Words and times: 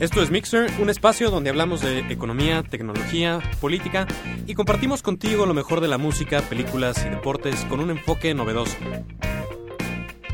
Esto 0.00 0.22
es 0.22 0.30
Mixer, 0.30 0.70
un 0.80 0.90
espacio 0.90 1.28
donde 1.28 1.50
hablamos 1.50 1.80
de 1.80 1.98
economía, 2.08 2.62
tecnología, 2.62 3.40
política 3.60 4.06
y 4.46 4.54
compartimos 4.54 5.02
contigo 5.02 5.44
lo 5.44 5.54
mejor 5.54 5.80
de 5.80 5.88
la 5.88 5.98
música, 5.98 6.40
películas 6.42 7.04
y 7.04 7.08
deportes 7.08 7.64
con 7.64 7.80
un 7.80 7.90
enfoque 7.90 8.32
novedoso. 8.32 8.76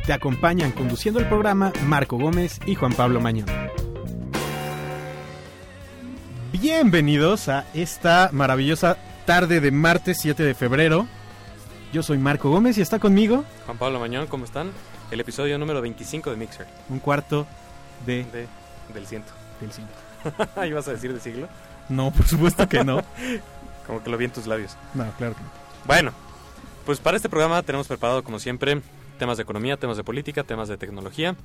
Te 0.04 0.12
acompañan 0.12 0.70
conduciendo 0.72 1.18
el 1.18 1.26
programa 1.28 1.72
Marco 1.86 2.18
Gómez 2.18 2.60
y 2.66 2.74
Juan 2.74 2.92
Pablo 2.92 3.22
Mañón. 3.22 3.46
Bienvenidos 6.52 7.48
a 7.48 7.64
esta 7.72 8.28
maravillosa 8.32 8.98
tarde 9.24 9.60
de 9.62 9.70
martes 9.70 10.18
7 10.20 10.42
de 10.42 10.54
febrero. 10.54 11.06
Yo 11.90 12.02
soy 12.02 12.18
Marco 12.18 12.50
Gómez 12.50 12.76
y 12.76 12.82
está 12.82 12.98
conmigo 12.98 13.44
Juan 13.64 13.78
Pablo 13.78 13.98
Mañón, 13.98 14.26
¿cómo 14.26 14.44
están? 14.44 14.72
El 15.10 15.20
episodio 15.20 15.58
número 15.58 15.80
25 15.80 16.30
de 16.30 16.36
Mixer. 16.36 16.66
un 16.90 16.98
cuarto 16.98 17.46
de, 18.04 18.24
De, 18.24 18.46
del 18.92 19.06
ciento. 19.06 19.32
Del 19.64 19.72
siglo. 19.72 19.90
¿Ahí 20.56 20.72
vas 20.72 20.88
a 20.88 20.92
decir 20.92 21.12
de 21.12 21.20
siglo? 21.20 21.48
No, 21.88 22.10
por 22.10 22.26
supuesto 22.26 22.68
que 22.68 22.84
no. 22.84 23.02
Como 23.86 24.02
que 24.02 24.10
lo 24.10 24.16
vi 24.16 24.26
en 24.26 24.30
tus 24.32 24.46
labios. 24.46 24.76
No, 24.94 25.10
claro 25.18 25.34
que 25.34 25.42
no. 25.42 25.48
Bueno, 25.86 26.12
pues 26.86 27.00
para 27.00 27.16
este 27.16 27.28
programa 27.28 27.62
tenemos 27.62 27.86
preparado, 27.86 28.24
como 28.24 28.38
siempre, 28.38 28.80
temas 29.18 29.36
de 29.36 29.42
economía, 29.42 29.76
temas 29.76 29.98
de 29.98 30.04
política, 30.04 30.42
temas 30.44 30.68
de 30.68 30.78
tecnología 30.78 31.36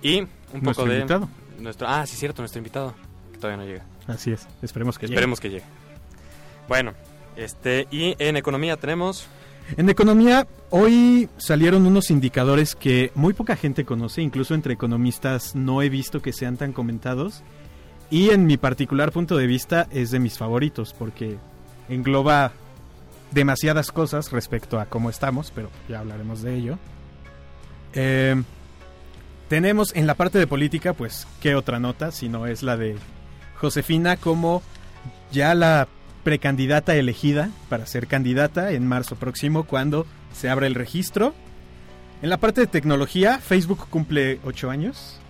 y 0.00 0.20
un 0.20 0.26
poco 0.26 0.64
Nuestro 0.64 0.86
de... 0.86 0.94
invitado. 0.96 1.28
Nuestro, 1.58 1.86
ah, 1.86 2.06
sí, 2.06 2.16
cierto, 2.16 2.40
nuestro 2.40 2.58
invitado, 2.58 2.94
que 3.32 3.38
todavía 3.38 3.62
no 3.62 3.70
llega. 3.70 3.84
Así 4.06 4.32
es, 4.32 4.46
esperemos 4.62 4.98
que 4.98 5.06
llegue. 5.06 5.14
Esperemos 5.14 5.40
que 5.40 5.50
llegue. 5.50 5.64
Bueno, 6.68 6.94
este, 7.36 7.86
y 7.90 8.16
en 8.18 8.36
economía 8.36 8.76
tenemos... 8.76 9.26
En 9.76 9.88
economía, 9.88 10.46
hoy 10.70 11.28
salieron 11.38 11.86
unos 11.86 12.10
indicadores 12.10 12.74
que 12.74 13.10
muy 13.14 13.32
poca 13.32 13.56
gente 13.56 13.84
conoce, 13.84 14.22
incluso 14.22 14.54
entre 14.54 14.74
economistas 14.74 15.54
no 15.54 15.82
he 15.82 15.88
visto 15.88 16.20
que 16.20 16.32
sean 16.32 16.56
tan 16.56 16.72
comentados. 16.72 17.42
Y 18.10 18.30
en 18.30 18.46
mi 18.46 18.56
particular 18.56 19.10
punto 19.10 19.36
de 19.36 19.46
vista 19.46 19.88
es 19.90 20.10
de 20.10 20.18
mis 20.18 20.38
favoritos 20.38 20.94
porque 20.96 21.38
engloba 21.88 22.52
demasiadas 23.32 23.90
cosas 23.90 24.30
respecto 24.30 24.78
a 24.78 24.86
cómo 24.86 25.10
estamos, 25.10 25.50
pero 25.50 25.70
ya 25.88 26.00
hablaremos 26.00 26.42
de 26.42 26.54
ello. 26.54 26.78
Eh, 27.94 28.40
tenemos 29.48 29.94
en 29.96 30.06
la 30.06 30.14
parte 30.14 30.38
de 30.38 30.46
política, 30.46 30.92
pues, 30.92 31.26
¿qué 31.40 31.54
otra 31.54 31.80
nota? 31.80 32.12
Si 32.12 32.28
no 32.28 32.46
es 32.46 32.62
la 32.62 32.76
de 32.76 32.96
Josefina 33.56 34.16
como 34.16 34.62
ya 35.32 35.54
la 35.54 35.88
precandidata 36.24 36.96
elegida 36.96 37.50
para 37.68 37.86
ser 37.86 38.06
candidata 38.08 38.72
en 38.72 38.86
marzo 38.86 39.16
próximo 39.16 39.64
cuando 39.64 40.06
se 40.32 40.48
abra 40.48 40.66
el 40.66 40.74
registro. 40.74 41.34
En 42.22 42.30
la 42.30 42.38
parte 42.38 42.62
de 42.62 42.66
tecnología, 42.66 43.38
Facebook 43.38 43.86
cumple 43.90 44.40
ocho 44.44 44.70
años. 44.70 45.20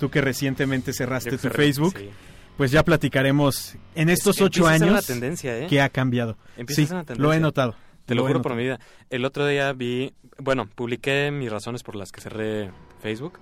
Tú 0.00 0.10
que 0.10 0.20
recientemente 0.20 0.92
cerraste 0.92 1.30
yo 1.30 1.36
tu 1.38 1.42
creo- 1.48 1.54
Facebook, 1.54 1.94
sí. 1.96 2.10
pues 2.56 2.70
ya 2.72 2.82
platicaremos 2.82 3.76
en 3.94 4.10
estos 4.10 4.36
Es- 4.36 4.42
ocho 4.42 4.62
empieza 4.68 4.74
a 4.74 4.78
ser 4.78 4.88
años 4.88 5.06
tendencia, 5.06 5.58
¿eh? 5.58 5.66
qué 5.68 5.80
ha 5.80 5.88
cambiado. 5.88 6.36
Sí, 6.68 6.88
lo 7.16 7.32
he 7.32 7.38
notado. 7.40 7.76
Te 8.04 8.14
lo, 8.14 8.26
juro 8.26 8.42
por 8.42 8.54
mi 8.54 8.64
vida. 8.64 8.80
El 9.08 9.24
otro 9.24 9.46
día 9.46 9.72
vi, 9.72 10.12
bueno, 10.38 10.66
publiqué 10.66 11.30
mis 11.30 11.50
razones 11.50 11.82
por 11.82 11.94
las 11.96 12.12
que 12.12 12.20
cerré 12.20 12.70
Facebook 13.00 13.38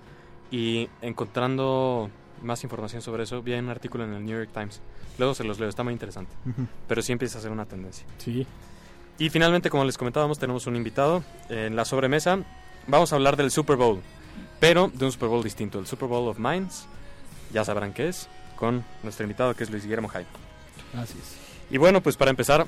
y 0.53 0.89
encontrando 1.01 2.11
más 2.43 2.63
información 2.65 3.03
sobre 3.03 3.25
eso, 3.25 3.43
vi 3.43 3.53
un 3.55 3.69
artículo 3.69 4.05
en 4.05 4.13
el 4.15 4.25
New 4.25 4.37
York 4.39 4.51
Times. 4.53 4.81
Luego 5.19 5.35
se 5.35 5.45
los 5.45 5.59
leo, 5.61 5.69
está 5.69 5.83
muy 5.83 5.93
interesante. 5.93 6.33
Ujú, 6.47 6.67
Pero 6.89 7.03
sí 7.03 7.13
empieza 7.13 7.39
a 7.39 7.43
ser 7.43 7.51
una 7.51 7.65
tendencia. 7.67 8.05
Sí. 8.19 8.47
Y 9.19 9.31
finalmente, 9.31 9.71
como 9.71 9.85
les 9.85 9.99
comentábamos, 9.99 10.39
tenemos 10.39 10.67
un 10.67 10.77
invitado 10.77 11.23
en 11.49 11.77
la 11.77 11.85
sobremesa. 11.85 12.39
Vamos 12.87 13.13
a 13.13 13.17
hablar 13.17 13.37
del 13.37 13.51
Super 13.51 13.77
Bowl, 13.77 14.01
pero 14.59 14.91
de 14.93 15.05
un 15.05 15.13
Super 15.13 15.29
Bowl 15.29 15.43
distinto, 15.43 15.79
el 15.79 15.87
Super 15.87 16.09
Bowl 16.09 16.29
of 16.29 16.39
Minds. 16.39 16.87
Ya 17.53 17.65
sabrán 17.65 17.93
qué 17.93 18.09
es, 18.09 18.29
con 18.57 18.85
nuestro 19.03 19.25
invitado 19.25 19.55
que 19.55 19.65
es 19.65 19.71
Luis 19.71 19.85
Guillermo 19.85 20.09
Jaime. 20.09 20.29
Así 20.97 21.19
es. 21.19 21.37
Y 21.71 21.79
bueno, 21.79 22.03
pues 22.03 22.17
para 22.17 22.31
empezar 22.31 22.67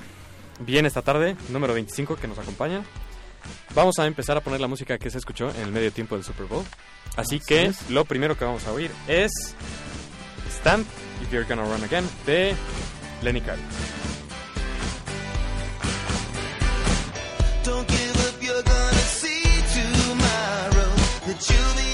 bien 0.59 0.85
esta 0.85 1.01
tarde, 1.01 1.35
número 1.49 1.73
25 1.73 2.15
que 2.15 2.27
nos 2.27 2.37
acompaña, 2.39 2.83
vamos 3.73 3.99
a 3.99 4.05
empezar 4.05 4.37
a 4.37 4.41
poner 4.41 4.61
la 4.61 4.67
música 4.67 4.97
que 4.97 5.09
se 5.09 5.17
escuchó 5.17 5.49
en 5.49 5.61
el 5.61 5.71
medio 5.71 5.91
tiempo 5.91 6.15
del 6.15 6.23
Super 6.23 6.45
Bowl. 6.45 6.65
Así, 7.15 7.39
que 7.39 7.71
lo 7.89 8.05
primero 8.05 8.37
que 8.37 8.45
vamos 8.45 8.65
a 8.67 8.71
oír 8.71 8.91
es 9.07 9.31
Stand 10.59 10.85
If 11.21 11.31
You're 11.31 11.47
Gonna 11.47 11.63
Run 11.63 11.83
Again 11.83 12.07
de 12.25 12.55
Lenny 13.21 13.41
Kravitz. 13.41 13.63
Don't 17.63 17.87
give 17.87 18.15
up, 18.27 18.41
you're 18.41 18.63
gonna 18.63 19.05
see 19.19 19.41
tomorrow 19.73 20.91
that 21.25 21.49
you'll 21.49 21.75
be 21.75 21.84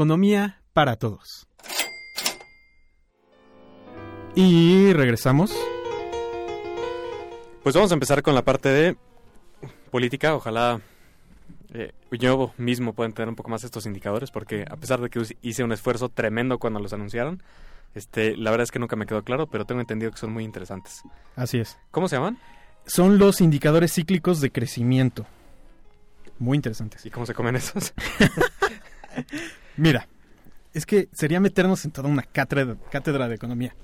Economía 0.00 0.62
para 0.72 0.96
Todos. 0.96 1.46
Y 4.34 4.94
regresamos. 4.94 5.54
Pues 7.62 7.74
vamos 7.74 7.90
a 7.90 7.94
empezar 7.94 8.22
con 8.22 8.34
la 8.34 8.40
parte 8.40 8.70
de 8.70 8.96
política. 9.90 10.34
Ojalá 10.34 10.80
eh, 11.74 11.92
yo 12.12 12.54
mismo 12.56 12.94
pueda 12.94 13.08
entender 13.08 13.28
un 13.28 13.36
poco 13.36 13.50
más 13.50 13.62
estos 13.62 13.84
indicadores, 13.84 14.30
porque 14.30 14.64
a 14.70 14.76
pesar 14.78 15.02
de 15.02 15.10
que 15.10 15.20
hice 15.42 15.64
un 15.64 15.72
esfuerzo 15.72 16.08
tremendo 16.08 16.58
cuando 16.58 16.80
los 16.80 16.94
anunciaron, 16.94 17.42
este, 17.94 18.38
la 18.38 18.50
verdad 18.50 18.64
es 18.64 18.70
que 18.70 18.78
nunca 18.78 18.96
me 18.96 19.04
quedó 19.04 19.22
claro, 19.22 19.48
pero 19.48 19.66
tengo 19.66 19.82
entendido 19.82 20.12
que 20.12 20.16
son 20.16 20.32
muy 20.32 20.44
interesantes. 20.44 21.02
Así 21.36 21.58
es. 21.58 21.76
¿Cómo 21.90 22.08
se 22.08 22.16
llaman? 22.16 22.38
Son 22.86 23.18
los 23.18 23.42
indicadores 23.42 23.92
cíclicos 23.92 24.40
de 24.40 24.50
crecimiento. 24.50 25.26
Muy 26.38 26.56
interesantes. 26.56 27.04
¿Y 27.04 27.10
cómo 27.10 27.26
se 27.26 27.34
comen 27.34 27.56
esos? 27.56 27.92
Mira, 29.76 30.06
es 30.74 30.86
que 30.86 31.08
sería 31.12 31.40
meternos 31.40 31.84
en 31.84 31.90
toda 31.90 32.08
una 32.08 32.22
cátedra, 32.22 33.28
de 33.28 33.34
economía. 33.34 33.74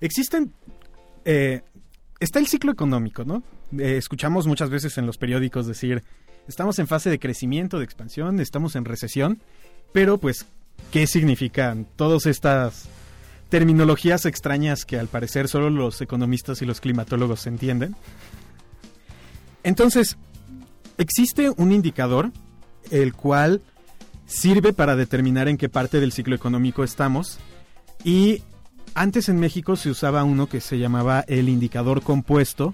Existen... 0.00 0.52
eh, 1.24 1.62
está 2.20 2.38
el 2.38 2.46
ciclo 2.46 2.70
económico, 2.70 3.24
¿no? 3.24 3.42
Eh, 3.78 3.96
escuchamos 3.96 4.46
muchas 4.46 4.70
veces 4.70 4.96
en 4.98 5.06
los 5.06 5.16
periódicos 5.16 5.66
decir, 5.66 6.04
estamos 6.46 6.78
en 6.78 6.86
fase 6.86 7.10
de 7.10 7.18
crecimiento, 7.18 7.78
de 7.78 7.84
expansión, 7.84 8.40
estamos 8.40 8.76
en 8.76 8.84
recesión, 8.84 9.40
pero 9.92 10.18
pues, 10.18 10.46
¿qué 10.92 11.06
significan 11.06 11.86
todas 11.96 12.26
estas 12.26 12.88
terminologías 13.48 14.26
extrañas 14.26 14.84
que 14.84 14.98
al 14.98 15.08
parecer 15.08 15.48
solo 15.48 15.70
los 15.70 16.00
economistas 16.00 16.62
y 16.62 16.66
los 16.66 16.80
climatólogos 16.80 17.46
entienden? 17.46 17.96
Entonces, 19.62 20.16
existe 20.98 21.50
un 21.56 21.72
indicador 21.72 22.32
el 22.90 23.14
cual 23.14 23.62
sirve 24.30 24.72
para 24.72 24.94
determinar 24.94 25.48
en 25.48 25.56
qué 25.56 25.68
parte 25.68 26.00
del 26.00 26.12
ciclo 26.12 26.36
económico 26.36 26.84
estamos. 26.84 27.38
Y 28.04 28.42
antes 28.94 29.28
en 29.28 29.38
México 29.38 29.76
se 29.76 29.90
usaba 29.90 30.24
uno 30.24 30.48
que 30.48 30.60
se 30.60 30.78
llamaba 30.78 31.24
el 31.26 31.48
indicador 31.48 32.02
compuesto, 32.02 32.72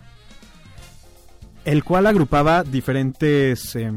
el 1.64 1.82
cual 1.82 2.06
agrupaba 2.06 2.62
diferentes 2.62 3.74
eh, 3.74 3.92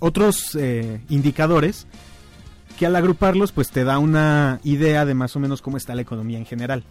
otros 0.00 0.56
eh, 0.56 1.00
indicadores 1.10 1.86
que 2.78 2.86
al 2.86 2.96
agruparlos 2.96 3.52
pues 3.52 3.70
te 3.70 3.84
da 3.84 3.98
una 3.98 4.60
idea 4.64 5.04
de 5.04 5.14
más 5.14 5.36
o 5.36 5.40
menos 5.40 5.60
cómo 5.62 5.76
está 5.76 5.94
la 5.94 6.02
economía 6.02 6.38
en 6.38 6.46
general. 6.46 6.84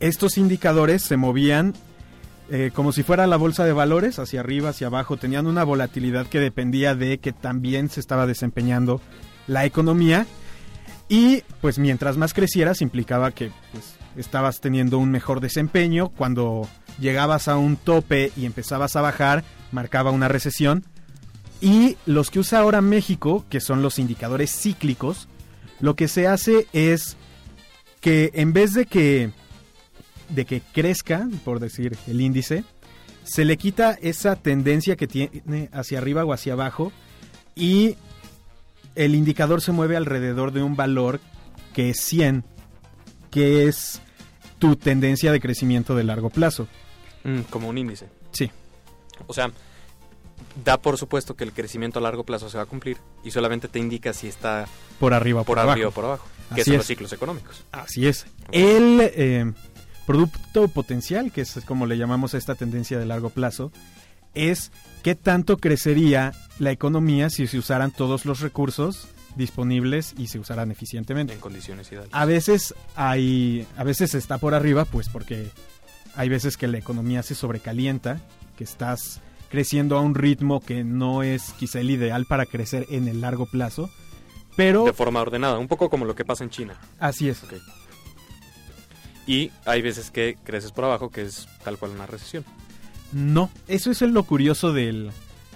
Estos 0.00 0.38
indicadores 0.38 1.02
se 1.02 1.16
movían 1.16 1.74
eh, 2.50 2.70
como 2.74 2.92
si 2.92 3.02
fuera 3.02 3.26
la 3.26 3.36
bolsa 3.36 3.64
de 3.64 3.72
valores, 3.72 4.18
hacia 4.18 4.40
arriba, 4.40 4.70
hacia 4.70 4.86
abajo, 4.86 5.18
tenían 5.18 5.46
una 5.46 5.64
volatilidad 5.64 6.26
que 6.26 6.40
dependía 6.40 6.94
de 6.94 7.18
que 7.18 7.32
también 7.32 7.90
se 7.90 8.00
estaba 8.00 8.26
desempeñando 8.26 9.00
la 9.46 9.66
economía. 9.66 10.26
Y 11.08 11.42
pues 11.60 11.78
mientras 11.78 12.16
más 12.16 12.32
crecieras 12.32 12.80
implicaba 12.80 13.32
que 13.32 13.50
pues, 13.72 13.96
estabas 14.16 14.60
teniendo 14.60 14.98
un 14.98 15.10
mejor 15.10 15.40
desempeño, 15.40 16.08
cuando 16.08 16.66
llegabas 16.98 17.48
a 17.48 17.56
un 17.56 17.76
tope 17.76 18.32
y 18.36 18.46
empezabas 18.46 18.96
a 18.96 19.02
bajar, 19.02 19.44
marcaba 19.70 20.10
una 20.10 20.28
recesión. 20.28 20.84
Y 21.60 21.96
los 22.06 22.30
que 22.30 22.38
usa 22.38 22.60
ahora 22.60 22.80
México, 22.80 23.44
que 23.50 23.60
son 23.60 23.82
los 23.82 23.98
indicadores 23.98 24.54
cíclicos, 24.54 25.28
lo 25.80 25.96
que 25.96 26.08
se 26.08 26.26
hace 26.26 26.66
es 26.72 27.16
que 28.00 28.30
en 28.34 28.52
vez 28.52 28.74
de 28.74 28.86
que 28.86 29.32
de 30.28 30.44
que 30.44 30.60
crezca, 30.72 31.28
por 31.44 31.60
decir 31.60 31.96
el 32.06 32.20
índice, 32.20 32.64
se 33.24 33.44
le 33.44 33.56
quita 33.56 33.92
esa 34.00 34.36
tendencia 34.36 34.96
que 34.96 35.06
tiene 35.06 35.68
hacia 35.72 35.98
arriba 35.98 36.24
o 36.24 36.32
hacia 36.32 36.54
abajo 36.54 36.92
y 37.54 37.96
el 38.94 39.14
indicador 39.14 39.60
se 39.60 39.72
mueve 39.72 39.96
alrededor 39.96 40.52
de 40.52 40.62
un 40.62 40.76
valor 40.76 41.20
que 41.74 41.90
es 41.90 42.00
100, 42.00 42.44
que 43.30 43.66
es 43.68 44.00
tu 44.58 44.76
tendencia 44.76 45.30
de 45.30 45.40
crecimiento 45.40 45.94
de 45.94 46.04
largo 46.04 46.30
plazo. 46.30 46.66
Mm, 47.24 47.40
como 47.50 47.68
un 47.68 47.78
índice. 47.78 48.08
Sí, 48.32 48.50
O 49.26 49.34
sea, 49.34 49.50
da 50.64 50.78
por 50.78 50.96
supuesto 50.98 51.34
que 51.36 51.44
el 51.44 51.52
crecimiento 51.52 51.98
a 51.98 52.02
largo 52.02 52.24
plazo 52.24 52.48
se 52.48 52.56
va 52.56 52.64
a 52.64 52.66
cumplir 52.66 52.96
y 53.24 53.30
solamente 53.30 53.68
te 53.68 53.78
indica 53.78 54.12
si 54.12 54.28
está 54.28 54.66
por 54.98 55.14
arriba 55.14 55.42
o 55.42 55.44
por, 55.44 55.54
por, 55.54 55.58
abajo. 55.60 55.72
arriba 55.72 55.88
o 55.88 55.92
por 55.92 56.04
abajo, 56.06 56.26
que 56.54 56.62
Así 56.62 56.70
son 56.70 56.74
es. 56.74 56.78
los 56.78 56.86
ciclos 56.86 57.12
económicos. 57.12 57.64
Así 57.72 58.06
es. 58.06 58.26
El 58.52 59.00
eh, 59.02 59.52
producto 60.08 60.68
potencial, 60.68 61.30
que 61.30 61.42
es 61.42 61.60
como 61.66 61.84
le 61.84 61.98
llamamos 61.98 62.32
a 62.32 62.38
esta 62.38 62.54
tendencia 62.54 62.98
de 62.98 63.04
largo 63.04 63.28
plazo, 63.28 63.70
es 64.32 64.72
qué 65.02 65.14
tanto 65.14 65.58
crecería 65.58 66.32
la 66.58 66.70
economía 66.70 67.28
si 67.28 67.46
se 67.46 67.58
usaran 67.58 67.90
todos 67.90 68.24
los 68.24 68.40
recursos 68.40 69.08
disponibles 69.36 70.14
y 70.16 70.28
se 70.28 70.38
usaran 70.38 70.70
eficientemente. 70.70 71.34
En 71.34 71.40
condiciones 71.40 71.92
ideales. 71.92 72.08
A 72.14 72.24
veces 72.24 72.74
hay, 72.96 73.66
a 73.76 73.84
veces 73.84 74.14
está 74.14 74.38
por 74.38 74.54
arriba, 74.54 74.86
pues 74.86 75.10
porque 75.10 75.50
hay 76.16 76.30
veces 76.30 76.56
que 76.56 76.68
la 76.68 76.78
economía 76.78 77.22
se 77.22 77.34
sobrecalienta, 77.34 78.18
que 78.56 78.64
estás 78.64 79.20
creciendo 79.50 79.98
a 79.98 80.00
un 80.00 80.14
ritmo 80.14 80.60
que 80.60 80.84
no 80.84 81.22
es 81.22 81.52
quizá 81.58 81.80
el 81.80 81.90
ideal 81.90 82.24
para 82.24 82.46
crecer 82.46 82.86
en 82.88 83.08
el 83.08 83.20
largo 83.20 83.44
plazo, 83.44 83.90
pero 84.56 84.84
De 84.86 84.94
forma 84.94 85.20
ordenada, 85.20 85.58
un 85.58 85.68
poco 85.68 85.90
como 85.90 86.06
lo 86.06 86.14
que 86.14 86.24
pasa 86.24 86.44
en 86.44 86.50
China. 86.50 86.80
así 86.98 87.28
es. 87.28 87.44
Ok. 87.44 87.52
Y 89.28 89.52
hay 89.64 89.80
veces 89.82 90.10
que 90.10 90.36
creces 90.42 90.72
por 90.72 90.84
abajo, 90.84 91.10
que 91.10 91.22
es 91.22 91.46
tal 91.62 91.78
cual 91.78 91.92
una 91.92 92.06
recesión. 92.06 92.44
No, 93.12 93.50
eso 93.68 93.90
es 93.92 94.00
lo 94.00 94.24
curioso 94.24 94.72
del 94.72 95.10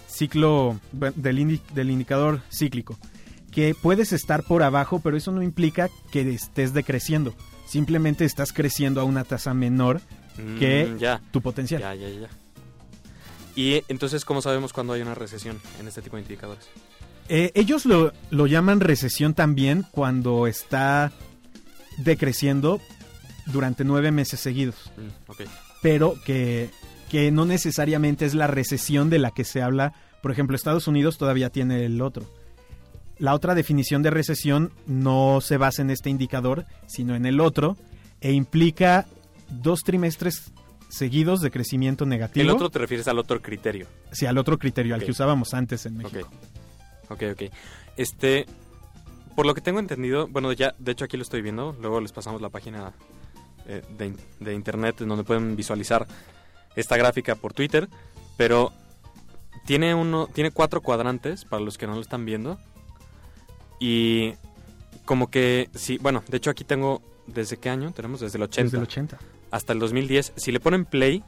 ciclo, 0.08 0.78
del, 0.92 1.38
indi- 1.38 1.60
del 1.74 1.90
indicador 1.90 2.42
cíclico, 2.52 2.98
que 3.50 3.74
puedes 3.74 4.12
estar 4.12 4.42
por 4.44 4.62
abajo, 4.62 5.00
pero 5.02 5.16
eso 5.16 5.32
no 5.32 5.42
implica 5.42 5.88
que 6.10 6.30
estés 6.34 6.72
decreciendo, 6.74 7.34
simplemente 7.66 8.24
estás 8.26 8.52
creciendo 8.52 9.00
a 9.00 9.04
una 9.04 9.24
tasa 9.24 9.52
menor 9.54 10.00
Mm, 10.38 10.58
que 10.58 10.96
ya, 10.98 11.20
tu 11.30 11.42
potencial. 11.42 11.80
ya, 11.82 11.94
ya, 11.94 12.08
ya. 12.08 12.28
Y 13.54 13.82
entonces, 13.88 14.24
¿cómo 14.24 14.40
sabemos 14.40 14.72
cuando 14.72 14.94
hay 14.94 15.02
una 15.02 15.14
recesión 15.14 15.60
en 15.78 15.86
este 15.88 16.00
tipo 16.00 16.16
de 16.16 16.22
indicadores? 16.22 16.64
Eh, 17.28 17.52
ellos 17.54 17.84
lo, 17.84 18.14
lo 18.30 18.46
llaman 18.46 18.80
recesión 18.80 19.34
también 19.34 19.84
cuando 19.90 20.46
está 20.46 21.12
decreciendo 21.98 22.80
durante 23.46 23.84
nueve 23.84 24.10
meses 24.10 24.40
seguidos, 24.40 24.92
Mm, 24.96 25.32
pero 25.82 26.14
que, 26.24 26.70
que 27.10 27.30
no 27.30 27.44
necesariamente 27.44 28.24
es 28.24 28.34
la 28.34 28.46
recesión 28.46 29.10
de 29.10 29.18
la 29.18 29.30
que 29.30 29.44
se 29.44 29.62
habla. 29.62 29.94
Por 30.22 30.30
ejemplo, 30.30 30.56
Estados 30.56 30.86
Unidos 30.86 31.18
todavía 31.18 31.50
tiene 31.50 31.84
el 31.84 32.00
otro. 32.00 32.26
La 33.18 33.34
otra 33.34 33.54
definición 33.54 34.02
de 34.02 34.10
recesión 34.10 34.72
no 34.86 35.40
se 35.40 35.56
basa 35.56 35.82
en 35.82 35.90
este 35.90 36.10
indicador, 36.10 36.66
sino 36.86 37.14
en 37.14 37.26
el 37.26 37.40
otro, 37.40 37.76
e 38.20 38.32
implica 38.32 39.06
dos 39.48 39.82
trimestres 39.82 40.52
seguidos 40.88 41.40
de 41.40 41.50
crecimiento 41.50 42.04
negativo. 42.06 42.42
El 42.42 42.50
otro 42.50 42.70
te 42.70 42.78
refieres 42.78 43.08
al 43.08 43.18
otro 43.18 43.40
criterio. 43.40 43.86
Sí, 44.12 44.26
al 44.26 44.38
otro 44.38 44.58
criterio, 44.58 44.94
al 44.94 45.02
que 45.02 45.10
usábamos 45.10 45.54
antes 45.54 45.86
en 45.86 45.96
México. 45.96 46.28
Ok, 47.08 47.22
ok. 47.32 47.42
Este, 47.96 48.46
por 49.34 49.46
lo 49.46 49.54
que 49.54 49.60
tengo 49.60 49.80
entendido, 49.80 50.28
bueno, 50.28 50.52
ya, 50.52 50.74
de 50.78 50.92
hecho 50.92 51.04
aquí 51.04 51.16
lo 51.16 51.22
estoy 51.22 51.42
viendo, 51.42 51.76
luego 51.80 52.00
les 52.00 52.12
pasamos 52.12 52.40
la 52.42 52.50
página 52.50 52.92
eh, 53.66 53.82
de, 53.96 54.14
de 54.40 54.54
internet 54.54 55.00
en 55.00 55.08
donde 55.08 55.24
pueden 55.24 55.56
visualizar 55.56 56.06
esta 56.76 56.96
gráfica 56.96 57.34
por 57.34 57.52
Twitter, 57.52 57.88
pero 58.36 58.72
tiene 59.66 59.94
uno, 59.94 60.28
tiene 60.32 60.50
cuatro 60.50 60.80
cuadrantes 60.80 61.44
para 61.44 61.62
los 61.62 61.78
que 61.78 61.86
no 61.86 61.94
lo 61.94 62.00
están 62.00 62.24
viendo 62.24 62.58
y 63.78 64.34
como 65.04 65.30
que, 65.30 65.68
sí, 65.74 65.98
bueno, 65.98 66.22
de 66.28 66.36
hecho 66.36 66.50
aquí 66.50 66.64
tengo, 66.64 67.02
¿desde 67.26 67.56
qué 67.56 67.68
año? 67.68 67.92
Tenemos 67.92 68.20
desde 68.20 68.38
el 68.38 68.44
80 68.44 68.62
Desde 68.64 68.76
el 68.76 68.82
80. 68.84 69.18
hasta 69.50 69.72
el 69.72 69.78
2010. 69.80 70.32
Si 70.36 70.52
le 70.52 70.60
ponen 70.60 70.84
play, 70.84 71.24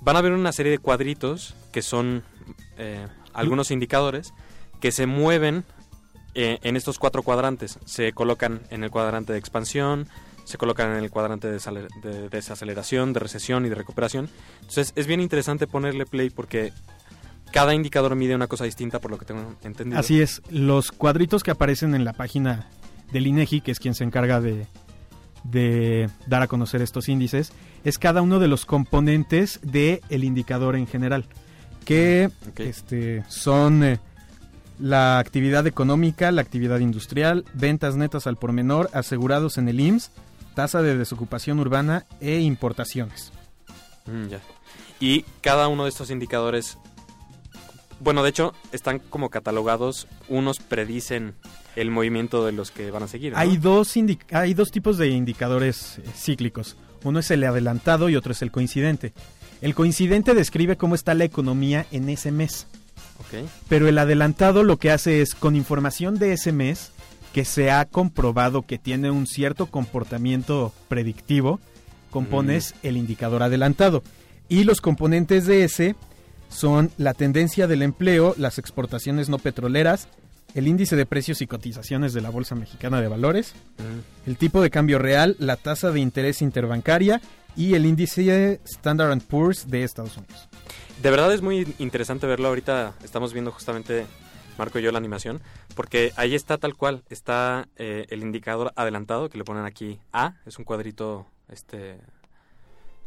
van 0.00 0.16
a 0.16 0.22
ver 0.22 0.32
una 0.32 0.52
serie 0.52 0.72
de 0.72 0.78
cuadritos 0.78 1.54
que 1.72 1.82
son 1.82 2.22
eh, 2.78 3.06
algunos 3.34 3.70
indicadores 3.70 4.32
que 4.80 4.92
se 4.92 5.06
mueven 5.06 5.64
eh, 6.34 6.58
en 6.62 6.76
estos 6.76 6.98
cuatro 6.98 7.22
cuadrantes. 7.22 7.78
Se 7.84 8.12
colocan 8.12 8.62
en 8.70 8.82
el 8.82 8.90
cuadrante 8.90 9.34
de 9.34 9.38
expansión, 9.38 10.08
se 10.50 10.58
colocan 10.58 10.90
en 10.90 10.98
el 11.02 11.10
cuadrante 11.10 11.48
de, 11.48 12.28
desaceleración, 12.28 13.12
de 13.12 13.20
recesión 13.20 13.64
y 13.64 13.68
de 13.70 13.74
recuperación. 13.74 14.28
Entonces 14.60 14.92
es 14.96 15.06
bien 15.06 15.20
interesante 15.20 15.66
ponerle 15.66 16.04
play 16.06 16.28
porque 16.30 16.72
cada 17.52 17.74
indicador 17.74 18.14
mide 18.16 18.34
una 18.34 18.46
cosa 18.46 18.64
distinta 18.64 19.00
por 19.00 19.10
lo 19.10 19.18
que 19.18 19.24
tengo 19.24 19.54
entendido. 19.64 19.98
Así 19.98 20.20
es, 20.20 20.42
los 20.50 20.92
cuadritos 20.92 21.42
que 21.42 21.50
aparecen 21.50 21.94
en 21.94 22.04
la 22.04 22.12
página 22.12 22.68
del 23.12 23.26
INEGI, 23.26 23.60
que 23.60 23.70
es 23.72 23.80
quien 23.80 23.94
se 23.94 24.04
encarga 24.04 24.40
de, 24.40 24.66
de 25.44 26.08
dar 26.26 26.42
a 26.42 26.46
conocer 26.46 26.82
estos 26.82 27.08
índices, 27.08 27.52
es 27.84 27.98
cada 27.98 28.22
uno 28.22 28.38
de 28.38 28.48
los 28.48 28.66
componentes 28.66 29.58
del 29.62 30.24
indicador 30.24 30.76
en 30.76 30.86
general, 30.86 31.24
que 31.84 32.30
Ok. 32.50 32.60
este, 32.60 33.24
son 33.28 33.82
eh, 33.82 33.98
la 34.78 35.18
actividad 35.18 35.66
económica, 35.66 36.30
la 36.30 36.42
actividad 36.42 36.78
industrial, 36.78 37.44
ventas 37.54 37.96
netas 37.96 38.26
al 38.26 38.36
por 38.36 38.52
menor, 38.52 38.90
asegurados 38.92 39.58
en 39.58 39.68
el 39.68 39.80
IMSS, 39.80 40.10
tasa 40.54 40.82
de 40.82 40.96
desocupación 40.96 41.58
urbana 41.58 42.06
e 42.20 42.40
importaciones. 42.40 43.32
Mm, 44.06 44.28
ya. 44.28 44.40
Y 45.00 45.22
cada 45.40 45.68
uno 45.68 45.84
de 45.84 45.90
estos 45.90 46.10
indicadores, 46.10 46.78
bueno, 48.00 48.22
de 48.22 48.30
hecho, 48.30 48.54
están 48.72 48.98
como 48.98 49.30
catalogados. 49.30 50.06
Unos 50.28 50.58
predicen 50.58 51.34
el 51.76 51.90
movimiento 51.90 52.44
de 52.44 52.52
los 52.52 52.70
que 52.70 52.90
van 52.90 53.04
a 53.04 53.08
seguir. 53.08 53.32
¿no? 53.32 53.38
Hay 53.38 53.56
dos, 53.56 53.94
hay 54.32 54.54
dos 54.54 54.70
tipos 54.70 54.98
de 54.98 55.08
indicadores 55.08 55.98
eh, 55.98 56.02
cíclicos. 56.14 56.76
Uno 57.02 57.20
es 57.20 57.30
el 57.30 57.44
adelantado 57.44 58.08
y 58.08 58.16
otro 58.16 58.32
es 58.32 58.42
el 58.42 58.50
coincidente. 58.50 59.12
El 59.60 59.74
coincidente 59.74 60.34
describe 60.34 60.76
cómo 60.76 60.94
está 60.94 61.14
la 61.14 61.24
economía 61.24 61.86
en 61.90 62.08
ese 62.08 62.32
mes, 62.32 62.66
pero 63.68 63.88
el 63.88 63.98
adelantado 63.98 64.64
lo 64.64 64.78
que 64.78 64.90
hace 64.90 65.20
es, 65.20 65.34
con 65.34 65.54
información 65.54 66.18
de 66.18 66.32
ese 66.32 66.52
mes, 66.52 66.92
que 67.32 67.44
se 67.44 67.70
ha 67.70 67.84
comprobado 67.84 68.62
que 68.62 68.78
tiene 68.78 69.10
un 69.10 69.26
cierto 69.26 69.66
comportamiento 69.66 70.72
predictivo, 70.88 71.60
compones 72.10 72.74
el 72.82 72.96
indicador 72.96 73.42
adelantado. 73.42 74.02
Y 74.48 74.64
los 74.64 74.80
componentes 74.80 75.46
de 75.46 75.64
ese 75.64 75.94
son 76.48 76.90
la 76.98 77.14
tendencia 77.14 77.68
del 77.68 77.82
empleo, 77.82 78.34
las 78.36 78.58
exportaciones 78.58 79.28
no 79.28 79.38
petroleras, 79.38 80.08
el 80.54 80.66
índice 80.66 80.96
de 80.96 81.06
precios 81.06 81.40
y 81.42 81.46
cotizaciones 81.46 82.12
de 82.12 82.20
la 82.20 82.30
Bolsa 82.30 82.56
Mexicana 82.56 83.00
de 83.00 83.06
Valores, 83.06 83.54
Mm. 83.78 84.28
el 84.28 84.36
tipo 84.36 84.60
de 84.60 84.70
cambio 84.70 84.98
real, 84.98 85.36
la 85.38 85.54
tasa 85.56 85.92
de 85.92 86.00
interés 86.00 86.42
interbancaria 86.42 87.20
y 87.56 87.74
el 87.74 87.86
índice 87.86 88.60
Standard 88.64 89.20
Poor's 89.22 89.70
de 89.70 89.84
Estados 89.84 90.16
Unidos. 90.16 90.48
De 91.00 91.10
verdad 91.10 91.32
es 91.32 91.40
muy 91.40 91.72
interesante 91.78 92.26
verlo. 92.26 92.48
Ahorita 92.48 92.94
estamos 93.04 93.32
viendo 93.32 93.52
justamente, 93.52 94.06
Marco 94.60 94.78
yo, 94.78 94.92
la 94.92 94.98
animación, 94.98 95.40
porque 95.74 96.12
ahí 96.16 96.34
está 96.34 96.56
tal 96.58 96.76
cual. 96.76 97.02
Está 97.10 97.68
eh, 97.76 98.06
el 98.10 98.20
indicador 98.22 98.72
adelantado, 98.76 99.28
que 99.28 99.38
le 99.38 99.44
ponen 99.44 99.64
aquí 99.64 99.98
A, 100.12 100.34
es 100.46 100.58
un 100.58 100.64
cuadrito 100.64 101.26
este 101.48 101.98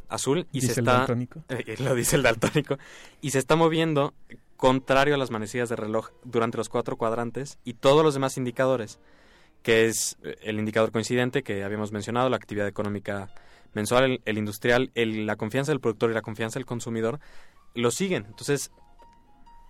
azul, 0.09 0.47
y 0.51 0.59
Dice 0.59 0.73
se 0.73 0.79
el 0.81 0.87
está... 0.87 0.97
daltónico. 0.99 1.43
eh, 1.49 1.75
lo 1.79 1.95
dice 1.95 2.15
el 2.15 2.23
daltónico. 2.23 2.77
Y 3.21 3.31
se 3.31 3.39
está 3.39 3.55
moviendo 3.55 4.13
contrario 4.57 5.15
a 5.15 5.17
las 5.17 5.31
manecillas 5.31 5.69
de 5.69 5.75
reloj 5.75 6.09
durante 6.23 6.57
los 6.57 6.69
cuatro 6.69 6.95
cuadrantes 6.97 7.57
y 7.63 7.73
todos 7.73 8.03
los 8.03 8.13
demás 8.13 8.37
indicadores, 8.37 8.99
que 9.61 9.85
es 9.85 10.17
eh, 10.23 10.37
el 10.41 10.59
indicador 10.59 10.91
coincidente 10.91 11.43
que 11.43 11.63
habíamos 11.63 11.91
mencionado, 11.91 12.29
la 12.29 12.35
actividad 12.37 12.67
económica 12.67 13.29
mensual, 13.73 14.03
el, 14.05 14.21
el 14.25 14.37
industrial, 14.37 14.91
el- 14.95 15.25
la 15.25 15.35
confianza 15.35 15.71
del 15.71 15.79
productor 15.81 16.11
y 16.11 16.13
la 16.13 16.21
confianza 16.21 16.59
del 16.59 16.65
consumidor, 16.65 17.19
lo 17.73 17.89
siguen. 17.91 18.25
Entonces, 18.27 18.71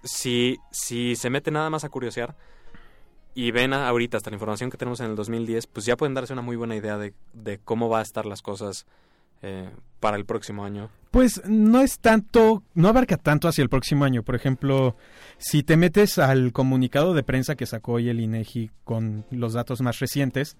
si, 0.03 0.57
si 0.71 1.15
se 1.15 1.29
mete 1.29 1.51
nada 1.51 1.69
más 1.69 1.83
a 1.83 1.89
curiosear 1.89 2.35
y 3.35 3.51
ven 3.51 3.73
ahorita 3.73 4.17
hasta 4.17 4.29
la 4.29 4.35
información 4.35 4.69
que 4.69 4.77
tenemos 4.77 4.99
en 4.99 5.07
el 5.07 5.15
2010, 5.15 5.67
pues 5.67 5.85
ya 5.85 5.97
pueden 5.97 6.13
darse 6.13 6.33
una 6.33 6.41
muy 6.41 6.55
buena 6.55 6.75
idea 6.75 6.97
de, 6.97 7.59
cómo 7.63 7.89
va 7.89 7.99
a 7.99 8.03
estar 8.03 8.25
las 8.25 8.41
cosas 8.41 8.85
eh, 9.41 9.69
para 9.99 10.17
el 10.17 10.25
próximo 10.25 10.63
año. 10.63 10.89
Pues 11.11 11.41
no 11.45 11.81
es 11.81 11.99
tanto, 11.99 12.63
no 12.73 12.87
abarca 12.87 13.17
tanto 13.17 13.47
hacia 13.47 13.61
el 13.61 13.69
próximo 13.69 14.05
año. 14.05 14.23
Por 14.23 14.35
ejemplo, 14.35 14.95
si 15.37 15.63
te 15.63 15.77
metes 15.77 16.17
al 16.19 16.51
comunicado 16.53 17.13
de 17.13 17.23
prensa 17.23 17.55
que 17.55 17.65
sacó 17.65 17.93
hoy 17.93 18.09
el 18.09 18.19
INEGI 18.19 18.71
con 18.83 19.25
los 19.31 19.53
datos 19.53 19.81
más 19.81 19.99
recientes, 19.99 20.57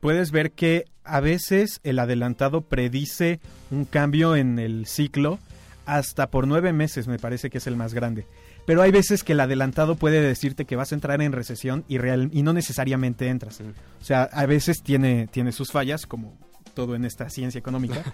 puedes 0.00 0.30
ver 0.30 0.52
que 0.52 0.84
a 1.02 1.20
veces 1.20 1.80
el 1.82 1.98
adelantado 1.98 2.60
predice 2.60 3.40
un 3.70 3.84
cambio 3.84 4.36
en 4.36 4.58
el 4.58 4.86
ciclo 4.86 5.38
hasta 5.86 6.30
por 6.30 6.46
nueve 6.46 6.72
meses, 6.72 7.08
me 7.08 7.18
parece 7.18 7.50
que 7.50 7.58
es 7.58 7.66
el 7.66 7.76
más 7.76 7.94
grande. 7.94 8.26
Pero 8.66 8.82
hay 8.82 8.90
veces 8.90 9.22
que 9.22 9.32
el 9.32 9.40
adelantado 9.40 9.96
puede 9.96 10.20
decirte 10.20 10.64
que 10.64 10.76
vas 10.76 10.92
a 10.92 10.94
entrar 10.94 11.20
en 11.20 11.32
recesión 11.32 11.84
y, 11.88 11.98
real, 11.98 12.30
y 12.32 12.42
no 12.42 12.52
necesariamente 12.52 13.28
entras. 13.28 13.56
Sí. 13.56 13.64
O 14.00 14.04
sea, 14.04 14.22
a 14.24 14.46
veces 14.46 14.82
tiene, 14.82 15.26
tiene 15.26 15.52
sus 15.52 15.70
fallas, 15.70 16.06
como 16.06 16.36
todo 16.74 16.94
en 16.94 17.04
esta 17.04 17.28
ciencia 17.28 17.58
económica. 17.58 18.02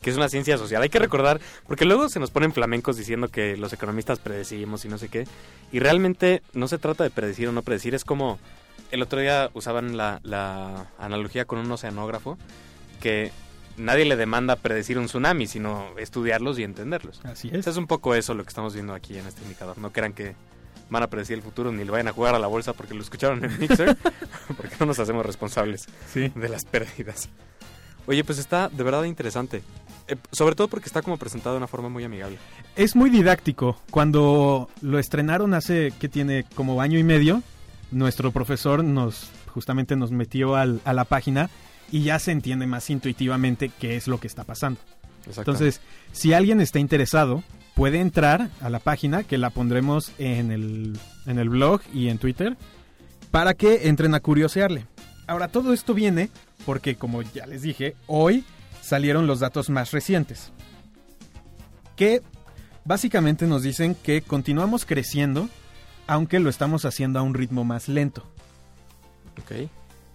que 0.00 0.10
es 0.10 0.16
una 0.16 0.28
ciencia 0.28 0.56
social. 0.58 0.82
Hay 0.82 0.88
que 0.88 0.98
recordar, 0.98 1.40
porque 1.66 1.84
luego 1.84 2.08
se 2.08 2.20
nos 2.20 2.30
ponen 2.30 2.52
flamencos 2.52 2.96
diciendo 2.96 3.28
que 3.28 3.56
los 3.56 3.72
economistas 3.72 4.18
predecimos 4.18 4.84
y 4.84 4.88
no 4.88 4.98
sé 4.98 5.08
qué, 5.08 5.26
y 5.72 5.80
realmente 5.80 6.42
no 6.52 6.68
se 6.68 6.78
trata 6.78 7.04
de 7.04 7.10
predecir 7.10 7.48
o 7.48 7.52
no 7.52 7.62
predecir, 7.62 7.94
es 7.94 8.04
como 8.04 8.38
el 8.90 9.02
otro 9.02 9.20
día 9.20 9.50
usaban 9.54 9.96
la, 9.96 10.20
la 10.22 10.86
analogía 10.98 11.44
con 11.44 11.58
un 11.58 11.70
oceanógrafo, 11.70 12.38
que 13.00 13.32
nadie 13.78 14.04
le 14.04 14.16
demanda 14.16 14.56
predecir 14.56 14.98
un 14.98 15.06
tsunami, 15.06 15.46
sino 15.46 15.86
estudiarlos 15.98 16.58
y 16.58 16.64
entenderlos. 16.64 17.20
Así 17.24 17.48
Es. 17.48 17.54
es. 17.60 17.66
es 17.68 17.76
un 17.76 17.86
poco 17.86 18.14
eso 18.14 18.34
lo 18.34 18.42
que 18.44 18.48
estamos 18.48 18.74
viendo 18.74 18.94
aquí 18.94 19.16
en 19.18 19.26
este 19.26 19.42
indicador. 19.42 19.78
No 19.78 19.92
crean 19.92 20.12
que 20.12 20.34
van 20.90 21.02
a 21.02 21.06
predecir 21.08 21.36
el 21.36 21.42
futuro 21.42 21.70
ni 21.72 21.84
le 21.84 21.90
vayan 21.90 22.08
a 22.08 22.12
jugar 22.12 22.34
a 22.34 22.38
la 22.38 22.46
bolsa 22.46 22.72
porque 22.72 22.94
lo 22.94 23.02
escucharon 23.02 23.44
en 23.44 23.58
Mixer, 23.58 23.96
porque 24.56 24.74
no 24.80 24.86
nos 24.86 24.98
hacemos 24.98 25.24
responsables 25.24 25.86
Sí. 26.12 26.32
de 26.34 26.48
las 26.48 26.64
pérdidas. 26.64 27.28
Oye, 28.06 28.24
pues 28.24 28.38
está 28.38 28.68
de 28.68 28.82
verdad 28.82 29.04
interesante. 29.04 29.62
Eh, 30.06 30.16
sobre 30.32 30.54
todo 30.54 30.68
porque 30.68 30.86
está 30.86 31.02
como 31.02 31.18
presentado 31.18 31.54
de 31.54 31.58
una 31.58 31.66
forma 31.66 31.90
muy 31.90 32.04
amigable. 32.04 32.38
Es 32.74 32.96
muy 32.96 33.10
didáctico. 33.10 33.76
Cuando 33.90 34.70
lo 34.80 34.98
estrenaron 34.98 35.52
hace 35.52 35.92
que 36.00 36.08
tiene 36.08 36.44
como 36.54 36.80
año 36.80 36.98
y 36.98 37.02
medio, 37.02 37.42
nuestro 37.90 38.30
profesor 38.30 38.82
nos 38.82 39.30
justamente 39.52 39.94
nos 39.96 40.10
metió 40.10 40.56
al- 40.56 40.80
a 40.86 40.94
la 40.94 41.04
página 41.04 41.50
y 41.90 42.02
ya 42.02 42.18
se 42.18 42.32
entiende 42.32 42.66
más 42.66 42.90
intuitivamente 42.90 43.70
qué 43.78 43.96
es 43.96 44.08
lo 44.08 44.18
que 44.18 44.26
está 44.26 44.44
pasando. 44.44 44.80
Entonces, 45.36 45.80
si 46.12 46.32
alguien 46.32 46.60
está 46.60 46.78
interesado, 46.78 47.42
puede 47.74 48.00
entrar 48.00 48.50
a 48.60 48.70
la 48.70 48.78
página 48.78 49.24
que 49.24 49.38
la 49.38 49.50
pondremos 49.50 50.12
en 50.18 50.50
el, 50.50 50.98
en 51.26 51.38
el 51.38 51.48
blog 51.48 51.80
y 51.92 52.08
en 52.08 52.18
Twitter 52.18 52.56
para 53.30 53.54
que 53.54 53.88
entren 53.88 54.14
a 54.14 54.20
curiosearle. 54.20 54.86
Ahora, 55.26 55.48
todo 55.48 55.72
esto 55.72 55.92
viene 55.94 56.30
porque, 56.64 56.96
como 56.96 57.22
ya 57.22 57.46
les 57.46 57.62
dije, 57.62 57.94
hoy 58.06 58.44
salieron 58.80 59.26
los 59.26 59.40
datos 59.40 59.68
más 59.68 59.90
recientes. 59.90 60.52
Que 61.94 62.22
básicamente 62.84 63.46
nos 63.46 63.62
dicen 63.62 63.94
que 63.94 64.22
continuamos 64.22 64.86
creciendo, 64.86 65.48
aunque 66.06 66.40
lo 66.40 66.48
estamos 66.48 66.84
haciendo 66.84 67.18
a 67.18 67.22
un 67.22 67.34
ritmo 67.34 67.64
más 67.64 67.88
lento. 67.88 68.24
ok. 69.40 69.68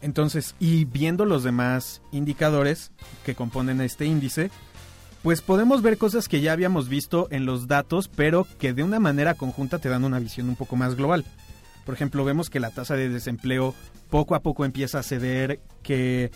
Entonces, 0.03 0.53
y 0.59 0.83
viendo 0.83 1.23
los 1.25 1.43
demás 1.43 2.01
indicadores 2.11 2.91
que 3.25 3.35
componen 3.35 3.79
este 3.79 4.05
índice, 4.05 4.51
pues 5.23 5.41
podemos 5.41 5.81
ver 5.81 5.97
cosas 5.97 6.27
que 6.27 6.41
ya 6.41 6.51
habíamos 6.51 6.89
visto 6.89 7.29
en 7.31 7.45
los 7.45 7.69
datos, 7.69 8.09
pero 8.13 8.45
que 8.59 8.73
de 8.73 8.83
una 8.83 8.99
manera 8.99 9.35
conjunta 9.35 9.79
te 9.79 9.87
dan 9.87 10.03
una 10.03 10.19
visión 10.19 10.49
un 10.49 10.57
poco 10.57 10.75
más 10.75 10.95
global. 10.95 11.23
Por 11.85 11.95
ejemplo, 11.95 12.25
vemos 12.25 12.49
que 12.49 12.59
la 12.59 12.69
tasa 12.69 12.95
de 12.95 13.07
desempleo 13.07 13.73
poco 14.09 14.35
a 14.35 14.41
poco 14.41 14.65
empieza 14.65 14.99
a 14.99 15.03
ceder, 15.03 15.61
que 15.83 16.31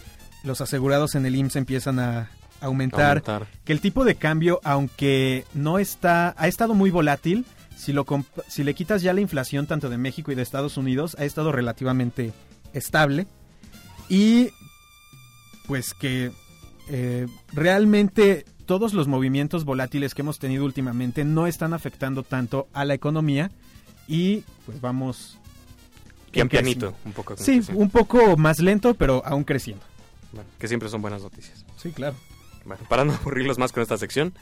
los 0.46 0.62
asegurados 0.62 1.16
en 1.16 1.26
el 1.26 1.36
IMSS 1.36 1.58
empiezan 1.58 2.00
a 2.00 2.30
aumentar, 2.62 3.18
Aumentar. 3.18 3.48
que 3.66 3.74
el 3.74 3.82
tipo 3.82 4.06
de 4.06 4.16
cambio, 4.16 4.62
aunque 4.64 5.44
no 5.54 5.78
está, 5.78 6.34
ha 6.38 6.48
estado 6.48 6.74
muy 6.74 6.90
volátil, 6.90 7.46
si, 7.76 7.92
lo 7.92 8.06
si 8.48 8.64
le 8.64 8.74
quitas 8.76 9.02
ya 9.02 9.14
la 9.14 9.20
inflación 9.20 9.68
tanto 9.68 9.90
de 9.90 9.98
México 9.98 10.32
y 10.32 10.36
de 10.36 10.42
Estados 10.42 10.78
Unidos, 10.78 11.18
ha 11.20 11.26
estado 11.26 11.52
relativamente 11.52 12.32
estable. 12.72 13.28
Y 14.10 14.52
pues 15.68 15.94
que 15.94 16.32
eh, 16.90 17.28
realmente 17.54 18.46
todos 18.66 18.94
los 18.94 19.08
movimientos 19.08 19.66
volátiles 19.66 20.14
que 20.14 20.22
hemos 20.22 20.40
tenido 20.40 20.66
últimamente 20.66 21.26
no 21.26 21.48
están 21.48 21.74
afectando 21.74 22.24
tanto 22.24 22.68
a 22.74 22.86
la 22.86 22.94
economía 22.94 23.52
y 24.08 24.44
pues 24.66 24.80
vamos... 24.82 25.38
Pian 26.32 26.50
pianito, 26.50 26.94
un 27.06 27.14
poco. 27.14 27.38
sí. 27.38 27.62
un 27.74 27.90
poco 27.90 28.36
más 28.38 28.60
lento, 28.60 28.94
pero 28.94 29.26
aún 29.26 29.44
creciendo. 29.44 29.84
Bueno, 30.34 30.50
que 30.60 30.68
siempre 30.68 30.90
son 30.90 31.02
buenas 31.02 31.24
noticias. 31.24 31.66
Sí, 31.78 31.92
claro. 31.92 32.16
Bueno, 32.66 32.84
para 32.90 33.06
no 33.06 33.14
aburrirlos 33.14 33.58
más 33.58 33.72
con 33.72 33.82
esta 33.82 33.98
sección, 33.98 34.34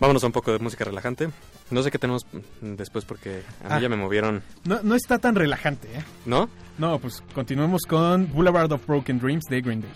vámonos 0.00 0.22
a 0.22 0.26
un 0.26 0.32
poco 0.32 0.52
de 0.52 0.58
música 0.58 0.84
relajante. 0.84 1.28
No 1.70 1.82
sé 1.82 1.90
qué 1.90 1.98
tenemos 1.98 2.26
después 2.60 3.04
porque 3.04 3.42
a 3.64 3.68
mí 3.68 3.70
Ah. 3.74 3.80
ya 3.80 3.88
me 3.88 3.96
movieron. 3.96 4.42
No, 4.64 4.80
no 4.82 4.94
está 4.94 5.18
tan 5.18 5.34
relajante, 5.34 5.88
¿eh? 5.94 6.02
¿No? 6.26 6.48
No, 6.78 6.98
pues 6.98 7.22
continuemos 7.34 7.82
con 7.82 8.32
Boulevard 8.32 8.72
of 8.72 8.86
Broken 8.86 9.18
Dreams 9.18 9.44
de 9.50 9.60
Green 9.60 9.80
Day. 9.82 9.90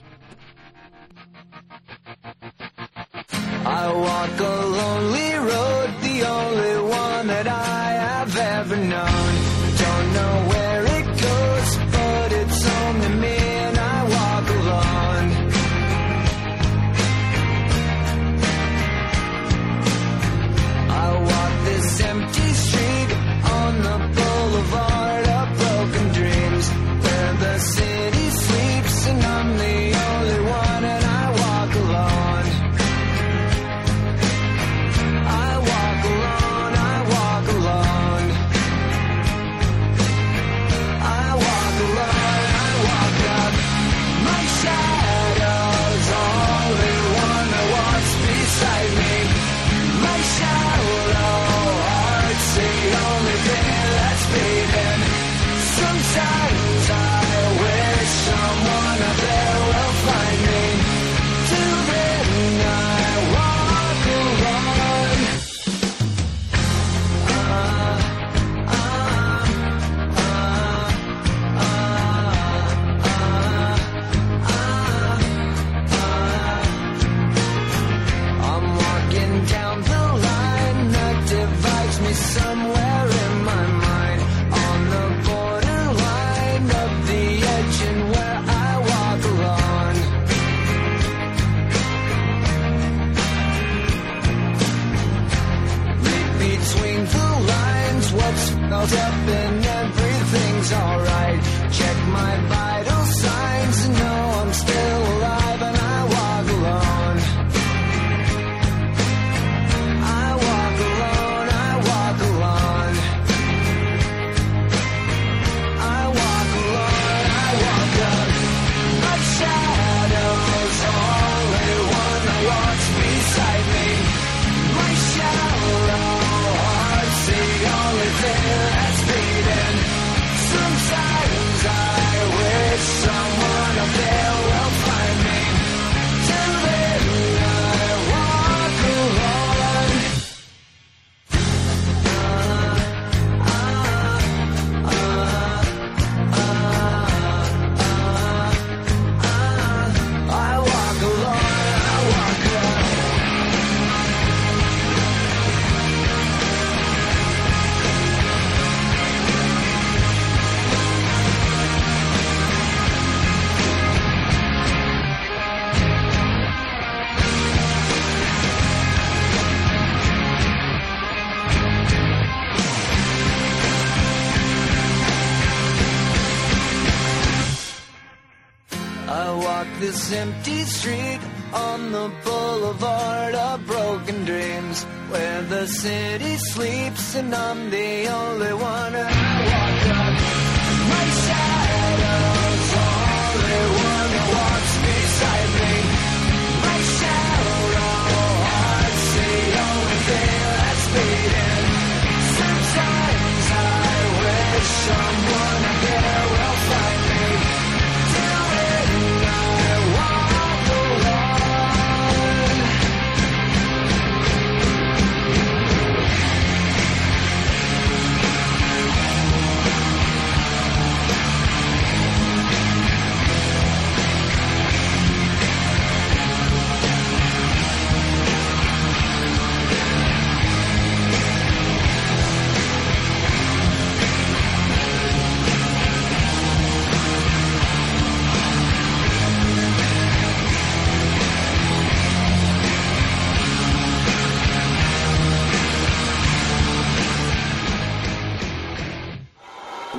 I 3.64 3.92
walk 3.94 4.40
a 4.40 4.66
lonely 4.66 5.34
road, 5.38 5.90
the 6.02 6.24
only 6.26 6.76
one 6.92 7.26
that 7.28 7.46
I 7.46 7.92
have 7.94 8.36
ever 8.36 8.76
known. 8.76 9.32
Don't 9.78 10.12
know 10.14 10.48
where 10.50 10.71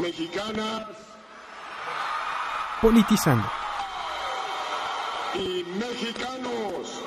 mexicanas 0.03 0.85
Politizando. 2.81 3.47
y 5.33 5.63
mexicanos. 5.79 7.01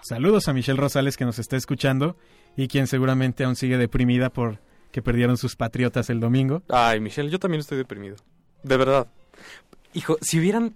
Saludos 0.00 0.48
a 0.48 0.52
Michelle 0.52 0.80
Rosales 0.80 1.16
que 1.16 1.24
nos 1.24 1.38
está 1.38 1.56
escuchando 1.56 2.16
y 2.56 2.66
quien 2.66 2.88
seguramente 2.88 3.44
aún 3.44 3.54
sigue 3.54 3.78
deprimida 3.78 4.30
por 4.30 4.58
que 4.90 5.00
perdieron 5.00 5.36
sus 5.36 5.54
patriotas 5.54 6.10
el 6.10 6.18
domingo. 6.18 6.62
Ay, 6.68 6.98
Michelle, 6.98 7.30
yo 7.30 7.38
también 7.38 7.60
estoy 7.60 7.78
deprimido. 7.78 8.16
De 8.64 8.76
verdad. 8.76 9.06
Hijo, 9.94 10.18
si 10.20 10.40
hubieran 10.40 10.74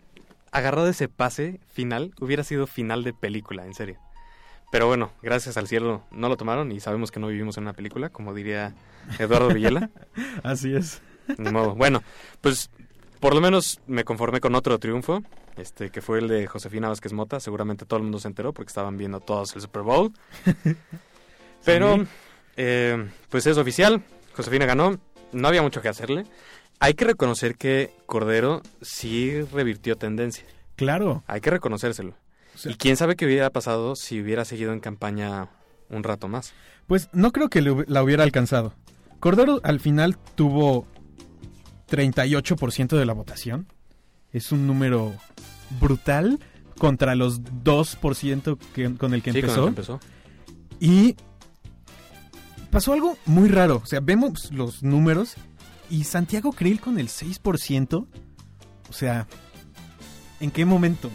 agarrado 0.52 0.86
ese 0.88 1.08
pase 1.08 1.58
final, 1.66 2.14
hubiera 2.20 2.44
sido 2.44 2.68
final 2.68 3.02
de 3.02 3.12
película, 3.12 3.66
en 3.66 3.74
serio. 3.74 3.98
Pero 4.70 4.86
bueno, 4.86 5.10
gracias 5.22 5.56
al 5.56 5.66
cielo 5.66 6.04
no 6.12 6.28
lo 6.28 6.36
tomaron 6.36 6.70
y 6.70 6.78
sabemos 6.78 7.10
que 7.10 7.18
no 7.18 7.26
vivimos 7.26 7.56
en 7.56 7.64
una 7.64 7.72
película, 7.72 8.10
como 8.10 8.32
diría 8.32 8.74
Eduardo 9.18 9.48
Villela. 9.48 9.90
Así 10.44 10.72
es. 10.72 11.02
Ni 11.38 11.50
modo. 11.50 11.74
Bueno, 11.74 12.02
pues 12.40 12.70
por 13.20 13.34
lo 13.34 13.40
menos 13.40 13.80
me 13.86 14.04
conformé 14.04 14.40
con 14.40 14.54
otro 14.54 14.78
triunfo, 14.78 15.22
este 15.56 15.90
que 15.90 16.00
fue 16.02 16.18
el 16.18 16.28
de 16.28 16.46
Josefina 16.46 16.88
Vázquez 16.88 17.12
Mota. 17.12 17.40
Seguramente 17.40 17.84
todo 17.86 17.96
el 17.98 18.02
mundo 18.04 18.18
se 18.18 18.28
enteró 18.28 18.52
porque 18.52 18.68
estaban 18.70 18.96
viendo 18.96 19.20
todos 19.20 19.54
el 19.56 19.62
Super 19.62 19.82
Bowl. 19.82 20.12
Pero, 21.64 21.96
Sí. 21.96 22.02
eh, 22.56 23.08
pues 23.28 23.46
es 23.46 23.58
oficial. 23.58 24.02
Josefina 24.36 24.66
ganó. 24.66 24.98
No 25.32 25.48
había 25.48 25.62
mucho 25.62 25.82
que 25.82 25.88
hacerle. 25.88 26.24
Hay 26.78 26.94
que 26.94 27.04
reconocer 27.04 27.56
que 27.56 27.92
Cordero 28.06 28.62
sí 28.82 29.40
revirtió 29.52 29.96
tendencia. 29.96 30.44
Claro. 30.76 31.24
Hay 31.26 31.40
que 31.40 31.50
reconocérselo. 31.50 32.14
O 32.54 32.58
sea- 32.58 32.72
y 32.72 32.76
quién 32.76 32.96
sabe 32.96 33.16
qué 33.16 33.24
hubiera 33.26 33.50
pasado 33.50 33.96
si 33.96 34.20
hubiera 34.20 34.44
seguido 34.44 34.72
en 34.72 34.80
campaña 34.80 35.48
un 35.88 36.02
rato 36.04 36.28
más. 36.28 36.52
Pues 36.86 37.08
no 37.12 37.32
creo 37.32 37.48
que 37.48 37.62
la 37.62 38.02
hubiera 38.02 38.22
alcanzado. 38.22 38.74
Cordero 39.20 39.60
al 39.64 39.80
final 39.80 40.16
tuvo 40.34 40.86
38% 41.90 42.96
de 42.96 43.06
la 43.06 43.12
votación. 43.12 43.66
Es 44.32 44.52
un 44.52 44.66
número 44.66 45.14
brutal 45.80 46.38
contra 46.78 47.14
los 47.14 47.42
2% 47.42 48.58
que, 48.74 48.94
con 48.96 49.14
el 49.14 49.22
que 49.22 49.32
Sí, 49.32 49.40
con 49.42 49.50
el 49.50 49.56
empezó. 49.56 49.62
que 49.62 49.68
empezó. 49.68 50.00
Y 50.80 51.16
pasó 52.70 52.92
algo 52.92 53.16
muy 53.26 53.48
raro. 53.48 53.80
O 53.82 53.86
sea, 53.86 54.00
vemos 54.00 54.52
los 54.52 54.82
números 54.82 55.34
y 55.90 56.04
Santiago 56.04 56.52
Krill 56.52 56.80
con 56.80 56.98
el 56.98 57.08
6%. 57.08 58.06
O 58.88 58.92
sea, 58.92 59.26
¿en 60.40 60.50
qué 60.50 60.64
momento? 60.64 61.10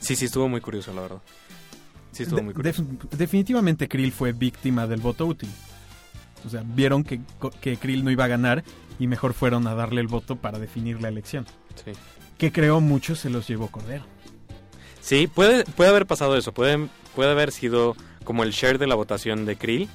Sí, 0.00 0.16
sí, 0.16 0.26
estuvo 0.26 0.48
muy 0.48 0.60
curioso, 0.60 0.92
la 0.92 1.02
verdad. 1.02 1.22
Sí, 2.10 2.24
estuvo 2.24 2.38
De- 2.38 2.42
muy 2.42 2.54
curioso. 2.54 2.82
def- 2.82 3.10
definitivamente 3.16 3.88
Krill 3.88 4.12
fue 4.12 4.32
víctima 4.32 4.86
del 4.86 5.00
voto 5.00 5.26
útil. 5.26 5.48
O 6.44 6.50
sea, 6.50 6.62
vieron 6.66 7.04
que, 7.04 7.20
que 7.60 7.76
Krill 7.76 8.04
no 8.04 8.10
iba 8.10 8.24
a 8.24 8.28
ganar 8.28 8.64
y 9.02 9.06
mejor 9.08 9.32
fueron 9.34 9.66
a 9.66 9.74
darle 9.74 10.00
el 10.00 10.06
voto 10.06 10.36
para 10.36 10.58
definir 10.58 11.00
la 11.02 11.08
elección. 11.08 11.44
Sí. 11.84 11.92
Que 12.38 12.52
creo 12.52 12.80
mucho 12.80 13.16
se 13.16 13.30
los 13.30 13.48
llevó 13.48 13.66
Cordero. 13.68 14.04
Sí, 15.00 15.26
puede, 15.26 15.64
puede 15.64 15.90
haber 15.90 16.06
pasado 16.06 16.36
eso. 16.36 16.52
Puede, 16.52 16.88
puede 17.16 17.30
haber 17.32 17.50
sido 17.50 17.96
como 18.24 18.44
el 18.44 18.52
share 18.52 18.78
de 18.78 18.86
la 18.86 18.94
votación 18.94 19.44
de 19.44 19.56
Krill, 19.56 19.88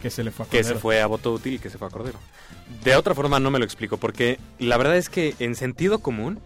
Que 0.00 0.10
se 0.10 0.22
le 0.22 0.30
fue 0.30 0.46
a 0.46 0.48
que 0.48 0.58
Cordero. 0.58 0.74
se 0.76 0.80
fue 0.80 1.00
a 1.02 1.06
voto 1.06 1.32
útil 1.32 1.54
y 1.54 1.58
que 1.58 1.70
se 1.70 1.78
fue 1.78 1.88
a 1.88 1.90
Cordero. 1.90 2.18
De 2.84 2.94
otra 2.94 3.14
forma 3.14 3.40
no 3.40 3.50
me 3.50 3.58
lo 3.58 3.64
explico, 3.64 3.96
porque 3.96 4.38
la 4.60 4.76
verdad 4.76 4.96
es 4.96 5.08
que 5.08 5.34
en 5.40 5.54
sentido 5.56 5.98
común, 5.98 6.38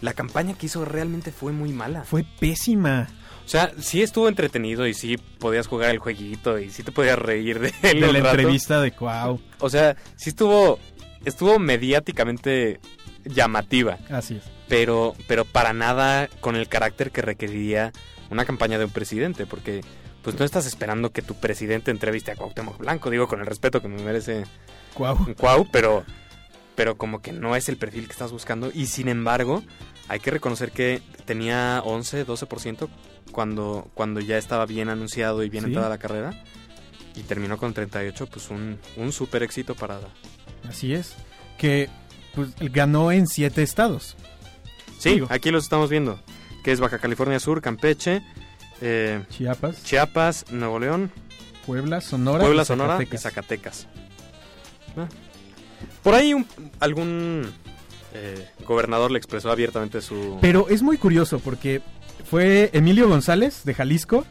la 0.00 0.12
campaña 0.12 0.54
que 0.54 0.66
hizo 0.66 0.84
realmente 0.84 1.32
fue 1.32 1.50
muy 1.52 1.72
mala. 1.72 2.04
Fue 2.04 2.24
pésima. 2.38 3.08
O 3.44 3.48
sea, 3.48 3.72
sí 3.80 4.02
estuvo 4.02 4.28
entretenido 4.28 4.86
y 4.86 4.94
sí 4.94 5.16
podías 5.16 5.66
jugar 5.66 5.90
el 5.90 5.98
jueguito 5.98 6.58
y 6.58 6.70
sí 6.70 6.82
te 6.84 6.92
podías 6.92 7.18
reír 7.18 7.58
de 7.58 7.72
él 7.82 8.00
De 8.00 8.12
la 8.12 8.20
rato. 8.20 8.30
entrevista 8.30 8.80
de 8.80 8.92
Cuau. 8.92 9.40
O 9.58 9.70
sea, 9.70 9.96
sí 10.16 10.28
estuvo, 10.30 10.78
estuvo 11.24 11.58
mediáticamente 11.58 12.80
llamativa. 13.24 13.98
Así 14.10 14.36
es. 14.36 14.42
pero, 14.68 15.14
pero 15.26 15.44
para 15.44 15.72
nada 15.72 16.28
con 16.40 16.56
el 16.56 16.68
carácter 16.68 17.10
que 17.10 17.22
requeriría 17.22 17.92
una 18.30 18.44
campaña 18.44 18.78
de 18.78 18.84
un 18.84 18.90
presidente, 18.90 19.46
porque 19.46 19.82
pues 20.22 20.38
no 20.38 20.44
estás 20.44 20.66
esperando 20.66 21.10
que 21.10 21.22
tu 21.22 21.34
presidente 21.34 21.90
entreviste 21.90 22.30
a 22.30 22.36
Cuauhtémoc 22.36 22.78
Blanco, 22.78 23.08
digo 23.10 23.26
con 23.28 23.40
el 23.40 23.46
respeto 23.46 23.80
que 23.80 23.88
me 23.88 24.02
merece 24.02 24.44
Cuau. 24.94 25.16
Cuau, 25.38 25.66
pero, 25.72 26.04
pero 26.74 26.96
como 26.98 27.22
que 27.22 27.32
no 27.32 27.56
es 27.56 27.68
el 27.68 27.76
perfil 27.78 28.06
que 28.06 28.12
estás 28.12 28.32
buscando, 28.32 28.70
y 28.74 28.86
sin 28.86 29.08
embargo, 29.08 29.62
hay 30.08 30.20
que 30.20 30.30
reconocer 30.30 30.70
que 30.72 31.00
tenía 31.24 31.82
11, 31.84 32.26
12% 32.26 32.88
cuando, 33.32 33.90
cuando 33.94 34.20
ya 34.20 34.36
estaba 34.38 34.66
bien 34.66 34.88
anunciado 34.88 35.42
y 35.42 35.48
bien 35.50 35.64
Sí. 35.64 35.68
entrada 35.68 35.88
la 35.88 35.98
carrera, 35.98 36.42
Y 37.18 37.22
terminó 37.24 37.56
con 37.58 37.74
38, 37.74 38.26
pues 38.26 38.48
un, 38.50 38.78
un 38.96 39.12
super 39.12 39.42
éxito 39.42 39.74
para... 39.74 39.98
Así 40.68 40.94
es. 40.94 41.14
Que 41.56 41.88
pues, 42.34 42.50
ganó 42.60 43.10
en 43.10 43.26
siete 43.26 43.62
estados. 43.62 44.16
Sí, 44.98 45.10
Digo. 45.14 45.26
aquí 45.30 45.50
los 45.50 45.64
estamos 45.64 45.90
viendo. 45.90 46.20
Que 46.62 46.72
es 46.72 46.80
Baja 46.80 46.98
California 46.98 47.40
Sur, 47.40 47.60
Campeche, 47.62 48.22
eh, 48.80 49.24
Chiapas, 49.30 49.82
Chiapas, 49.84 50.44
Nuevo 50.52 50.78
León, 50.78 51.10
Puebla, 51.66 52.00
Sonora. 52.00 52.44
Puebla, 52.44 52.62
y 52.62 52.66
Sonora 52.66 52.92
Zacatecas. 52.98 53.20
y 53.20 53.22
Zacatecas. 53.22 53.86
Ah. 54.96 55.08
Por 56.02 56.14
ahí 56.14 56.34
un- 56.34 56.46
algún 56.80 57.50
eh, 58.14 58.48
gobernador 58.64 59.10
le 59.10 59.18
expresó 59.18 59.50
abiertamente 59.50 60.00
su... 60.00 60.38
Pero 60.40 60.68
es 60.68 60.82
muy 60.82 60.98
curioso 60.98 61.38
porque 61.40 61.80
fue 62.28 62.70
Emilio 62.72 63.08
González 63.08 63.64
de 63.64 63.74
Jalisco, 63.74 64.24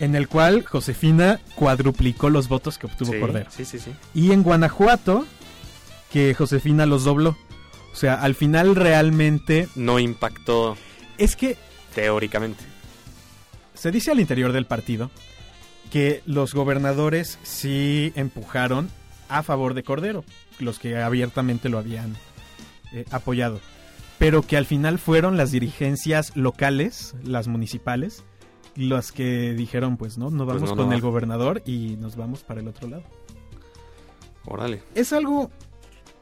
en 0.00 0.14
el 0.14 0.28
cual 0.28 0.64
Josefina 0.64 1.40
cuadruplicó 1.54 2.30
los 2.30 2.48
votos 2.48 2.78
que 2.78 2.86
obtuvo 2.86 3.12
sí, 3.12 3.20
Cordero. 3.20 3.50
Sí, 3.50 3.64
sí, 3.64 3.78
sí. 3.78 3.92
Y 4.14 4.32
en 4.32 4.42
Guanajuato, 4.42 5.26
que 6.12 6.34
Josefina 6.34 6.86
los 6.86 7.04
dobló. 7.04 7.36
O 7.92 7.96
sea, 7.96 8.14
al 8.14 8.34
final 8.34 8.76
realmente 8.76 9.68
No 9.74 9.98
impactó 9.98 10.76
es 11.18 11.34
que 11.34 11.56
teóricamente. 11.94 12.62
se 13.74 13.90
dice 13.90 14.10
al 14.10 14.20
interior 14.20 14.52
del 14.52 14.66
partido 14.66 15.10
que 15.90 16.22
los 16.26 16.52
gobernadores 16.52 17.38
sí 17.42 18.12
empujaron 18.16 18.90
a 19.30 19.42
favor 19.42 19.72
de 19.72 19.82
Cordero, 19.82 20.24
los 20.58 20.78
que 20.78 20.98
abiertamente 20.98 21.68
lo 21.70 21.78
habían 21.78 22.14
eh, 22.92 23.06
apoyado, 23.10 23.60
pero 24.18 24.42
que 24.42 24.56
al 24.58 24.66
final 24.66 24.98
fueron 24.98 25.36
las 25.38 25.52
dirigencias 25.52 26.36
locales, 26.36 27.14
las 27.24 27.48
municipales, 27.48 28.24
las 28.76 29.12
que 29.12 29.54
dijeron, 29.54 29.96
pues 29.96 30.18
no, 30.18 30.30
no 30.30 30.44
Pues 30.44 30.56
vamos 30.56 30.70
no, 30.70 30.76
con 30.76 30.88
no 30.90 30.94
el 30.94 31.00
gobernador 31.00 31.62
y 31.66 31.96
nos 31.96 32.16
vamos 32.16 32.42
para 32.42 32.60
el 32.60 32.68
otro 32.68 32.88
lado. 32.88 33.04
Órale. 34.44 34.82
Es 34.94 35.12
algo 35.12 35.50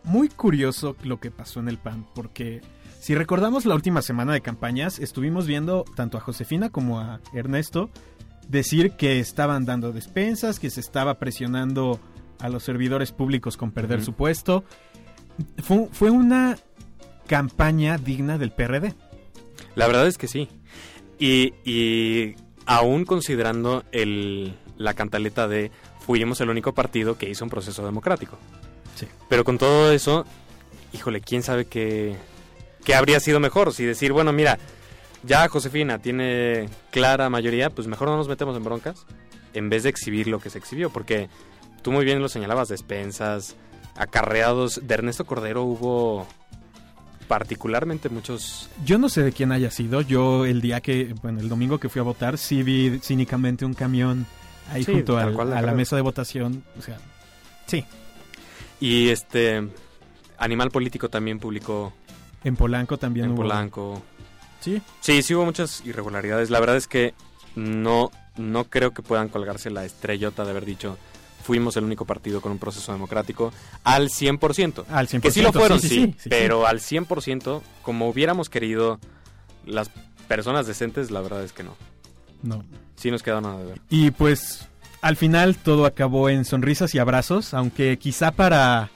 muy 0.04 0.28
curioso 0.28 0.96
lo 1.02 1.20
que 1.20 1.30
pasó 1.30 1.60
en 1.60 1.68
el 1.68 1.78
PAN, 1.78 2.06
porque 2.14 2.62
si 3.00 3.14
recordamos 3.14 3.66
la 3.66 3.74
última 3.74 4.02
semana 4.02 4.32
de 4.32 4.40
campañas, 4.40 4.98
estuvimos 4.98 5.46
viendo 5.46 5.84
tanto 5.94 6.16
a 6.16 6.20
Josefina 6.20 6.70
como 6.70 7.00
a 7.00 7.20
Ernesto 7.32 7.90
decir 8.48 8.92
que 8.92 9.20
estaban 9.20 9.64
dando 9.64 9.92
despensas, 9.92 10.58
que 10.58 10.70
se 10.70 10.80
estaba 10.80 11.18
presionando 11.18 12.00
a 12.38 12.48
los 12.48 12.62
servidores 12.62 13.12
públicos 13.12 13.56
con 13.56 13.72
perder 13.72 14.02
su 14.02 14.12
puesto. 14.12 14.64
Fue, 15.62 15.88
fue 15.92 16.10
una 16.10 16.56
campaña 17.26 17.98
digna 17.98 18.38
del 18.38 18.52
PRD. 18.52 18.94
La 19.74 19.86
verdad 19.86 20.06
es 20.06 20.18
que 20.18 20.28
sí. 20.28 20.48
Y, 21.18 21.54
y 21.64 22.36
aún 22.66 23.04
considerando 23.04 23.84
el, 23.92 24.54
la 24.76 24.94
cantaleta 24.94 25.48
de 25.48 25.70
fuimos 26.00 26.40
el 26.40 26.50
único 26.50 26.72
partido 26.72 27.16
que 27.16 27.28
hizo 27.28 27.44
un 27.44 27.50
proceso 27.50 27.84
democrático. 27.84 28.38
Sí. 28.94 29.06
Pero 29.28 29.44
con 29.44 29.58
todo 29.58 29.90
eso, 29.92 30.26
híjole, 30.92 31.20
quién 31.20 31.42
sabe 31.42 31.64
qué, 31.66 32.16
qué 32.84 32.94
habría 32.94 33.20
sido 33.20 33.40
mejor. 33.40 33.72
Si 33.72 33.84
decir, 33.84 34.12
bueno, 34.12 34.32
mira, 34.32 34.58
ya 35.22 35.48
Josefina 35.48 35.98
tiene 35.98 36.68
clara 36.90 37.30
mayoría, 37.30 37.70
pues 37.70 37.86
mejor 37.86 38.08
no 38.08 38.16
nos 38.16 38.28
metemos 38.28 38.56
en 38.56 38.64
broncas 38.64 39.06
en 39.54 39.70
vez 39.70 39.84
de 39.84 39.88
exhibir 39.88 40.28
lo 40.28 40.38
que 40.38 40.50
se 40.50 40.58
exhibió. 40.58 40.90
Porque 40.90 41.28
tú 41.82 41.92
muy 41.92 42.04
bien 42.04 42.20
lo 42.20 42.28
señalabas, 42.28 42.68
despensas, 42.68 43.56
acarreados. 43.96 44.86
De 44.86 44.94
Ernesto 44.94 45.24
Cordero 45.24 45.62
hubo 45.62 46.26
particularmente 47.28 48.08
muchos 48.08 48.68
Yo 48.84 48.98
no 48.98 49.08
sé 49.08 49.22
de 49.22 49.32
quién 49.32 49.52
haya 49.52 49.70
sido. 49.70 50.00
Yo 50.00 50.44
el 50.44 50.60
día 50.60 50.80
que, 50.80 51.14
bueno, 51.22 51.40
el 51.40 51.48
domingo 51.48 51.78
que 51.78 51.88
fui 51.88 52.00
a 52.00 52.02
votar, 52.02 52.38
sí 52.38 52.62
vi 52.62 52.98
cínicamente 53.02 53.64
un 53.64 53.74
camión 53.74 54.26
ahí 54.70 54.84
Sí, 54.84 54.92
junto 54.92 55.18
al- 55.18 55.34
cual, 55.34 55.52
a 55.52 55.62
la 55.62 55.72
mesa 55.72 55.96
de 55.96 56.02
votación. 56.02 56.62
O 56.78 56.82
sea, 56.82 56.98
sí, 57.66 57.84
Y 58.80 59.08
este 59.08 59.66
Animal 60.38 60.70
Político 60.70 61.08
también 61.08 61.38
publicó 61.38 61.92
en 62.42 62.56
Polanco 62.56 62.98
también 62.98 63.26
en 63.26 63.32
hubo. 63.32 63.42
Polanco. 63.42 64.02
Sí, 64.60 64.80
Sí, 65.00 65.22
sí 65.22 65.34
hubo 65.34 65.44
muchas 65.44 65.82
irregularidades. 65.86 66.50
La 66.50 66.60
verdad 66.60 66.76
es 66.76 66.86
que 66.88 67.14
no, 67.54 68.10
no 68.36 68.64
creo 68.64 68.92
que 68.92 69.02
puedan 69.02 69.28
colgarse 69.28 69.70
la 69.70 69.84
estrellota 69.84 70.44
de 70.44 70.50
haber 70.50 70.64
dicho 70.64 70.98
fuimos 71.44 71.76
el 71.76 71.84
único 71.84 72.06
partido 72.06 72.40
con 72.40 72.52
un 72.52 72.58
proceso 72.58 72.90
democrático 72.92 73.52
al 73.84 74.08
100%. 74.08 74.84
al 74.88 75.06
100%. 75.06 75.20
Que 75.20 75.30
sí 75.30 75.42
lo 75.42 75.52
fueron, 75.52 75.78
sí, 75.78 75.88
sí, 75.88 75.94
sí, 75.94 76.14
sí. 76.18 76.28
pero 76.30 76.66
al 76.66 76.80
100%, 76.80 77.60
como 77.82 78.08
hubiéramos 78.08 78.48
querido 78.48 78.98
las 79.66 79.90
personas 80.26 80.66
decentes, 80.66 81.10
la 81.10 81.20
verdad 81.20 81.44
es 81.44 81.52
que 81.52 81.62
no. 81.62 81.76
No. 82.42 82.64
Sí 82.96 83.10
nos 83.10 83.22
queda 83.22 83.40
nada 83.40 83.58
de 83.58 83.64
ver. 83.66 83.80
Y 83.90 84.10
pues 84.10 84.66
al 85.02 85.16
final 85.16 85.56
todo 85.56 85.84
acabó 85.84 86.30
en 86.30 86.46
sonrisas 86.46 86.94
y 86.94 86.98
abrazos, 86.98 87.52
aunque 87.52 87.98
quizá 87.98 88.30
para 88.30 88.90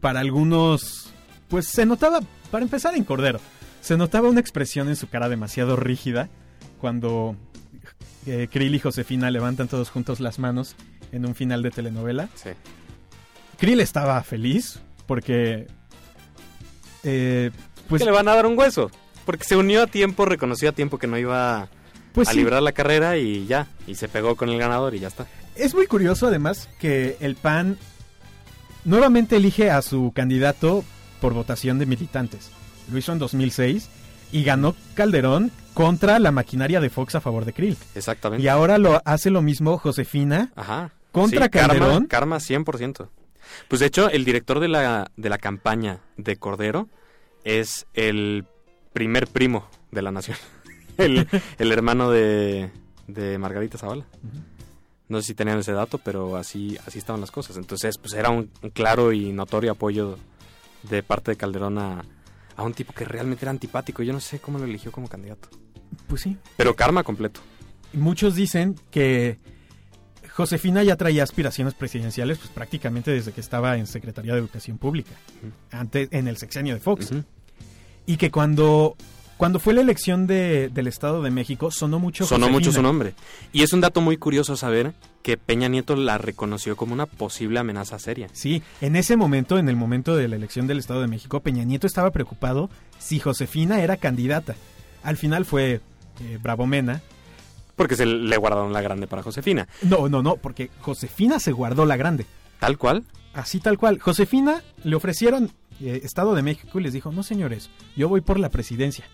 para 0.00 0.20
algunos 0.20 1.12
pues 1.48 1.68
se 1.68 1.86
notaba 1.86 2.20
para 2.50 2.64
empezar 2.64 2.94
en 2.94 3.04
Cordero, 3.04 3.40
se 3.80 3.96
notaba 3.96 4.28
una 4.28 4.40
expresión 4.40 4.88
en 4.88 4.96
su 4.96 5.08
cara 5.08 5.28
demasiado 5.28 5.76
rígida 5.76 6.28
cuando 6.80 7.36
eh, 8.26 8.48
Krill 8.50 8.74
y 8.74 8.80
Josefina 8.80 9.30
levantan 9.30 9.68
todos 9.68 9.90
juntos 9.90 10.18
las 10.18 10.38
manos 10.38 10.76
en 11.14 11.26
un 11.26 11.34
final 11.34 11.62
de 11.62 11.70
telenovela. 11.70 12.28
Sí. 12.34 12.50
Krill 13.58 13.80
estaba 13.80 14.22
feliz 14.22 14.80
porque 15.06 15.66
eh, 17.04 17.50
pues 17.88 18.00
que 18.00 18.06
le 18.06 18.10
van 18.10 18.28
a 18.28 18.34
dar 18.34 18.46
un 18.46 18.58
hueso. 18.58 18.90
Porque 19.24 19.44
se 19.44 19.56
unió 19.56 19.82
a 19.82 19.86
tiempo, 19.86 20.24
reconoció 20.24 20.68
a 20.68 20.72
tiempo 20.72 20.98
que 20.98 21.06
no 21.06 21.16
iba 21.16 21.68
pues 22.12 22.28
a 22.28 22.32
sí. 22.32 22.38
librar 22.38 22.62
la 22.62 22.72
carrera 22.72 23.16
y 23.16 23.46
ya. 23.46 23.68
Y 23.86 23.94
se 23.94 24.08
pegó 24.08 24.36
con 24.36 24.48
el 24.50 24.58
ganador 24.58 24.94
y 24.94 25.00
ya 25.00 25.08
está. 25.08 25.26
Es 25.54 25.74
muy 25.74 25.86
curioso 25.86 26.26
además 26.26 26.68
que 26.78 27.16
el 27.20 27.36
PAN 27.36 27.78
nuevamente 28.84 29.36
elige 29.36 29.70
a 29.70 29.82
su 29.82 30.12
candidato 30.14 30.84
por 31.20 31.32
votación 31.32 31.78
de 31.78 31.86
militantes. 31.86 32.50
Lo 32.90 32.98
hizo 32.98 33.12
en 33.12 33.18
2006 33.18 33.88
y 34.32 34.44
ganó 34.44 34.74
Calderón 34.94 35.52
contra 35.74 36.18
la 36.18 36.32
maquinaria 36.32 36.80
de 36.80 36.90
Fox 36.90 37.14
a 37.14 37.20
favor 37.20 37.44
de 37.44 37.52
Krill. 37.52 37.76
Exactamente. 37.94 38.44
Y 38.44 38.48
ahora 38.48 38.78
lo 38.78 39.00
hace 39.04 39.30
lo 39.30 39.42
mismo 39.42 39.78
Josefina. 39.78 40.52
Ajá. 40.56 40.92
Contra 41.14 41.48
karma- 41.48 41.74
Calderón. 41.74 42.06
Karma, 42.06 42.36
100%. 42.38 43.08
Pues 43.68 43.80
de 43.80 43.86
hecho, 43.86 44.10
el 44.10 44.24
director 44.24 44.58
de 44.60 44.68
la, 44.68 45.10
de 45.16 45.28
la 45.28 45.38
campaña 45.38 46.00
de 46.16 46.36
Cordero 46.36 46.88
es 47.44 47.86
el 47.94 48.46
primer 48.92 49.26
primo 49.28 49.68
de 49.90 50.02
la 50.02 50.10
nación. 50.10 50.36
el, 50.98 51.28
el 51.58 51.72
hermano 51.72 52.10
de, 52.10 52.70
de 53.06 53.38
Margarita 53.38 53.78
Zavala. 53.78 54.04
No 55.08 55.20
sé 55.20 55.28
si 55.28 55.34
tenían 55.34 55.58
ese 55.58 55.72
dato, 55.72 55.98
pero 55.98 56.36
así, 56.36 56.78
así 56.86 56.98
estaban 56.98 57.20
las 57.20 57.30
cosas. 57.30 57.56
Entonces, 57.58 57.98
pues 57.98 58.14
era 58.14 58.30
un, 58.30 58.50
un 58.62 58.70
claro 58.70 59.12
y 59.12 59.32
notorio 59.32 59.72
apoyo 59.72 60.18
de 60.82 61.02
parte 61.02 61.30
de 61.32 61.36
Calderón 61.36 61.78
a, 61.78 62.04
a 62.56 62.62
un 62.62 62.72
tipo 62.72 62.92
que 62.94 63.04
realmente 63.04 63.44
era 63.44 63.50
antipático. 63.50 64.02
Yo 64.02 64.12
no 64.14 64.20
sé 64.20 64.38
cómo 64.40 64.58
lo 64.58 64.64
eligió 64.64 64.90
como 64.90 65.08
candidato. 65.08 65.48
Pues 66.08 66.22
sí. 66.22 66.36
Pero 66.56 66.74
karma 66.74 67.04
completo. 67.04 67.40
Muchos 67.92 68.34
dicen 68.34 68.74
que 68.90 69.38
Josefina 70.34 70.82
ya 70.82 70.96
traía 70.96 71.22
aspiraciones 71.22 71.74
presidenciales 71.74 72.38
pues 72.38 72.50
prácticamente 72.50 73.10
desde 73.12 73.32
que 73.32 73.40
estaba 73.40 73.76
en 73.76 73.86
Secretaría 73.86 74.32
de 74.32 74.40
Educación 74.40 74.78
Pública, 74.78 75.12
antes 75.70 76.08
en 76.10 76.26
el 76.28 76.36
sexenio 76.36 76.74
de 76.74 76.80
Fox. 76.80 77.10
Y 78.06 78.16
que 78.16 78.30
cuando, 78.30 78.96
cuando 79.36 79.58
fue 79.60 79.72
la 79.74 79.80
elección 79.80 80.26
de- 80.26 80.68
del 80.70 80.88
Estado 80.88 81.22
de 81.22 81.30
México 81.30 81.70
sonó 81.70 81.98
mucho 81.98 82.26
Sonó 82.26 82.48
mucho 82.50 82.72
su 82.72 82.82
nombre. 82.82 83.14
Y 83.52 83.62
es 83.62 83.72
un 83.72 83.80
dato 83.80 84.00
muy 84.00 84.16
curioso 84.16 84.56
saber 84.56 84.92
que 85.22 85.36
Peña 85.38 85.68
Nieto 85.68 85.96
la 85.96 86.18
reconoció 86.18 86.76
como 86.76 86.92
una 86.92 87.06
posible 87.06 87.60
amenaza 87.60 87.98
seria. 87.98 88.28
Sí, 88.32 88.62
en 88.82 88.96
ese 88.96 89.16
momento, 89.16 89.56
en 89.58 89.68
el 89.70 89.76
momento 89.76 90.16
de 90.16 90.28
la 90.28 90.36
elección 90.36 90.66
del 90.66 90.78
Estado 90.80 91.00
de 91.00 91.06
México, 91.06 91.40
Peña 91.40 91.64
Nieto 91.64 91.86
estaba 91.86 92.10
preocupado 92.10 92.68
si 92.98 93.20
Josefina 93.20 93.80
era 93.82 93.96
candidata. 93.96 94.54
Al 95.02 95.16
final 95.16 95.44
fue 95.44 95.80
eh, 96.20 96.38
Bravo 96.42 96.66
Mena. 96.66 97.00
Porque 97.76 97.96
se 97.96 98.06
le 98.06 98.36
guardaron 98.36 98.72
la 98.72 98.80
grande 98.80 99.06
para 99.06 99.22
Josefina. 99.22 99.68
No, 99.82 100.08
no, 100.08 100.22
no, 100.22 100.36
porque 100.36 100.70
Josefina 100.80 101.38
se 101.40 101.52
guardó 101.52 101.86
la 101.86 101.96
grande. 101.96 102.26
Tal 102.60 102.78
cual. 102.78 103.04
Así 103.32 103.58
tal 103.60 103.78
cual. 103.78 103.98
Josefina 103.98 104.62
le 104.84 104.94
ofrecieron 104.94 105.50
eh, 105.80 106.00
Estado 106.04 106.34
de 106.34 106.42
México 106.42 106.78
y 106.78 106.82
les 106.82 106.92
dijo, 106.92 107.10
no 107.10 107.22
señores, 107.22 107.70
yo 107.96 108.08
voy 108.08 108.20
por 108.20 108.38
la 108.38 108.48
presidencia. 108.48 109.04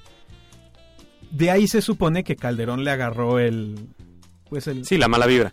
De 1.30 1.50
ahí 1.50 1.68
se 1.68 1.80
supone 1.80 2.24
que 2.24 2.36
Calderón 2.36 2.84
le 2.84 2.90
agarró 2.90 3.38
el... 3.38 3.88
Pues 4.48 4.66
el... 4.66 4.84
Sí, 4.84 4.98
la 4.98 5.08
mala 5.08 5.26
vibra. 5.26 5.52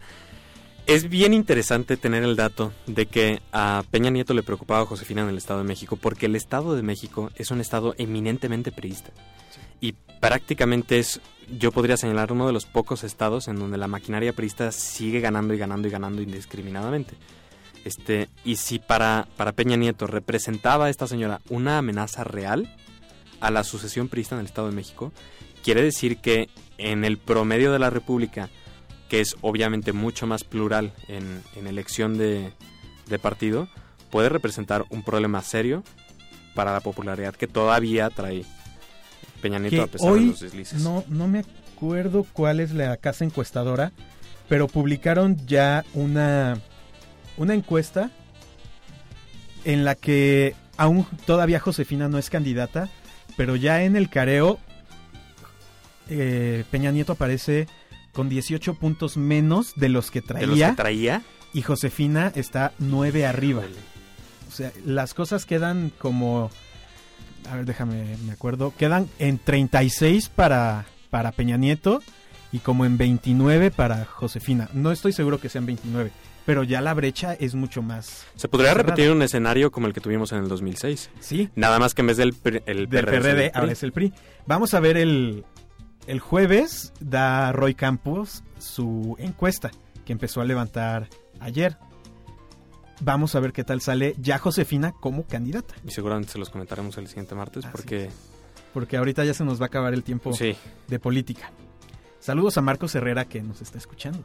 Es 0.88 1.10
bien 1.10 1.34
interesante 1.34 1.98
tener 1.98 2.24
el 2.24 2.36
dato 2.36 2.72
de 2.88 3.06
que 3.06 3.41
a 3.52 3.84
Peña 3.91 4.10
Nieto 4.10 4.34
le 4.34 4.41
preocupaba 4.41 4.82
a 4.82 4.86
Josefina 4.86 5.22
en 5.22 5.30
el 5.30 5.38
Estado 5.38 5.60
de 5.60 5.65
México 5.67 5.98
porque 5.98 6.26
el 6.26 6.36
Estado 6.36 6.76
de 6.76 6.82
México 6.82 7.30
es 7.36 7.52
un 7.52 7.60
estado 7.62 7.93
eminentemente 7.98 8.72
priista. 8.72 9.12
Y 9.82 9.94
prácticamente 10.20 11.00
es, 11.00 11.22
yo 11.60 11.72
podría 11.72 11.98
señalar, 11.98 12.32
uno 12.32 12.48
de 12.48 12.54
los 12.54 12.66
pocos 12.66 13.04
estados 13.04 13.48
en 13.48 13.58
donde 13.58 13.78
la 13.78 13.88
maquinaria 13.88 14.34
priista 14.34 14.72
sigue 14.72 15.20
ganando 15.20 15.54
y 15.54 15.58
ganando 15.58 15.88
y 15.88 15.92
ganando 15.92 16.22
indiscriminadamente. 16.22 17.16
Este, 17.86 18.30
y 18.44 18.58
si 18.58 18.80
para, 18.80 19.28
para 19.38 19.54
Peña 19.54 19.78
Nieto 19.78 20.08
representaba 20.08 20.86
a 20.86 20.90
esta 20.90 21.08
señora 21.08 21.42
una 21.50 21.78
amenaza 21.78 22.24
real 22.24 22.76
a 23.40 23.52
la 23.52 23.63
sucesión 23.63 24.10
priista 24.10 24.36
en 24.36 24.42
el 24.42 24.48
Estado 24.48 24.70
de 24.70 24.76
México, 24.76 25.13
quiere 25.63 25.82
decir 25.82 26.18
que 26.18 26.50
en 26.78 27.06
el 27.06 27.18
promedio 27.18 27.72
de 27.72 27.80
la 27.80 27.90
República 27.90 28.50
que 29.10 29.22
es 29.22 29.38
obviamente 29.42 29.94
mucho 29.94 30.28
más 30.28 30.44
plural 30.44 30.92
en, 31.08 31.42
elección 31.66 32.18
de 32.18 32.52
partido, 33.22 33.70
puede 34.10 34.30
representar 34.30 34.86
un 34.90 35.04
problema 35.04 35.42
serio 35.42 35.84
para 36.56 36.74
la 36.74 36.82
popularidad 36.82 37.36
que 37.36 37.48
todavía 37.48 38.10
trae 38.10 38.44
Peña 39.50 39.60
Nieto 39.60 39.76
que 39.76 39.82
a 39.82 39.88
pesar 39.88 40.08
de 40.08 40.14
hoy 40.14 40.26
los 40.28 40.40
deslices. 40.40 40.82
no, 40.82 41.04
no 41.08 41.28
me 41.28 41.44
acuerdo 41.76 42.26
cuál 42.34 42.60
es 42.60 42.72
la 42.72 42.98
casa 42.98 43.26
encuestadora, 43.26 43.92
pero 44.50 44.68
publicaron 44.68 45.38
ya 45.46 45.86
una, 45.94 46.60
una 47.38 47.54
encuesta 47.54 48.12
en 49.64 49.84
la 49.86 49.96
que 49.96 50.56
aún 50.78 51.06
todavía 51.26 51.60
Josefina 51.60 52.08
no 52.08 52.18
es 52.18 52.30
candidata, 52.30 52.90
pero 53.36 53.56
ya 53.56 53.84
en 53.84 53.96
el 53.96 54.10
careo 54.10 54.60
eh, 56.10 56.64
Peña 56.72 56.92
Nieto 56.92 57.14
aparece 57.14 57.68
con 58.14 58.30
18 58.30 58.76
puntos 58.76 59.18
menos 59.18 59.74
de 59.76 59.90
los 59.90 60.10
que 60.10 60.22
de 60.22 60.48
los 60.48 60.58
traía 60.58 60.70
que 60.70 60.76
traía. 60.76 61.22
y 61.54 61.62
Josefina 61.62 62.32
está 62.36 62.74
9 62.80 63.26
arriba. 63.26 63.64
O 64.48 64.52
sea, 64.52 64.72
las 64.86 65.14
cosas 65.14 65.46
quedan 65.46 65.92
como. 65.98 66.50
A 67.52 67.56
ver, 67.56 67.66
déjame, 67.66 68.18
me 68.26 68.32
acuerdo. 68.34 68.74
Quedan 68.78 69.10
en 69.20 69.40
36 69.40 70.30
para, 70.30 70.86
para 71.10 71.32
Peña 71.32 71.58
Nieto 71.58 72.02
y 72.52 72.60
como 72.60 72.86
en 72.86 72.98
29 72.98 73.72
para 73.72 74.06
Josefina. 74.06 74.70
No 74.74 74.92
estoy 74.92 75.14
seguro 75.14 75.40
que 75.40 75.50
sean 75.50 75.66
29, 75.66 76.12
pero 76.46 76.64
ya 76.64 76.82
la 76.82 76.94
brecha 76.94 77.34
es 77.34 77.56
mucho 77.56 77.82
más. 77.82 78.26
Se 78.36 78.48
podría 78.48 78.72
cerrada. 78.72 78.90
repetir 78.90 79.12
un 79.12 79.22
escenario 79.22 79.72
como 79.72 79.88
el 79.88 79.94
que 79.94 80.02
tuvimos 80.02 80.32
en 80.32 80.40
el 80.40 80.48
2006. 80.48 81.10
Sí, 81.20 81.50
Nada 81.56 81.80
más 81.80 81.94
que 81.94 82.02
en 82.02 82.08
vez 82.08 82.18
del, 82.18 82.36
el 82.66 82.88
del 82.90 83.06
PRD, 83.06 83.20
PRD, 83.20 83.52
ahora 83.54 83.62
PRI. 83.68 83.72
es 83.72 83.84
el 83.84 83.92
PRI. 83.92 84.14
Vamos 84.46 84.74
a 84.74 84.80
ver 84.80 84.98
el, 84.98 85.46
el 86.08 86.20
jueves, 86.20 86.94
da 87.00 87.52
Roy 87.52 87.76
Campos 87.76 88.44
su 88.60 89.16
encuesta 89.20 89.72
que 90.06 90.14
empezó 90.14 90.42
a 90.42 90.46
levantar 90.46 91.08
ayer. 91.40 91.78
Vamos 93.02 93.36
a 93.36 93.40
ver 93.40 93.54
qué 93.54 93.64
tal 93.64 93.82
sale 93.82 94.16
ya 94.20 94.40
Josefina 94.40 94.92
como 95.00 95.26
candidata. 95.28 95.76
Y 95.86 95.92
seguramente 95.92 96.32
se 96.32 96.40
los 96.40 96.50
comentaremos 96.50 96.98
el 96.98 97.08
siguiente 97.08 97.36
martes 97.36 97.64
Así 97.66 97.72
porque... 97.72 98.10
porque 98.74 98.98
ahorita 98.98 99.24
ya 99.24 99.34
se 99.34 99.44
nos 99.44 99.60
va 99.62 99.66
a 99.66 99.68
acabar 99.68 99.94
el 99.94 100.04
tiempo 100.04 100.34
Sí. 100.34 100.56
de 100.88 101.00
política. 101.00 101.52
Saludos 102.20 102.58
a 102.58 102.62
Marcos 102.62 102.96
Herrera 102.96 103.26
que 103.26 103.42
nos 103.42 103.62
está 103.62 103.78
escuchando. 103.78 104.24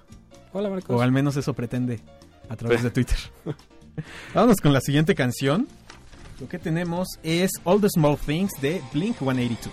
Hola, 0.53 0.71
Marcos. 0.71 0.97
O 0.97 1.03
al 1.03 1.13
menos 1.13 1.37
eso 1.37 1.53
pretende 1.55 2.01
a 2.49 2.57
través 2.57 2.83
de 2.83 2.91
Twitter. 2.91 3.17
Vamos 4.35 4.57
con 4.61 4.73
la 4.73 4.81
siguiente 4.81 5.15
canción. 5.15 5.69
Lo 6.41 6.49
que 6.49 6.59
tenemos 6.59 7.07
es 7.23 7.51
All 7.65 7.81
the 7.81 7.89
Small 7.91 8.17
Things 8.17 8.53
de 8.61 8.83
Blink 8.93 9.19
182. 9.19 9.73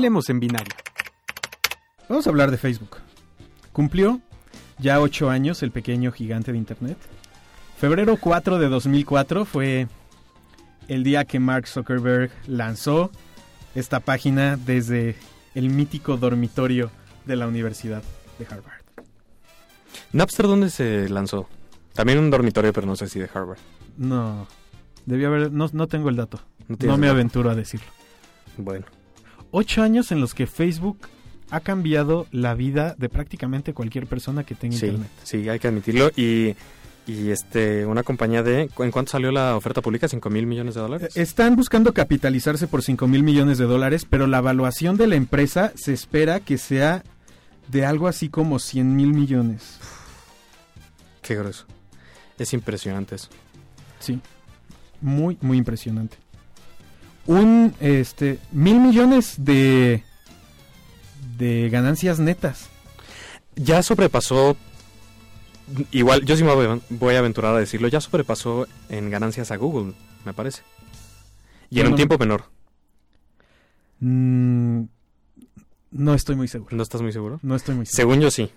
Hablemos 0.00 0.30
en 0.30 0.40
binario. 0.40 0.74
Vamos 2.08 2.26
a 2.26 2.30
hablar 2.30 2.50
de 2.50 2.56
Facebook. 2.56 2.96
Cumplió 3.70 4.22
ya 4.78 4.98
8 4.98 5.28
años 5.28 5.62
el 5.62 5.72
pequeño 5.72 6.10
gigante 6.10 6.52
de 6.52 6.56
Internet. 6.56 6.96
Febrero 7.76 8.16
4 8.18 8.58
de 8.58 8.70
2004 8.70 9.44
fue 9.44 9.88
el 10.88 11.04
día 11.04 11.26
que 11.26 11.38
Mark 11.38 11.66
Zuckerberg 11.66 12.30
lanzó 12.46 13.10
esta 13.74 14.00
página 14.00 14.56
desde 14.56 15.16
el 15.54 15.68
mítico 15.68 16.16
dormitorio 16.16 16.90
de 17.26 17.36
la 17.36 17.46
Universidad 17.46 18.02
de 18.38 18.46
Harvard. 18.46 18.80
¿Napster 20.14 20.46
dónde 20.46 20.70
se 20.70 21.10
lanzó? 21.10 21.46
También 21.92 22.20
un 22.20 22.30
dormitorio, 22.30 22.72
pero 22.72 22.86
no 22.86 22.96
sé 22.96 23.06
si 23.06 23.18
de 23.18 23.28
Harvard. 23.34 23.58
No, 23.98 24.48
debió 25.04 25.28
haber, 25.28 25.52
no, 25.52 25.68
no 25.70 25.88
tengo 25.88 26.08
el 26.08 26.16
dato. 26.16 26.40
No 26.68 26.96
me 26.96 27.08
dato. 27.08 27.16
aventuro 27.16 27.50
a 27.50 27.54
decirlo. 27.54 27.88
Bueno, 28.56 28.86
Ocho 29.50 29.82
años 29.82 30.12
en 30.12 30.20
los 30.20 30.34
que 30.34 30.46
Facebook 30.46 30.98
ha 31.50 31.60
cambiado 31.60 32.26
la 32.30 32.54
vida 32.54 32.94
de 32.98 33.08
prácticamente 33.08 33.74
cualquier 33.74 34.06
persona 34.06 34.44
que 34.44 34.54
tenga 34.54 34.76
sí, 34.76 34.86
internet. 34.86 35.10
sí, 35.24 35.48
hay 35.48 35.58
que 35.58 35.68
admitirlo. 35.68 36.10
Y, 36.16 36.54
y 37.06 37.30
este, 37.30 37.84
una 37.86 38.02
compañía 38.04 38.42
de... 38.42 38.70
¿En 38.78 38.90
cuánto 38.92 39.10
salió 39.10 39.32
la 39.32 39.56
oferta 39.56 39.82
pública? 39.82 40.06
¿5 40.06 40.30
mil 40.30 40.46
millones 40.46 40.74
de 40.76 40.80
dólares? 40.80 41.16
Están 41.16 41.56
buscando 41.56 41.92
capitalizarse 41.92 42.68
por 42.68 42.82
5 42.82 43.08
mil 43.08 43.24
millones 43.24 43.58
de 43.58 43.64
dólares, 43.64 44.06
pero 44.08 44.28
la 44.28 44.38
evaluación 44.38 44.96
de 44.96 45.08
la 45.08 45.16
empresa 45.16 45.72
se 45.74 45.92
espera 45.92 46.38
que 46.38 46.56
sea 46.56 47.02
de 47.68 47.84
algo 47.84 48.06
así 48.06 48.28
como 48.28 48.58
100 48.60 48.94
mil 48.94 49.12
millones. 49.12 49.78
Qué 51.22 51.34
grueso. 51.34 51.66
Es 52.38 52.52
impresionante 52.52 53.16
eso. 53.16 53.28
Sí. 53.98 54.20
Muy, 55.00 55.36
muy 55.40 55.58
impresionante. 55.58 56.16
Un, 57.30 57.76
este, 57.78 58.40
mil 58.50 58.80
millones 58.80 59.36
de, 59.38 60.02
de 61.38 61.68
ganancias 61.70 62.18
netas. 62.18 62.70
Ya 63.54 63.84
sobrepasó, 63.84 64.56
igual, 65.92 66.24
yo 66.24 66.36
sí 66.36 66.42
me 66.42 66.52
voy, 66.52 67.14
a 67.14 67.18
aventurar 67.20 67.54
a 67.54 67.60
decirlo, 67.60 67.86
ya 67.86 68.00
sobrepasó 68.00 68.66
en 68.88 69.10
ganancias 69.10 69.52
a 69.52 69.56
Google, 69.56 69.94
me 70.24 70.34
parece. 70.34 70.62
Y 71.68 71.78
en 71.78 71.86
un 71.86 71.94
tiempo 71.94 72.18
menor. 72.18 72.46
Mm, 74.00 74.86
no 75.92 76.14
estoy 76.14 76.34
muy 76.34 76.48
seguro. 76.48 76.76
¿No 76.76 76.82
estás 76.82 77.00
muy 77.00 77.12
seguro? 77.12 77.38
No 77.44 77.54
estoy 77.54 77.76
muy 77.76 77.86
seguro. 77.86 77.96
Según 77.96 78.20
yo 78.20 78.32
sí. 78.32 78.50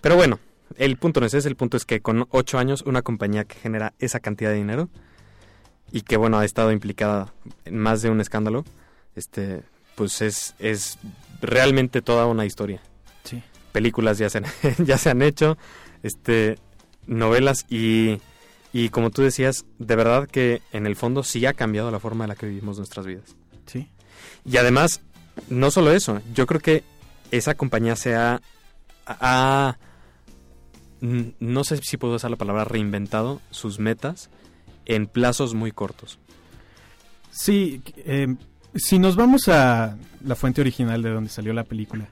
Pero 0.00 0.14
bueno, 0.14 0.38
el 0.76 0.98
punto 0.98 1.18
no 1.18 1.26
es 1.26 1.34
ese, 1.34 1.48
el 1.48 1.56
punto 1.56 1.76
es 1.76 1.84
que 1.84 2.00
con 2.00 2.28
ocho 2.30 2.58
años 2.58 2.82
una 2.82 3.02
compañía 3.02 3.42
que 3.42 3.58
genera 3.58 3.92
esa 3.98 4.20
cantidad 4.20 4.50
de 4.50 4.56
dinero 4.58 4.88
y 5.92 6.02
que 6.02 6.16
bueno 6.16 6.38
ha 6.38 6.44
estado 6.44 6.72
implicada 6.72 7.32
en 7.64 7.78
más 7.78 8.02
de 8.02 8.10
un 8.10 8.20
escándalo, 8.20 8.64
este, 9.16 9.62
pues 9.94 10.20
es, 10.22 10.54
es 10.58 10.98
realmente 11.40 12.02
toda 12.02 12.26
una 12.26 12.44
historia. 12.46 12.80
Sí. 13.24 13.42
Películas 13.72 14.18
ya 14.18 14.28
se 14.30 14.38
han, 14.38 14.44
ya 14.84 14.98
se 14.98 15.10
han 15.10 15.22
hecho, 15.22 15.56
este, 16.02 16.58
novelas 17.06 17.64
y, 17.68 18.20
y 18.72 18.88
como 18.88 19.10
tú 19.10 19.22
decías, 19.22 19.64
de 19.78 19.96
verdad 19.96 20.28
que 20.28 20.62
en 20.72 20.86
el 20.86 20.96
fondo 20.96 21.22
sí 21.22 21.44
ha 21.46 21.52
cambiado 21.52 21.90
la 21.90 22.00
forma 22.00 22.24
en 22.24 22.28
la 22.30 22.34
que 22.36 22.46
vivimos 22.46 22.78
nuestras 22.78 23.06
vidas. 23.06 23.36
Sí. 23.66 23.88
Y 24.44 24.56
además, 24.56 25.00
no 25.48 25.70
solo 25.70 25.92
eso, 25.92 26.20
yo 26.34 26.46
creo 26.46 26.60
que 26.60 26.82
esa 27.30 27.54
compañía 27.54 27.96
se 27.96 28.14
ha, 28.14 28.40
ha- 29.06 29.76
no 31.00 31.64
sé 31.64 31.76
si 31.82 31.96
puedo 31.98 32.14
usar 32.14 32.30
la 32.30 32.36
palabra 32.36 32.64
reinventado 32.64 33.40
sus 33.50 33.78
metas 33.78 34.30
en 34.86 35.06
plazos 35.06 35.54
muy 35.54 35.72
cortos. 35.72 36.18
Sí, 37.30 37.82
eh, 37.96 38.34
si 38.74 38.98
nos 38.98 39.16
vamos 39.16 39.48
a 39.48 39.96
la 40.24 40.34
fuente 40.34 40.60
original 40.60 41.02
de 41.02 41.10
donde 41.10 41.30
salió 41.30 41.52
la 41.52 41.64
película, 41.64 42.08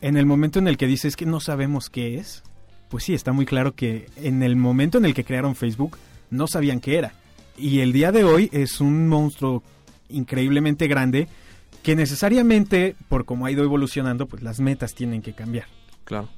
en 0.00 0.16
el 0.16 0.26
momento 0.26 0.58
en 0.58 0.68
el 0.68 0.76
que 0.76 0.86
dices 0.86 1.16
que 1.16 1.26
no 1.26 1.40
sabemos 1.40 1.88
qué 1.88 2.18
es, 2.18 2.42
pues 2.88 3.04
sí, 3.04 3.14
está 3.14 3.32
muy 3.32 3.46
claro 3.46 3.74
que 3.74 4.10
en 4.16 4.42
el 4.42 4.56
momento 4.56 4.98
en 4.98 5.04
el 5.04 5.14
que 5.14 5.24
crearon 5.24 5.54
Facebook 5.54 5.96
no 6.30 6.46
sabían 6.46 6.80
qué 6.80 6.98
era. 6.98 7.14
Y 7.56 7.80
el 7.80 7.92
día 7.92 8.12
de 8.12 8.24
hoy 8.24 8.50
es 8.52 8.80
un 8.80 9.08
monstruo 9.08 9.62
increíblemente 10.08 10.88
grande 10.88 11.28
que 11.82 11.96
necesariamente, 11.96 12.96
por 13.08 13.24
cómo 13.24 13.46
ha 13.46 13.50
ido 13.50 13.64
evolucionando, 13.64 14.26
pues 14.26 14.42
las 14.42 14.60
metas 14.60 14.94
tienen 14.94 15.22
que 15.22 15.32
cambiar. 15.32 15.66
Claro. 16.04 16.28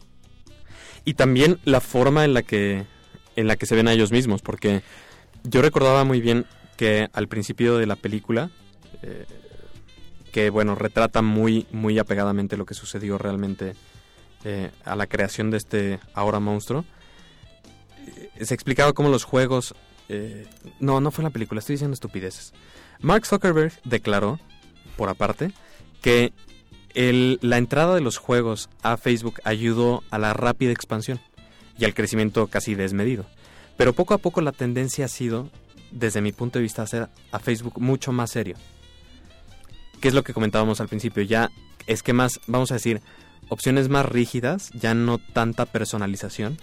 Y 1.05 1.15
también 1.15 1.59
la 1.65 1.81
forma 1.81 2.25
en 2.25 2.35
la 2.35 2.43
que 2.43 2.87
en 3.37 3.47
la 3.47 3.57
que 3.57 3.67
se 3.67 3.75
ven 3.75 3.89
a 3.89 3.93
ellos 3.93 4.13
mismos, 4.13 4.43
porque 4.43 4.83
yo 5.45 5.63
recordaba 5.63 6.05
muy 6.05 6.21
bien 6.21 6.47
que 6.77 7.09
al 7.13 7.29
principio 7.29 7.79
de 7.79 7.87
la 7.87 7.97
película, 7.97 8.51
eh, 9.03 9.27
que 10.33 10.51
bueno, 10.51 10.75
retrata 10.75 11.23
muy, 11.23 11.67
muy 11.73 11.99
apegadamente 11.99 12.57
lo 12.57 12.67
que 12.67 12.75
sucedió 12.75 13.19
realmente 13.19 13.75
eh, 14.45 14.71
a 14.85 14.97
la 14.97 15.07
creación 15.07 15.51
de 15.51 15.57
este 15.59 16.01
ahora 16.15 16.41
monstruo, 16.41 16.85
eh, 18.37 18.45
se 18.45 18.55
explicaba 18.55 18.93
cómo 18.93 19.09
los 19.09 19.25
juegos... 19.25 19.75
eh, 20.09 20.47
no, 20.81 21.01
no 21.01 21.11
fue 21.11 21.23
en 21.23 21.27
la 21.27 21.31
película, 21.33 21.61
estoy 21.61 21.75
diciendo 21.75 21.95
estupideces. 21.95 22.53
Mark 23.01 23.27
Zuckerberg 23.27 23.73
declaró, 23.85 24.39
por 24.97 25.09
aparte, 25.09 25.53
que 26.03 26.33
el- 26.95 27.39
la 27.43 27.59
entrada 27.59 27.95
de 27.95 28.01
los 28.01 28.19
juegos 28.19 28.69
a 28.83 28.97
Facebook 28.97 29.41
ayudó 29.45 30.03
a 30.11 30.19
la 30.19 30.33
rápida 30.35 30.73
expansión 30.73 31.21
y 31.79 31.85
al 31.85 31.95
crecimiento 31.95 32.47
casi 32.47 32.75
desmedido. 32.75 33.25
Pero 33.77 33.93
poco 33.93 34.15
a 34.15 34.19
poco 34.19 34.41
la 34.41 34.53
tendencia 34.53 35.07
ha 35.07 35.09
sido, 35.09 35.51
desde 35.91 36.21
mi 36.21 36.33
punto 36.33 36.59
de 36.59 36.65
vista, 36.65 36.83
hacer 36.83 37.09
a 37.33 37.39
Facebook 37.39 37.81
mucho 37.81 38.13
más 38.13 38.31
serio. 38.31 38.57
¿Qué 40.01 40.09
es 40.09 40.15
lo 40.15 40.23
que 40.23 40.35
comentábamos 40.35 40.81
al 40.81 40.89
principio? 40.89 41.23
Ya 41.23 41.51
esquemas, 41.87 42.41
vamos 42.47 42.71
a 42.71 42.75
decir, 42.75 43.01
opciones 43.49 43.89
más 43.89 44.07
rígidas, 44.07 44.71
ya 44.75 44.95
no 44.95 45.19
tanta 45.19 45.67
personalización, 45.67 46.59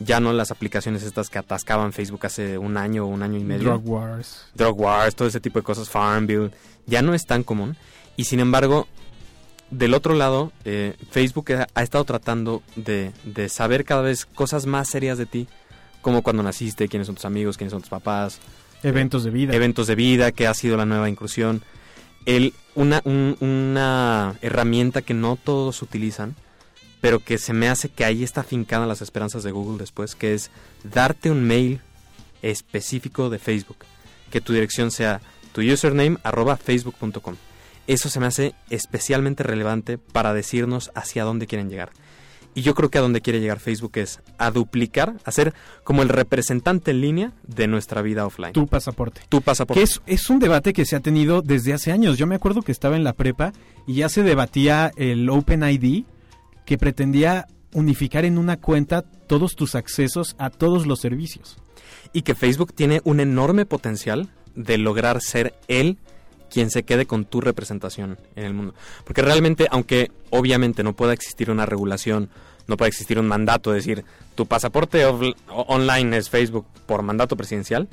ya 0.00 0.18
no 0.18 0.32
las 0.32 0.50
aplicaciones 0.50 1.02
estas 1.02 1.28
que 1.28 1.38
atascaban 1.38 1.92
Facebook 1.92 2.24
hace 2.26 2.58
un 2.58 2.76
año 2.76 3.04
o 3.04 3.08
un 3.08 3.22
año 3.22 3.38
y 3.38 3.44
medio. 3.44 3.70
Drug 3.70 3.88
Wars. 3.88 4.46
Drug 4.54 4.80
Wars, 4.80 5.14
todo 5.14 5.28
ese 5.28 5.40
tipo 5.40 5.58
de 5.58 5.62
cosas, 5.62 5.90
Farmville, 5.90 6.50
ya 6.86 7.02
no 7.02 7.14
es 7.14 7.26
tan 7.26 7.42
común. 7.42 7.76
Y 8.16 8.24
sin 8.24 8.40
embargo, 8.40 8.88
del 9.70 9.94
otro 9.94 10.14
lado, 10.14 10.52
eh, 10.64 10.96
Facebook 11.10 11.52
ha, 11.52 11.68
ha 11.74 11.82
estado 11.82 12.04
tratando 12.04 12.62
de, 12.76 13.12
de 13.24 13.48
saber 13.48 13.84
cada 13.84 14.02
vez 14.02 14.26
cosas 14.26 14.66
más 14.66 14.88
serias 14.88 15.18
de 15.18 15.26
ti, 15.26 15.48
como 16.02 16.22
cuando 16.22 16.42
naciste, 16.42 16.88
quiénes 16.88 17.06
son 17.06 17.14
tus 17.16 17.24
amigos, 17.24 17.56
quiénes 17.56 17.72
son 17.72 17.80
tus 17.82 17.90
papás, 17.90 18.38
Eventos 18.82 19.24
de 19.24 19.30
vida. 19.30 19.54
eventos 19.54 19.86
de 19.86 19.94
vida, 19.94 20.32
qué 20.32 20.46
ha 20.46 20.54
sido 20.54 20.76
la 20.76 20.86
nueva 20.86 21.08
inclusión. 21.10 21.62
El, 22.26 22.54
una, 22.74 23.00
un- 23.04 23.36
una 23.40 24.36
herramienta 24.40 25.02
que 25.02 25.14
no 25.14 25.36
todos 25.36 25.82
utilizan, 25.82 26.34
pero 27.00 27.18
que 27.20 27.38
se 27.38 27.52
me 27.52 27.68
hace 27.68 27.88
que 27.90 28.04
ahí 28.04 28.22
está 28.24 28.42
fincada 28.42 28.86
las 28.86 29.02
esperanzas 29.02 29.42
de 29.42 29.52
Google 29.52 29.78
después, 29.78 30.14
que 30.14 30.34
es 30.34 30.50
darte 30.84 31.30
un 31.30 31.44
mail 31.44 31.80
específico 32.42 33.30
de 33.30 33.38
Facebook, 33.38 33.78
que 34.30 34.40
tu 34.40 34.52
dirección 34.52 34.90
sea 34.90 35.20
tu 35.52 35.60
username 35.62 36.18
arroba 36.22 36.56
facebook.com. 36.56 37.36
Eso 37.90 38.08
se 38.08 38.20
me 38.20 38.26
hace 38.26 38.54
especialmente 38.70 39.42
relevante 39.42 39.98
para 39.98 40.32
decirnos 40.32 40.92
hacia 40.94 41.24
dónde 41.24 41.48
quieren 41.48 41.68
llegar. 41.68 41.90
Y 42.54 42.62
yo 42.62 42.72
creo 42.76 42.88
que 42.88 42.98
a 42.98 43.00
donde 43.00 43.20
quiere 43.20 43.40
llegar 43.40 43.58
Facebook 43.58 43.90
es 43.96 44.20
a 44.38 44.52
duplicar, 44.52 45.16
a 45.24 45.32
ser 45.32 45.54
como 45.82 46.02
el 46.02 46.08
representante 46.08 46.92
en 46.92 47.00
línea 47.00 47.32
de 47.48 47.66
nuestra 47.66 48.00
vida 48.00 48.24
offline. 48.24 48.52
tu 48.52 48.68
pasaporte. 48.68 49.22
Tu 49.28 49.42
pasaporte. 49.42 49.80
Que 49.80 49.82
es, 49.82 50.00
es 50.06 50.30
un 50.30 50.38
debate 50.38 50.72
que 50.72 50.84
se 50.84 50.94
ha 50.94 51.00
tenido 51.00 51.42
desde 51.42 51.72
hace 51.72 51.90
años. 51.90 52.16
Yo 52.16 52.28
me 52.28 52.36
acuerdo 52.36 52.62
que 52.62 52.70
estaba 52.70 52.94
en 52.94 53.02
la 53.02 53.12
prepa 53.12 53.52
y 53.88 53.94
ya 53.94 54.08
se 54.08 54.22
debatía 54.22 54.92
el 54.94 55.28
OpenID 55.28 56.04
que 56.66 56.78
pretendía 56.78 57.48
unificar 57.72 58.24
en 58.24 58.38
una 58.38 58.56
cuenta 58.58 59.02
todos 59.02 59.56
tus 59.56 59.74
accesos 59.74 60.36
a 60.38 60.50
todos 60.50 60.86
los 60.86 61.00
servicios. 61.00 61.56
y 62.12 62.22
que 62.22 62.36
Facebook 62.36 62.72
tiene 62.72 63.00
un 63.02 63.18
enorme 63.18 63.66
potencial 63.66 64.30
de 64.54 64.78
lograr 64.78 65.20
ser 65.20 65.54
él 65.66 65.98
quien 66.50 66.70
se 66.70 66.82
quede 66.82 67.06
con 67.06 67.24
tu 67.24 67.40
representación 67.40 68.18
en 68.36 68.44
el 68.44 68.54
mundo. 68.54 68.74
Porque 69.04 69.22
realmente, 69.22 69.66
aunque 69.70 70.10
obviamente 70.30 70.82
no 70.82 70.94
pueda 70.94 71.12
existir 71.12 71.50
una 71.50 71.66
regulación, 71.66 72.28
no 72.66 72.76
puede 72.76 72.88
existir 72.88 73.18
un 73.18 73.26
mandato, 73.26 73.72
decir, 73.72 74.04
tu 74.34 74.46
pasaporte 74.46 75.04
online 75.48 76.16
es 76.16 76.30
Facebook 76.30 76.66
por 76.86 77.02
mandato 77.02 77.36
presidencial, 77.36 77.88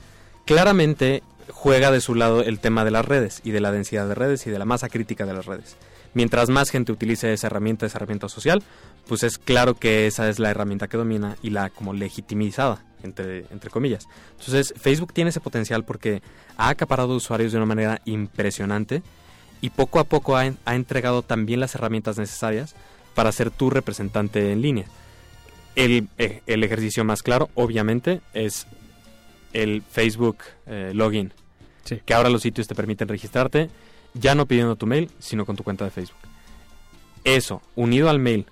claramente 0.45 1.23
juega 1.49 1.91
de 1.91 2.01
su 2.01 2.15
lado 2.15 2.41
el 2.41 2.59
tema 2.59 2.83
de 2.85 2.91
las 2.91 3.05
redes 3.05 3.41
y 3.43 3.51
de 3.51 3.61
la 3.61 3.71
densidad 3.71 4.07
de 4.07 4.15
redes 4.15 4.45
y 4.47 4.49
de 4.49 4.59
la 4.59 4.65
masa 4.65 4.89
crítica 4.89 5.25
de 5.25 5.33
las 5.33 5.45
redes. 5.45 5.77
Mientras 6.13 6.49
más 6.49 6.69
gente 6.69 6.91
utilice 6.91 7.31
esa 7.33 7.47
herramienta, 7.47 7.85
esa 7.85 7.97
herramienta 7.97 8.27
social, 8.29 8.63
pues 9.07 9.23
es 9.23 9.37
claro 9.37 9.75
que 9.75 10.07
esa 10.07 10.29
es 10.29 10.39
la 10.39 10.49
herramienta 10.49 10.87
que 10.87 10.97
domina 10.97 11.37
y 11.43 11.51
la 11.51 11.69
como 11.69 11.93
legitimizada, 11.93 12.83
entre, 13.03 13.45
entre 13.51 13.69
comillas. 13.69 14.07
Entonces, 14.39 14.73
Facebook 14.77 15.13
tiene 15.13 15.29
ese 15.29 15.39
potencial 15.39 15.85
porque 15.85 16.21
ha 16.57 16.69
acaparado 16.69 17.15
usuarios 17.15 17.51
de 17.51 17.57
una 17.57 17.67
manera 17.67 18.01
impresionante 18.05 19.03
y 19.61 19.69
poco 19.69 19.99
a 19.99 20.03
poco 20.05 20.35
ha, 20.37 20.45
en- 20.45 20.57
ha 20.65 20.75
entregado 20.75 21.21
también 21.21 21.59
las 21.59 21.75
herramientas 21.75 22.17
necesarias 22.17 22.75
para 23.15 23.31
ser 23.31 23.49
tu 23.51 23.69
representante 23.69 24.51
en 24.51 24.61
línea. 24.61 24.85
El, 25.75 26.07
eh, 26.17 26.41
el 26.47 26.63
ejercicio 26.63 27.03
más 27.05 27.21
claro, 27.21 27.49
obviamente, 27.53 28.21
es 28.33 28.65
el 29.53 29.83
Facebook 29.89 30.37
eh, 30.65 30.91
login, 30.93 31.31
Sí. 31.83 32.01
que 32.05 32.13
ahora 32.13 32.29
los 32.29 32.41
sitios 32.41 32.67
te 32.67 32.75
permiten 32.75 33.07
registrarte 33.07 33.69
ya 34.13 34.35
no 34.35 34.45
pidiendo 34.45 34.75
tu 34.75 34.87
mail, 34.87 35.09
sino 35.19 35.45
con 35.45 35.55
tu 35.55 35.63
cuenta 35.63 35.85
de 35.85 35.91
Facebook. 35.91 36.17
Eso, 37.23 37.61
unido 37.75 38.09
al 38.09 38.19
mail, 38.19 38.45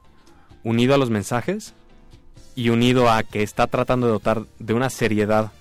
unido 0.64 0.94
a 0.94 0.98
los 0.98 1.10
mensajes 1.10 1.74
y 2.56 2.70
unido 2.70 3.10
a 3.10 3.24
que 3.24 3.44
está 3.44 3.68
tratando 3.68 4.08
de 4.08 4.14
dotar 4.14 4.44
de 4.60 4.74
una 4.74 4.90
seriedad 4.90 5.52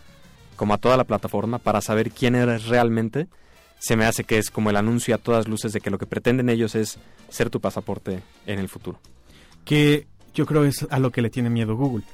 como 0.56 0.74
a 0.74 0.78
toda 0.78 0.96
la 0.96 1.04
plataforma 1.04 1.58
para 1.58 1.80
saber 1.80 2.10
quién 2.10 2.34
eres 2.34 2.66
realmente, 2.66 3.28
se 3.78 3.96
me 3.96 4.06
hace 4.06 4.24
que 4.24 4.38
es 4.38 4.50
como 4.50 4.70
el 4.70 4.76
anuncio 4.76 5.14
a 5.14 5.18
todas 5.18 5.48
luces 5.48 5.72
de 5.72 5.80
que 5.80 5.90
lo 5.90 5.98
que 5.98 6.06
pretenden 6.06 6.48
ellos 6.48 6.74
es 6.74 6.98
ser 7.28 7.50
tu 7.50 7.60
pasaporte 7.60 8.22
en 8.46 8.58
el 8.58 8.68
futuro. 8.68 9.00
que 9.64 10.06
yo 10.34 10.46
creo 10.46 10.64
es 10.64 10.86
a 10.90 10.98
lo 10.98 11.10
que 11.10 11.22
le 11.22 11.30
tiene 11.30 11.48
miedo 11.48 11.76
Google. 11.76 12.04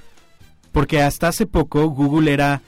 Porque 0.72 1.02
hasta 1.02 1.28
hace 1.28 1.46
poco 1.46 1.88
Google 1.88 2.32
era 2.32 2.60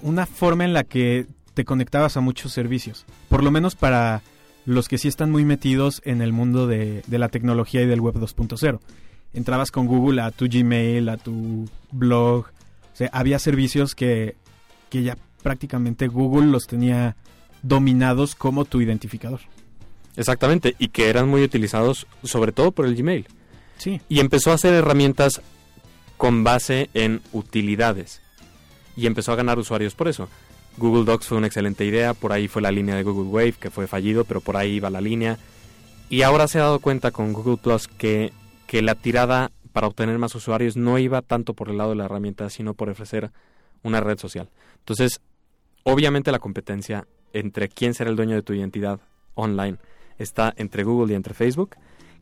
una 0.00 0.26
forma 0.26 0.64
en 0.64 0.72
la 0.72 0.84
que 0.84 1.26
te 1.58 1.64
conectabas 1.64 2.16
a 2.16 2.20
muchos 2.20 2.52
servicios. 2.52 3.04
Por 3.28 3.42
lo 3.42 3.50
menos 3.50 3.74
para 3.74 4.22
los 4.64 4.86
que 4.86 4.96
sí 4.96 5.08
están 5.08 5.32
muy 5.32 5.44
metidos 5.44 6.00
en 6.04 6.22
el 6.22 6.32
mundo 6.32 6.68
de, 6.68 7.02
de 7.08 7.18
la 7.18 7.30
tecnología 7.30 7.82
y 7.82 7.86
del 7.86 8.00
web 8.00 8.14
2.0. 8.14 8.78
Entrabas 9.34 9.72
con 9.72 9.88
Google 9.88 10.22
a 10.22 10.30
tu 10.30 10.46
Gmail, 10.48 11.08
a 11.08 11.16
tu 11.16 11.68
blog. 11.90 12.44
O 12.44 12.96
sea, 12.96 13.10
había 13.12 13.40
servicios 13.40 13.96
que, 13.96 14.36
que 14.88 15.02
ya 15.02 15.18
prácticamente 15.42 16.06
Google 16.06 16.46
los 16.46 16.68
tenía 16.68 17.16
dominados 17.64 18.36
como 18.36 18.64
tu 18.64 18.80
identificador. 18.80 19.40
Exactamente, 20.14 20.76
y 20.78 20.90
que 20.90 21.08
eran 21.10 21.28
muy 21.28 21.42
utilizados 21.42 22.06
sobre 22.22 22.52
todo 22.52 22.70
por 22.70 22.86
el 22.86 22.94
Gmail. 22.94 23.26
Sí. 23.78 24.00
Y 24.08 24.20
empezó 24.20 24.52
a 24.52 24.54
hacer 24.54 24.74
herramientas 24.74 25.42
con 26.18 26.44
base 26.44 26.88
en 26.94 27.20
utilidades. 27.32 28.22
Y 28.96 29.08
empezó 29.08 29.32
a 29.32 29.36
ganar 29.36 29.58
usuarios 29.58 29.96
por 29.96 30.06
eso. 30.06 30.28
Google 30.78 31.04
Docs 31.04 31.26
fue 31.26 31.38
una 31.38 31.46
excelente 31.46 31.84
idea, 31.84 32.14
por 32.14 32.32
ahí 32.32 32.48
fue 32.48 32.62
la 32.62 32.70
línea 32.70 32.94
de 32.94 33.02
Google 33.02 33.28
Wave, 33.30 33.52
que 33.52 33.70
fue 33.70 33.86
fallido, 33.86 34.24
pero 34.24 34.40
por 34.40 34.56
ahí 34.56 34.76
iba 34.76 34.90
la 34.90 35.00
línea. 35.00 35.38
Y 36.08 36.22
ahora 36.22 36.48
se 36.48 36.58
ha 36.58 36.62
dado 36.62 36.78
cuenta 36.78 37.10
con 37.10 37.32
Google 37.32 37.58
Plus 37.58 37.88
que, 37.88 38.32
que 38.66 38.80
la 38.82 38.94
tirada 38.94 39.50
para 39.72 39.86
obtener 39.86 40.18
más 40.18 40.34
usuarios 40.34 40.76
no 40.76 40.98
iba 40.98 41.22
tanto 41.22 41.54
por 41.54 41.68
el 41.68 41.78
lado 41.78 41.90
de 41.90 41.96
la 41.96 42.06
herramienta, 42.06 42.48
sino 42.50 42.74
por 42.74 42.88
ofrecer 42.88 43.30
una 43.82 44.00
red 44.00 44.18
social. 44.18 44.48
Entonces, 44.78 45.20
obviamente 45.82 46.32
la 46.32 46.38
competencia 46.38 47.06
entre 47.32 47.68
quién 47.68 47.94
será 47.94 48.10
el 48.10 48.16
dueño 48.16 48.34
de 48.34 48.42
tu 48.42 48.54
identidad 48.54 49.00
online 49.34 49.78
está 50.18 50.52
entre 50.56 50.84
Google 50.84 51.12
y 51.12 51.16
entre 51.16 51.34
Facebook. 51.34 51.76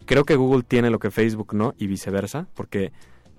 Creo 0.05 0.25
que 0.25 0.37
Google 0.37 0.63
tiene 0.63 0.91
lo 0.91 0.99
que 0.99 1.11
Facebook 1.11 1.55
no 1.55 1.75
y 1.79 1.87
viceversa, 1.87 2.47
porque 2.55 2.93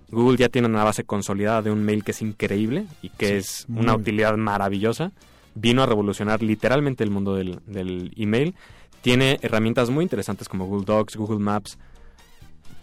Google 0.10 0.38
ya 0.38 0.50
tiene 0.50 0.68
una 0.68 0.84
base 0.84 1.04
consolidada 1.04 1.62
de 1.62 1.72
un 1.72 1.84
mail 1.84 2.04
que 2.04 2.12
es 2.12 2.22
increíble 2.22 2.86
y 3.02 3.10
que 3.10 3.28
Sí, 3.28 3.34
es 3.34 3.66
una 3.68 3.96
utilidad 3.96 4.36
maravillosa. 4.38 5.12
Vino 5.56 5.84
a 5.84 5.86
revolucionar 5.86 6.42
literalmente 6.42 7.04
el 7.04 7.10
mundo 7.12 7.36
del, 7.36 7.60
del 7.66 8.14
email. 8.16 8.56
Tiene 9.02 9.40
herramientas 9.42 9.90
muy 9.90 10.04
interesantes 10.04 10.48
como 10.48 10.66
Google 10.66 10.86
Docs, 10.86 11.16
Google 11.18 11.40
Maps, 11.40 11.78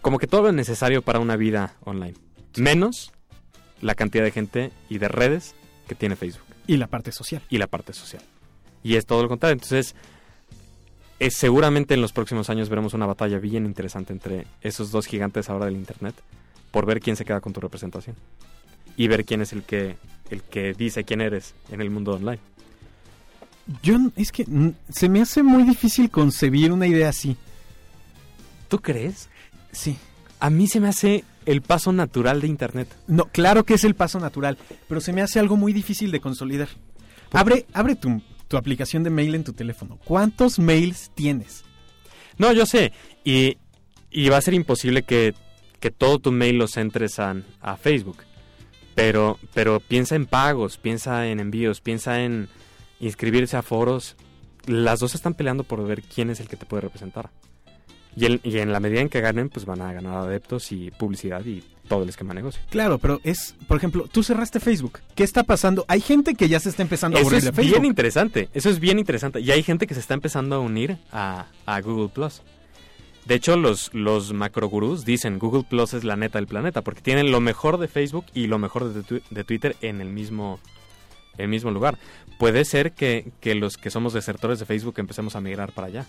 como 0.01 0.19
que 0.19 0.27
todo 0.27 0.43
lo 0.43 0.51
necesario 0.51 1.01
para 1.01 1.19
una 1.19 1.35
vida 1.35 1.75
online. 1.83 2.15
Menos 2.57 3.11
la 3.81 3.95
cantidad 3.95 4.23
de 4.23 4.31
gente 4.31 4.71
y 4.89 4.97
de 4.99 5.07
redes 5.07 5.55
que 5.87 5.95
tiene 5.95 6.15
Facebook 6.15 6.45
Y 6.67 6.77
la 6.77 6.87
parte 6.87 7.11
social. 7.11 7.41
y 7.49 7.57
la 7.57 7.67
parte 7.67 7.93
social. 7.93 8.21
Y 8.83 8.95
es 8.95 9.05
todo 9.05 9.23
lo 9.23 9.29
contrario. 9.29 9.53
Entonces, 9.53 9.95
es, 11.19 11.35
seguramente 11.35 11.93
en 11.93 12.01
los 12.01 12.13
próximos 12.13 12.49
años 12.49 12.69
veremos 12.69 12.93
una 12.93 13.05
batalla 13.05 13.39
bien 13.39 13.65
interesante 13.65 14.13
entre 14.13 14.45
esos 14.61 14.91
dos 14.91 15.07
gigantes 15.07 15.49
ahora 15.49 15.65
del 15.65 15.75
Internet 15.75 16.15
por 16.75 16.85
ver 16.85 16.99
quién 16.99 17.15
se 17.15 17.23
queda 17.23 17.39
con 17.39 17.53
tu 17.53 17.61
representación 17.61 18.17
y 18.97 19.07
ver 19.07 19.23
quién 19.23 19.41
es 19.41 19.53
el 19.53 19.63
que, 19.63 19.95
el 20.29 20.41
que 20.41 20.73
dice 20.73 21.05
quién 21.05 21.21
eres 21.21 21.55
en 21.71 21.79
el 21.79 21.89
mundo 21.89 22.15
online. 22.15 22.41
Yo, 23.81 23.95
es 24.17 24.33
que 24.33 24.45
se 24.89 25.07
me 25.07 25.21
hace 25.21 25.41
muy 25.41 25.63
difícil 25.63 26.09
concebir 26.09 26.73
una 26.73 26.85
idea 26.85 27.07
así. 27.07 27.37
¿Tú 28.67 28.81
crees? 28.81 29.29
Sí. 29.71 29.95
A 30.41 30.49
mí 30.49 30.67
se 30.67 30.81
me 30.81 30.89
hace 30.89 31.23
el 31.45 31.61
paso 31.61 31.93
natural 31.93 32.41
de 32.41 32.47
Internet. 32.47 32.93
No, 33.07 33.23
claro 33.23 33.63
que 33.63 33.75
es 33.75 33.85
el 33.85 33.95
paso 33.95 34.19
natural, 34.19 34.57
pero 34.89 34.99
se 34.99 35.13
me 35.13 35.21
hace 35.21 35.39
algo 35.39 35.55
muy 35.55 35.71
difícil 35.71 36.11
de 36.11 36.19
consolidar. 36.19 36.67
Abre, 37.31 37.67
abre 37.71 37.95
tu, 37.95 38.21
tu 38.49 38.57
aplicación 38.57 39.01
de 39.03 39.11
mail 39.11 39.33
en 39.33 39.45
tu 39.45 39.53
teléfono. 39.53 39.97
¿Cuántos 40.03 40.59
mails 40.59 41.09
tienes? 41.15 41.63
No, 42.37 42.51
yo 42.51 42.65
sé. 42.65 42.91
Y, 43.23 43.59
y 44.11 44.27
va 44.27 44.35
a 44.35 44.41
ser 44.41 44.55
imposible 44.55 45.03
que, 45.03 45.35
que 45.85 45.91
todo 45.91 46.17
tu 46.17 46.31
mail 46.31 46.57
los 46.57 46.77
entres 46.77 47.19
a, 47.19 47.35
a 47.61 47.77
Facebook. 47.77 48.17
Pero, 48.95 49.37
pero 49.53 49.79
piensa 49.79 50.15
en 50.15 50.25
pagos, 50.25 50.77
piensa 50.79 51.27
en 51.27 51.39
envíos, 51.39 51.79
piensa 51.79 52.23
en 52.23 52.49
inscribirse 52.99 53.55
a 53.55 53.61
foros. 53.61 54.15
Las 54.65 54.99
dos 54.99 55.13
están 55.13 55.35
peleando 55.35 55.63
por 55.63 55.85
ver 55.85 56.01
quién 56.01 56.31
es 56.31 56.39
el 56.39 56.47
que 56.47 56.55
te 56.57 56.65
puede 56.65 56.81
representar. 56.81 57.29
Y, 58.15 58.25
el- 58.25 58.41
y 58.43 58.57
en 58.57 58.71
la 58.71 58.79
medida 58.79 58.99
en 59.01 59.09
que 59.09 59.21
ganen, 59.21 59.49
pues 59.49 59.65
van 59.65 59.79
a 59.83 59.93
ganar 59.93 60.17
adeptos 60.17 60.71
y 60.71 60.89
publicidad 60.89 61.45
y 61.45 61.63
todo 61.87 62.01
el 62.01 62.09
esquema 62.09 62.29
de 62.33 62.39
negocio. 62.39 62.63
Claro, 62.71 62.97
pero 62.97 63.21
es, 63.23 63.53
por 63.67 63.77
ejemplo, 63.77 64.07
tú 64.11 64.23
cerraste 64.23 64.59
Facebook. 64.59 65.01
¿Qué 65.13 65.23
está 65.23 65.43
pasando? 65.43 65.85
Hay 65.87 66.01
gente 66.01 66.33
que 66.33 66.49
ya 66.49 66.59
se 66.59 66.69
está 66.69 66.81
empezando 66.81 67.19
a 67.19 67.21
es 67.21 67.29
de 67.29 67.41
Facebook. 67.51 67.61
bien 67.73 67.85
interesante. 67.85 68.49
Eso 68.55 68.71
es 68.71 68.79
bien 68.79 68.97
interesante. 68.97 69.39
Y 69.39 69.51
hay 69.51 69.61
gente 69.61 69.85
que 69.85 69.93
se 69.93 69.99
está 69.99 70.15
empezando 70.15 70.55
a 70.55 70.59
unir 70.61 70.97
a, 71.11 71.45
a 71.67 71.79
Google 71.81 72.09
Plus. 72.09 72.41
De 73.25 73.35
hecho, 73.35 73.57
los, 73.57 73.91
los 73.93 74.33
macrogurús 74.33 75.03
dicen 75.03 75.39
Google 75.39 75.63
Plus 75.67 75.93
es 75.95 76.03
la 76.03 76.15
neta 76.15 76.37
del 76.37 76.45
planeta 76.47 76.81
porque 76.83 77.01
tienen 77.01 77.31
lo 77.31 77.39
mejor 77.41 77.79
de 77.79 77.87
Facebook 77.87 78.25
y 78.35 78.45
lo 78.47 78.59
mejor 78.59 78.93
de, 78.93 79.01
tu- 79.03 79.21
de 79.31 79.43
Twitter 79.43 79.75
en 79.81 79.99
el 79.99 80.09
mismo, 80.09 80.59
el 81.37 81.47
mismo 81.47 81.71
lugar. 81.71 81.97
Puede 82.37 82.65
ser 82.65 82.91
que, 82.93 83.31
que 83.41 83.55
los 83.55 83.77
que 83.77 83.89
somos 83.89 84.13
desertores 84.13 84.59
de 84.59 84.65
Facebook 84.65 84.95
empecemos 84.97 85.35
a 85.35 85.41
migrar 85.41 85.71
para 85.71 85.87
allá. 85.87 86.05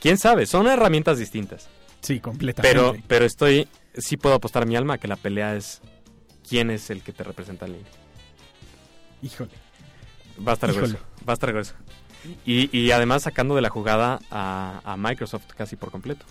¿Quién 0.00 0.18
sabe? 0.18 0.46
Son 0.46 0.66
herramientas 0.66 1.18
distintas. 1.18 1.68
Sí, 2.00 2.18
completamente. 2.20 2.76
Pero, 2.76 2.96
pero 3.06 3.24
estoy, 3.24 3.68
sí 3.96 4.16
puedo 4.16 4.34
apostar 4.34 4.66
mi 4.66 4.74
alma 4.76 4.94
a 4.94 4.98
que 4.98 5.06
la 5.08 5.16
pelea 5.16 5.54
es 5.54 5.80
quién 6.48 6.70
es 6.70 6.90
el 6.90 7.02
que 7.02 7.12
te 7.12 7.22
representa 7.22 7.66
en 7.66 7.72
línea. 7.74 7.90
Híjole. 9.22 9.50
Va 10.46 10.52
a 10.52 10.54
estar 10.54 10.70
Híjole. 10.70 10.86
grueso. 10.88 11.04
Va 11.28 11.32
a 11.32 11.34
estar 11.34 11.50
grueso. 11.52 11.74
Y, 12.44 12.76
y 12.76 12.90
además 12.90 13.22
sacando 13.22 13.54
de 13.54 13.62
la 13.62 13.68
jugada 13.68 14.18
a, 14.30 14.80
a 14.84 14.96
Microsoft 14.96 15.46
casi 15.56 15.76
por 15.76 15.90
completo. 15.90 16.24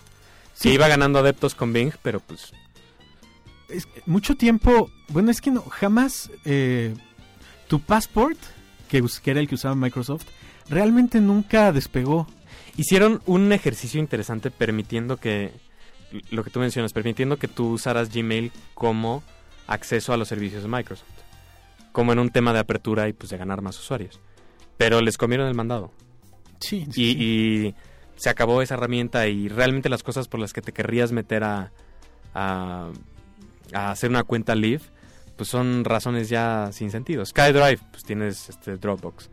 Sí. 0.58 0.70
Sí. 0.70 0.74
iba 0.74 0.88
ganando 0.88 1.20
adeptos 1.20 1.54
con 1.54 1.72
Bing, 1.72 1.92
pero 2.02 2.18
pues 2.18 2.52
Es 3.68 3.86
que 3.86 4.02
mucho 4.06 4.34
tiempo, 4.34 4.90
bueno, 5.08 5.30
es 5.30 5.40
que 5.40 5.52
no, 5.52 5.62
jamás 5.62 6.32
eh, 6.44 6.96
tu 7.68 7.78
passport, 7.80 8.36
que, 8.88 9.04
era 9.26 9.38
el 9.38 9.46
que 9.46 9.54
usaba 9.54 9.76
Microsoft, 9.76 10.26
realmente 10.68 11.20
nunca 11.20 11.70
despegó. 11.70 12.26
hicieron 12.76 13.22
un 13.26 13.52
ejercicio 13.52 14.00
interesante 14.00 14.50
permitiendo 14.50 15.18
que, 15.18 15.52
lo 16.30 16.42
que 16.42 16.50
tú 16.50 16.58
mencionas, 16.58 16.92
permitiendo 16.92 17.36
que 17.36 17.46
tú 17.46 17.70
usaras 17.70 18.12
Gmail 18.12 18.50
como 18.74 19.22
acceso 19.68 20.12
a 20.12 20.16
los 20.16 20.26
servicios 20.26 20.64
de 20.64 20.68
Microsoft. 20.68 21.06
Como 21.92 22.12
en 22.12 22.18
un 22.18 22.30
tema 22.30 22.52
de 22.52 22.58
apertura 22.58 23.08
y 23.08 23.12
pues 23.12 23.30
de 23.30 23.38
ganar 23.38 23.62
más 23.62 23.78
usuarios. 23.78 24.18
Pero 24.76 25.00
les 25.02 25.16
comieron 25.18 25.46
el 25.46 25.54
mandado. 25.54 25.92
Sí, 26.60 26.86
y, 26.96 27.10
y 27.10 27.74
se 28.18 28.28
acabó 28.28 28.60
esa 28.60 28.74
herramienta 28.74 29.26
y 29.28 29.48
realmente 29.48 29.88
las 29.88 30.02
cosas 30.02 30.28
por 30.28 30.40
las 30.40 30.52
que 30.52 30.60
te 30.60 30.72
querrías 30.72 31.12
meter 31.12 31.44
a, 31.44 31.72
a, 32.34 32.90
a 33.72 33.90
hacer 33.90 34.10
una 34.10 34.24
cuenta 34.24 34.54
Live, 34.54 34.82
pues 35.36 35.48
son 35.48 35.84
razones 35.84 36.28
ya 36.28 36.70
sin 36.72 36.90
sentido. 36.90 37.24
SkyDrive, 37.24 37.78
pues 37.90 38.02
tienes 38.04 38.48
este 38.48 38.76
Dropbox. 38.76 39.30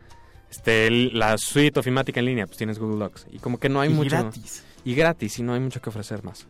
Este, 0.49 0.89
la 0.89 1.38
suite 1.38 1.79
ofimática 1.79 2.19
en 2.19 2.27
línea, 2.27 2.45
pues 2.45 2.57
tienes 2.57 2.79
Google 2.79 2.99
Docs. 2.99 3.27
Y 3.31 3.39
como 3.39 3.59
que 3.59 3.67
no 3.67 3.81
hay 3.81 3.89
y 3.89 3.93
mucho... 3.93 4.15
gratis. 4.15 4.63
Y 4.86 4.93
gratis, 4.93 5.39
y 5.39 5.43
no 5.43 5.53
hay 5.55 5.59
mucho 5.59 5.81
que 5.81 5.89
ofrecer 5.89 6.23
más. 6.23 6.47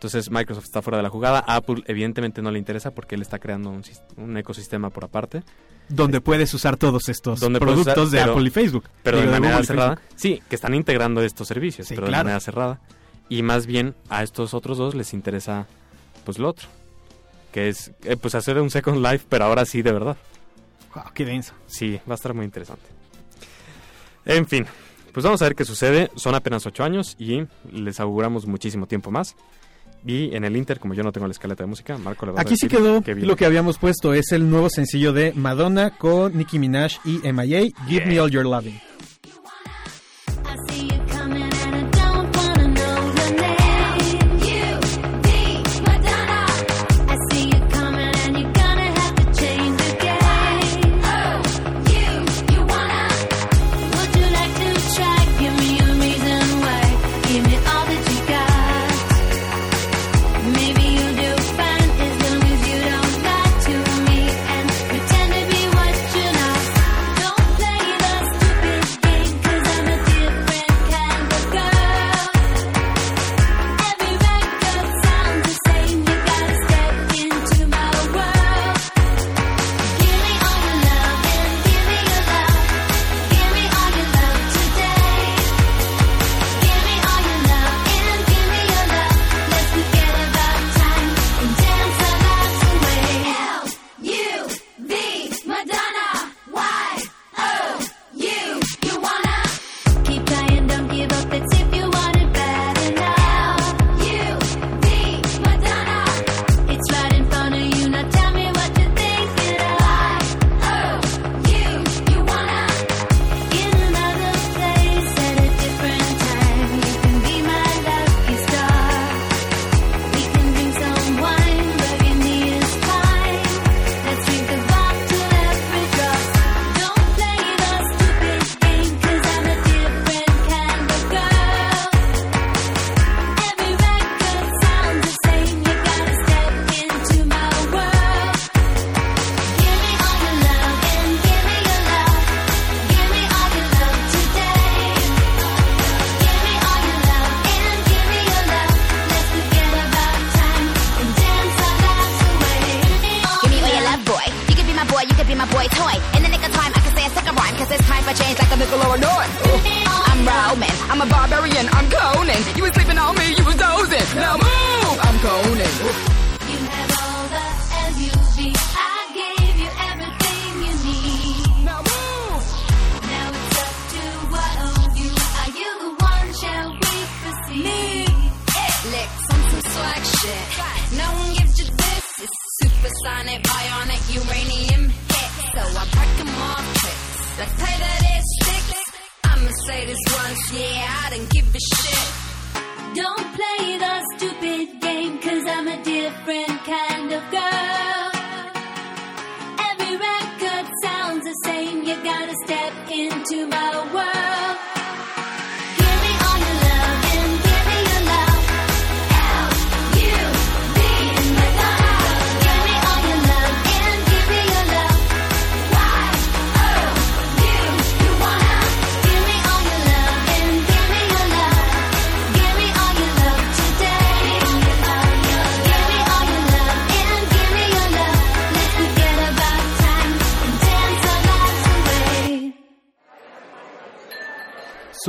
Entonces 0.00 0.30
Microsoft 0.30 0.64
está 0.64 0.80
fuera 0.80 0.96
de 0.96 1.02
la 1.02 1.10
jugada. 1.10 1.44
A 1.46 1.56
Apple 1.56 1.82
evidentemente 1.86 2.40
no 2.40 2.50
le 2.50 2.58
interesa 2.58 2.90
porque 2.90 3.16
él 3.16 3.20
está 3.20 3.38
creando 3.38 3.68
un, 3.68 3.84
sis- 3.84 4.00
un 4.16 4.34
ecosistema 4.38 4.88
por 4.88 5.04
aparte. 5.04 5.42
Donde 5.90 6.22
puedes 6.22 6.54
usar 6.54 6.78
todos 6.78 7.10
estos 7.10 7.38
Donde 7.38 7.60
productos 7.60 7.94
usar- 7.94 8.10
de 8.10 8.18
pero- 8.20 8.32
Apple 8.32 8.46
y 8.46 8.50
Facebook. 8.50 8.84
pero 9.02 9.20
de 9.20 9.26
manera 9.26 9.62
cerrada. 9.62 9.96
Facebook. 9.96 10.14
Sí, 10.18 10.42
que 10.48 10.54
están 10.54 10.72
integrando 10.74 11.20
estos 11.22 11.46
servicios, 11.48 11.86
Sí, 11.86 11.94
pero 11.94 12.06
claro. 12.06 12.20
de 12.20 12.24
manera 12.24 12.40
cerrada. 12.40 12.80
Y 13.28 13.42
más 13.42 13.66
bien 13.66 13.94
a 14.08 14.22
estos 14.22 14.54
otros 14.54 14.78
dos 14.78 14.94
les 14.94 15.12
interesa 15.12 15.66
pues 16.24 16.38
lo 16.38 16.48
otro, 16.48 16.66
que 17.52 17.68
es 17.68 17.92
eh, 18.04 18.16
pues 18.16 18.34
hacer 18.34 18.58
un 18.58 18.70
Second 18.70 19.04
Life, 19.04 19.26
pero 19.28 19.44
ahora 19.44 19.66
sí 19.66 19.82
de 19.82 19.92
verdad. 19.92 20.16
Wow, 20.94 21.04
qué 21.12 21.26
denso. 21.26 21.52
Sí, 21.66 22.00
va 22.08 22.14
a 22.14 22.16
estar 22.16 22.32
muy 22.32 22.46
interesante. 22.46 22.86
En 24.24 24.46
fin, 24.46 24.64
pues 25.12 25.24
vamos 25.24 25.42
a 25.42 25.44
ver 25.44 25.54
qué 25.54 25.66
sucede. 25.66 26.10
Son 26.16 26.34
apenas 26.34 26.64
ocho 26.64 26.84
años 26.84 27.16
y 27.18 27.42
les 27.70 28.00
auguramos 28.00 28.46
muchísimo 28.46 28.86
tiempo 28.86 29.10
más. 29.10 29.36
Y 30.04 30.34
en 30.34 30.44
el 30.44 30.56
Inter, 30.56 30.78
como 30.80 30.94
yo 30.94 31.02
no 31.02 31.12
tengo 31.12 31.26
la 31.26 31.32
escaleta 31.32 31.62
de 31.64 31.68
música, 31.68 31.98
Marco 31.98 32.24
le 32.26 32.32
va 32.32 32.38
a 32.38 32.42
Aquí 32.42 32.54
sí 32.56 32.66
decir 32.66 32.78
quedó 32.78 33.02
qué 33.02 33.14
viene. 33.14 33.28
lo 33.28 33.36
que 33.36 33.44
habíamos 33.44 33.78
puesto. 33.78 34.14
Es 34.14 34.32
el 34.32 34.48
nuevo 34.48 34.70
sencillo 34.70 35.12
de 35.12 35.32
Madonna 35.34 35.90
con 35.90 36.36
Nicki 36.36 36.58
Minaj 36.58 36.92
y 37.04 37.18
MIA, 37.32 37.68
Give 37.86 38.06
Me 38.06 38.18
All 38.20 38.30
Your 38.30 38.44
Loving. 38.46 38.80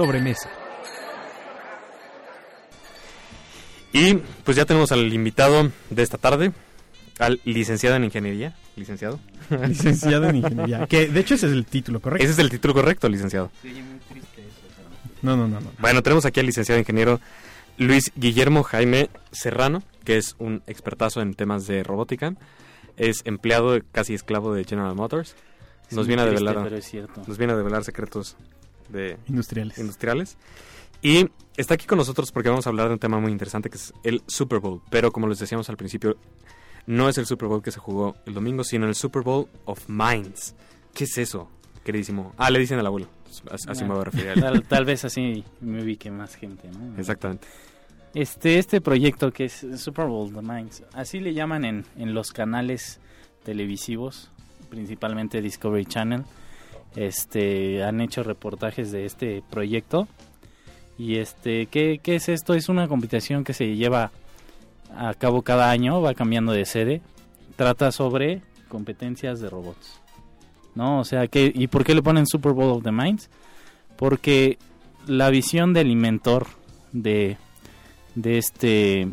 Sobremesa. 0.06 0.49
Y 3.93 4.16
pues 4.43 4.58
ya 4.58 4.66
tenemos 4.66 4.91
al 4.91 5.12
invitado 5.14 5.70
de 5.89 6.02
esta 6.04 6.18
tarde, 6.18 6.54
al 7.20 7.41
licenciado 7.43 7.97
en 7.97 8.06
ingeniería. 8.06 8.56
Licenciado. 8.76 9.20
Licenciado 9.49 10.30
en 10.30 10.38
ingeniería. 10.38 10.88
Que 10.88 11.08
de 11.08 11.20
hecho 11.20 11.36
ese 11.36 11.47
es 11.47 11.52
el 11.54 11.66
título, 11.66 11.99
¿correcto? 11.99 12.24
Ese 12.24 12.34
es 12.34 12.39
el 12.39 12.49
título 12.49 12.74
correcto, 12.74 13.10
licenciado. 13.10 13.52
No, 15.22 15.36
no, 15.36 15.47
no, 15.47 15.60
no. 15.60 15.72
Bueno, 15.80 16.02
tenemos 16.02 16.26
aquí 16.26 16.39
al 16.39 16.45
licenciado 16.45 16.80
ingeniero 16.80 17.20
Luis 17.78 18.12
Guillermo 18.16 18.64
Jaime 18.64 19.10
Serrano, 19.32 19.84
que 20.04 20.18
es 20.18 20.36
un 20.39 20.64
expertazo 20.68 21.22
en 21.22 21.34
temas 21.34 21.68
de 21.68 21.84
robótica. 21.84 22.34
Es 22.97 23.22
empleado, 23.26 23.80
casi 23.91 24.14
esclavo 24.14 24.54
de 24.54 24.64
General 24.64 24.95
Motors. 24.95 25.36
Nos 25.91 26.08
viene 26.08 26.22
a 26.22 26.26
Triste, 26.26 26.43
develar, 26.45 26.64
pero 26.64 26.78
es 26.78 26.86
cierto. 26.86 27.22
nos 27.28 27.38
viene 27.38 27.54
a 27.54 27.58
develar 27.58 27.84
secretos 27.84 28.38
de 28.92 29.18
Industriales. 29.28 29.78
industriales. 29.78 30.38
Y 31.02 31.28
está 31.58 31.74
aquí 31.74 31.86
con 31.88 31.98
nosotros 31.98 32.32
porque 32.32 32.50
vamos 32.50 32.68
a 32.68 32.70
hablar 32.70 32.88
de 32.88 32.94
un 32.94 33.00
tema 33.00 33.20
muy 33.20 33.32
interesante 33.32 33.70
que 33.70 33.78
es 33.78 33.94
el 34.04 34.22
Super 34.28 34.60
Bowl. 34.60 34.82
Pero 34.89 35.12
como 35.12 35.28
les 35.28 35.39
decíamos 35.39 35.70
al 35.70 35.78
principio, 35.78 36.18
no 36.86 37.10
es 37.10 37.18
el 37.18 37.26
Super 37.26 37.48
Bowl 37.48 37.62
que 37.64 37.72
se 37.72 37.80
jugó 37.80 38.16
el 38.26 38.34
domingo, 38.34 38.64
sino 38.64 38.88
el 38.88 38.96
Super 38.96 39.24
Bowl 39.24 39.48
of 39.66 39.88
Minds. 39.88 40.56
¿Qué 40.94 41.06
es 41.06 41.18
eso, 41.18 41.50
queridísimo? 41.84 42.34
Ah, 42.38 42.50
le 42.50 42.60
dicen 42.60 42.78
al 42.80 42.86
abuelo. 42.86 43.08
Así 43.50 43.84
me 43.84 43.92
voy 43.92 44.02
a 44.02 44.04
referir 44.06 44.28
a 44.30 44.34
él. 44.34 44.42
Tal, 44.42 44.64
tal 44.64 44.86
vez 44.86 45.06
así 45.06 45.44
me 45.62 45.82
ubique 45.82 46.12
más 46.12 46.36
gente, 46.36 46.70
¿no? 46.70 46.98
Exactamente. 47.00 47.48
Este, 48.14 48.60
este 48.60 48.82
proyecto 48.82 49.32
que 49.32 49.46
es 49.46 49.66
Super 49.78 50.06
Bowl 50.08 50.34
The 50.34 50.42
Minds, 50.42 50.84
así 50.94 51.22
le 51.22 51.34
llaman 51.34 51.64
en, 51.64 51.86
en 51.96 52.14
los 52.14 52.32
canales 52.34 53.00
televisivos, 53.46 54.30
principalmente 54.70 55.42
Discovery 55.42 55.86
Channel. 55.86 56.26
Este, 56.96 57.84
han 57.84 58.02
hecho 58.02 58.24
reportajes 58.24 58.92
de 58.92 59.06
este 59.06 59.44
proyecto. 59.50 60.08
Y 60.98 61.18
este, 61.18 61.68
¿qué, 61.68 62.00
qué 62.02 62.16
es 62.16 62.30
esto? 62.30 62.54
Es 62.54 62.70
una 62.70 62.88
competición 62.88 63.44
que 63.44 63.54
se 63.54 63.76
lleva 63.76 64.12
a 64.96 65.14
cabo 65.14 65.42
cada 65.42 65.72
año, 65.72 66.02
va 66.02 66.14
cambiando 66.14 66.52
de 66.52 66.66
sede. 66.66 67.02
Trata 67.56 67.92
sobre 67.92 68.42
competencias 68.68 69.39
de 69.39 69.50
robots. 69.50 70.00
¿No? 70.76 71.00
O 71.00 71.04
sea, 71.04 71.28
¿qué, 71.28 71.52
¿y 71.54 71.68
por 71.68 71.84
qué 71.84 71.96
le 71.96 72.02
ponen 72.02 72.26
Super 72.28 72.54
Bowl 72.54 72.72
of 72.72 72.84
the 72.84 72.92
Minds? 72.92 73.30
Porque 73.98 74.58
la 75.08 75.30
visión 75.30 75.74
del 75.74 75.92
inventor 75.92 76.48
de, 76.92 77.38
de 78.16 78.38
este 78.38 79.10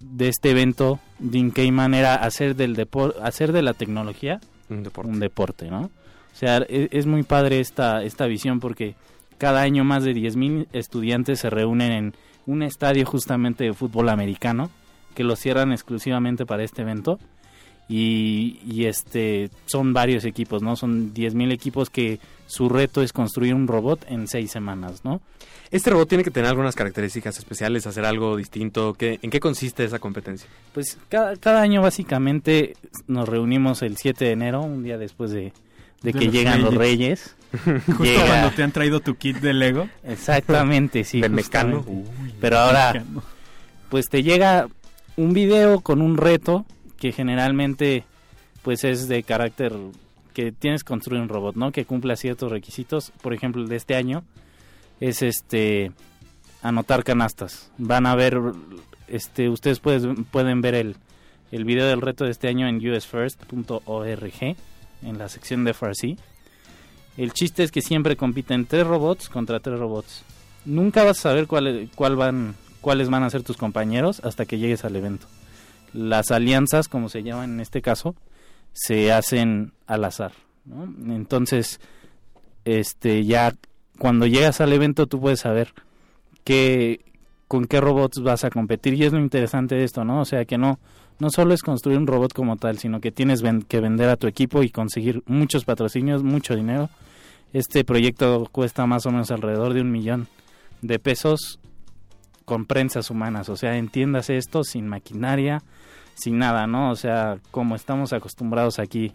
de 0.00 0.28
este 0.28 0.50
evento, 0.50 1.00
Dean 1.18 1.50
Kamen, 1.50 1.94
era 1.94 2.14
hacer 2.14 2.54
del 2.54 2.76
depor 2.76 3.16
hacer 3.22 3.52
de 3.52 3.62
la 3.62 3.74
tecnología 3.74 4.40
Un 4.70 4.84
deporte. 4.84 5.10
un 5.10 5.18
deporte, 5.18 5.70
¿no? 5.70 5.90
O 6.34 6.36
sea, 6.36 6.58
e- 6.68 6.88
es, 6.92 7.06
muy 7.06 7.22
padre 7.22 7.60
esta, 7.60 8.02
esta 8.02 8.26
visión 8.26 8.60
porque 8.60 8.94
cada 9.38 9.60
año 9.62 9.84
más 9.84 10.04
de 10.04 10.14
10.000 10.14 10.66
estudiantes 10.72 11.40
se 11.40 11.50
reúnen 11.50 11.92
en 11.92 12.14
un 12.46 12.62
estadio 12.62 13.04
justamente 13.06 13.64
de 13.64 13.74
fútbol 13.74 14.08
americano 14.08 14.70
que 15.14 15.24
lo 15.24 15.36
cierran 15.36 15.72
exclusivamente 15.72 16.46
para 16.46 16.64
este 16.64 16.82
evento 16.82 17.18
y, 17.88 18.60
y 18.64 18.84
este 18.84 19.50
son 19.66 19.92
varios 19.92 20.24
equipos, 20.24 20.62
¿no? 20.62 20.76
Son 20.76 21.14
10.000 21.14 21.52
equipos 21.52 21.90
que 21.90 22.20
su 22.46 22.68
reto 22.68 23.02
es 23.02 23.12
construir 23.12 23.54
un 23.54 23.66
robot 23.66 24.04
en 24.08 24.28
seis 24.28 24.50
semanas, 24.50 25.04
¿no? 25.04 25.20
Este 25.70 25.90
robot 25.90 26.08
tiene 26.08 26.24
que 26.24 26.30
tener 26.30 26.48
algunas 26.48 26.74
características 26.74 27.38
especiales, 27.38 27.86
hacer 27.86 28.06
algo 28.06 28.36
distinto. 28.36 28.94
¿Qué, 28.94 29.18
¿En 29.20 29.30
qué 29.30 29.38
consiste 29.38 29.84
esa 29.84 29.98
competencia? 29.98 30.48
Pues 30.72 30.98
cada, 31.10 31.36
cada 31.36 31.60
año 31.60 31.82
básicamente 31.82 32.74
nos 33.06 33.28
reunimos 33.28 33.82
el 33.82 33.98
7 33.98 34.24
de 34.24 34.32
enero, 34.32 34.62
un 34.62 34.82
día 34.82 34.96
después 34.96 35.30
de, 35.30 35.52
de 36.02 36.12
De 36.12 36.18
que 36.18 36.24
los 36.26 36.34
llegan 36.34 36.62
los 36.62 36.74
reyes. 36.74 37.34
Justo 37.64 38.04
Llega- 38.04 38.26
cuando 38.26 38.50
te 38.52 38.62
han 38.62 38.72
traído 38.72 39.00
tu 39.00 39.14
kit 39.16 39.38
de 39.38 39.54
Lego. 39.54 39.88
Exactamente, 40.04 41.04
sí. 41.04 41.20
Del 41.20 41.32
mecano. 41.32 41.84
Pero 42.40 42.58
ahora, 42.58 43.02
pues 43.88 44.06
te 44.08 44.22
llega 44.22 44.68
un 45.16 45.32
video 45.32 45.80
con 45.80 46.02
un 46.02 46.16
reto 46.16 46.64
que 46.98 47.12
generalmente 47.12 48.04
pues 48.62 48.84
es 48.84 49.08
de 49.08 49.22
carácter 49.22 49.72
que 50.34 50.52
tienes 50.52 50.84
que 50.84 50.88
construir 50.88 51.22
un 51.22 51.28
robot, 51.28 51.56
¿no? 51.56 51.72
Que 51.72 51.84
cumpla 51.84 52.16
ciertos 52.16 52.50
requisitos. 52.52 53.12
Por 53.22 53.32
ejemplo, 53.34 53.62
el 53.62 53.68
de 53.68 53.76
este 53.76 53.94
año 53.96 54.24
es 55.00 55.22
este 55.22 55.90
anotar 56.62 57.02
canastas. 57.02 57.70
Van 57.78 58.04
a 58.06 58.14
ver 58.14 58.38
este 59.08 59.48
ustedes 59.48 59.80
pueden 59.80 60.24
pueden 60.24 60.60
ver 60.60 60.74
el 60.74 60.96
el 61.50 61.64
video 61.64 61.86
del 61.86 62.02
reto 62.02 62.24
de 62.24 62.30
este 62.30 62.48
año 62.48 62.68
en 62.68 62.76
usfirst.org 62.76 64.56
en 65.02 65.18
la 65.18 65.28
sección 65.28 65.64
de 65.64 65.74
FRC. 65.74 66.16
El 67.16 67.32
chiste 67.32 67.64
es 67.64 67.72
que 67.72 67.82
siempre 67.82 68.16
compiten 68.16 68.66
tres 68.66 68.86
robots 68.86 69.28
contra 69.28 69.60
tres 69.60 69.78
robots. 69.78 70.24
Nunca 70.64 71.04
vas 71.04 71.18
a 71.18 71.22
saber 71.22 71.46
cuál, 71.46 71.90
cuál 71.94 72.16
van, 72.16 72.54
cuáles 72.80 73.10
van 73.10 73.22
a 73.22 73.30
ser 73.30 73.42
tus 73.42 73.56
compañeros 73.56 74.20
hasta 74.24 74.46
que 74.46 74.58
llegues 74.58 74.84
al 74.84 74.96
evento. 74.96 75.26
Las 75.92 76.30
alianzas, 76.30 76.88
como 76.88 77.08
se 77.08 77.22
llaman 77.22 77.54
en 77.54 77.60
este 77.60 77.82
caso, 77.82 78.14
se 78.72 79.12
hacen 79.12 79.72
al 79.86 80.04
azar. 80.04 80.32
Entonces, 81.06 81.80
este, 82.64 83.24
ya 83.24 83.54
cuando 83.98 84.26
llegas 84.26 84.60
al 84.60 84.72
evento 84.72 85.06
tú 85.06 85.20
puedes 85.20 85.40
saber 85.40 85.72
qué, 86.44 87.00
con 87.48 87.66
qué 87.66 87.80
robots 87.80 88.22
vas 88.22 88.44
a 88.44 88.50
competir 88.50 88.94
y 88.94 89.04
es 89.04 89.12
lo 89.12 89.18
interesante 89.18 89.74
de 89.74 89.84
esto, 89.84 90.04
¿no? 90.04 90.20
O 90.20 90.24
sea 90.24 90.44
que 90.44 90.58
no, 90.58 90.78
no 91.18 91.30
solo 91.30 91.54
es 91.54 91.62
construir 91.62 91.98
un 91.98 92.06
robot 92.06 92.32
como 92.32 92.56
tal, 92.56 92.78
sino 92.78 93.00
que 93.00 93.10
tienes 93.10 93.42
ven- 93.42 93.62
que 93.62 93.80
vender 93.80 94.08
a 94.08 94.16
tu 94.16 94.26
equipo 94.26 94.62
y 94.62 94.70
conseguir 94.70 95.22
muchos 95.26 95.64
patrocinios, 95.64 96.22
mucho 96.22 96.54
dinero. 96.54 96.88
Este 97.52 97.84
proyecto 97.84 98.46
cuesta 98.52 98.86
más 98.86 99.06
o 99.06 99.10
menos 99.10 99.30
alrededor 99.30 99.74
de 99.74 99.80
un 99.80 99.90
millón 99.90 100.28
de 100.82 100.98
pesos 100.98 101.58
con 102.44 102.64
prensas 102.66 103.10
humanas, 103.10 103.48
o 103.48 103.56
sea, 103.56 103.76
entiendas 103.76 104.30
esto 104.30 104.64
sin 104.64 104.86
maquinaria, 104.86 105.62
sin 106.14 106.38
nada, 106.38 106.66
¿no? 106.66 106.90
O 106.90 106.96
sea, 106.96 107.38
como 107.50 107.76
estamos 107.76 108.12
acostumbrados 108.12 108.78
aquí, 108.78 109.12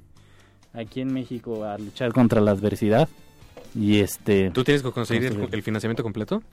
aquí 0.74 1.02
en 1.02 1.12
México 1.14 1.64
a 1.64 1.78
luchar 1.78 2.14
contra 2.14 2.42
la 2.42 2.52
adversidad 2.52 3.10
y 3.76 4.00
este, 4.00 4.52
¿Tú 4.52 4.64
tienes 4.64 4.84
que 4.84 4.92
conseguir 4.92 5.36
el, 5.52 5.64
financiamiento 5.64 6.04
completo? 6.04 6.44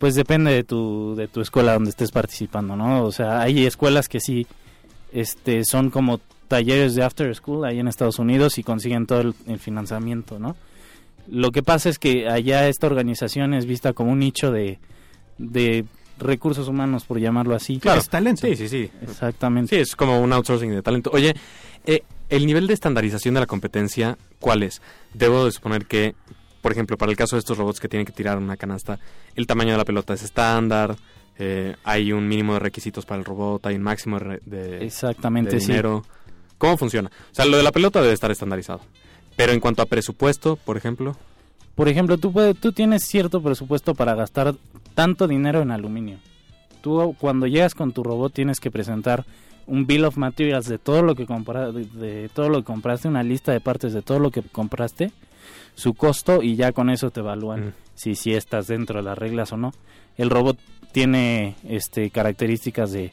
Pues 0.00 0.14
depende 0.14 0.50
de 0.50 0.64
tu 0.64 1.14
de 1.14 1.28
tu 1.28 1.40
escuela 1.40 1.74
donde 1.74 1.90
estés 1.90 2.10
participando, 2.10 2.74
¿no? 2.74 3.04
O 3.04 3.12
sea, 3.12 3.40
hay 3.42 3.66
escuelas 3.66 4.08
que 4.08 4.18
sí, 4.18 4.46
este, 5.12 5.62
son 5.64 5.90
como 5.90 6.20
talleres 6.48 6.94
de 6.96 7.04
after 7.04 7.32
school 7.36 7.64
ahí 7.64 7.78
en 7.78 7.86
Estados 7.86 8.18
Unidos 8.18 8.58
y 8.58 8.64
consiguen 8.64 9.06
todo 9.06 9.20
el, 9.20 9.34
el 9.46 9.58
financiamiento, 9.58 10.38
¿no? 10.38 10.56
Lo 11.28 11.52
que 11.52 11.62
pasa 11.62 11.90
es 11.90 11.98
que 11.98 12.28
allá 12.28 12.66
esta 12.66 12.86
organización 12.86 13.54
es 13.54 13.66
vista 13.66 13.92
como 13.92 14.10
un 14.10 14.18
nicho 14.18 14.50
de, 14.50 14.78
de 15.38 15.84
recursos 16.18 16.66
humanos, 16.66 17.04
por 17.04 17.20
llamarlo 17.20 17.54
así. 17.54 17.78
Claro, 17.78 18.00
es 18.00 18.08
talento. 18.08 18.46
Sí, 18.46 18.56
sí, 18.56 18.68
sí. 18.68 18.90
Exactamente. 19.02 19.76
Sí, 19.76 19.82
es 19.82 19.94
como 19.94 20.18
un 20.20 20.32
outsourcing 20.32 20.70
de 20.70 20.82
talento. 20.82 21.10
Oye, 21.12 21.34
eh, 21.84 22.02
el 22.30 22.46
nivel 22.46 22.66
de 22.66 22.74
estandarización 22.74 23.34
de 23.34 23.40
la 23.40 23.46
competencia, 23.46 24.16
¿cuál 24.38 24.62
es? 24.62 24.80
Debo 25.14 25.44
de 25.44 25.52
suponer 25.52 25.86
que, 25.86 26.14
por 26.60 26.72
ejemplo, 26.72 26.96
para 26.98 27.10
el 27.10 27.16
caso 27.16 27.36
de 27.36 27.40
estos 27.40 27.56
robots 27.58 27.80
que 27.80 27.88
tienen 27.88 28.06
que 28.06 28.12
tirar 28.12 28.38
una 28.38 28.56
canasta, 28.56 28.98
el 29.34 29.46
tamaño 29.46 29.72
de 29.72 29.78
la 29.78 29.84
pelota 29.84 30.14
es 30.14 30.22
estándar, 30.22 30.96
eh, 31.38 31.76
hay 31.84 32.12
un 32.12 32.28
mínimo 32.28 32.54
de 32.54 32.58
requisitos 32.60 33.06
para 33.06 33.18
el 33.18 33.24
robot, 33.24 33.64
hay 33.66 33.76
un 33.76 33.82
máximo 33.82 34.18
de, 34.18 34.40
de- 34.44 34.84
Exactamente, 34.84 35.52
de 35.56 35.60
sí. 35.60 35.68
dinero. 35.68 36.04
¿Cómo 36.58 36.76
funciona? 36.76 37.10
O 37.30 37.34
sea, 37.34 37.46
lo 37.46 37.56
de 37.56 37.62
la 37.62 37.72
pelota 37.72 38.02
debe 38.02 38.12
estar 38.12 38.30
estandarizado. 38.30 38.80
Pero 39.36 39.52
en 39.52 39.60
cuanto 39.60 39.80
a 39.80 39.86
presupuesto, 39.86 40.56
por 40.56 40.76
ejemplo, 40.76 41.16
Por 41.74 41.88
ejemplo, 41.88 42.18
tú, 42.18 42.30
puedes, 42.32 42.58
tú 42.58 42.72
tienes 42.72 43.04
cierto 43.04 43.40
presupuesto 43.42 43.94
para 43.94 44.14
gastar 44.14 44.54
tanto 44.94 45.26
dinero 45.26 45.62
en 45.62 45.70
aluminio. 45.70 46.18
Tú 46.82 47.16
cuando 47.18 47.46
llegas 47.46 47.74
con 47.74 47.92
tu 47.92 48.02
robot 48.02 48.34
tienes 48.34 48.60
que 48.60 48.70
presentar 48.70 49.24
un 49.66 49.86
bill 49.86 50.04
of 50.04 50.16
materials 50.18 50.66
de 50.66 50.78
todo 50.78 51.02
lo 51.02 51.14
que 51.14 51.24
compra, 51.26 51.70
de, 51.72 51.84
de 51.86 52.28
todo 52.28 52.48
lo 52.50 52.58
que 52.58 52.64
compraste, 52.64 53.08
una 53.08 53.22
lista 53.22 53.52
de 53.52 53.60
partes 53.60 53.92
de 53.94 54.02
todo 54.02 54.18
lo 54.18 54.30
que 54.30 54.42
compraste, 54.42 55.12
su 55.74 55.94
costo 55.94 56.42
y 56.42 56.56
ya 56.56 56.72
con 56.72 56.90
eso 56.90 57.10
te 57.10 57.20
evalúan 57.20 57.68
Mm. 57.68 57.72
si 57.94 58.14
si 58.14 58.32
estás 58.34 58.66
dentro 58.66 58.98
de 58.98 59.02
las 59.04 59.16
reglas 59.18 59.52
o 59.52 59.56
no. 59.56 59.72
El 60.16 60.30
robot 60.30 60.58
tiene 60.92 61.54
este 61.68 62.10
características 62.10 62.90
de, 62.92 63.12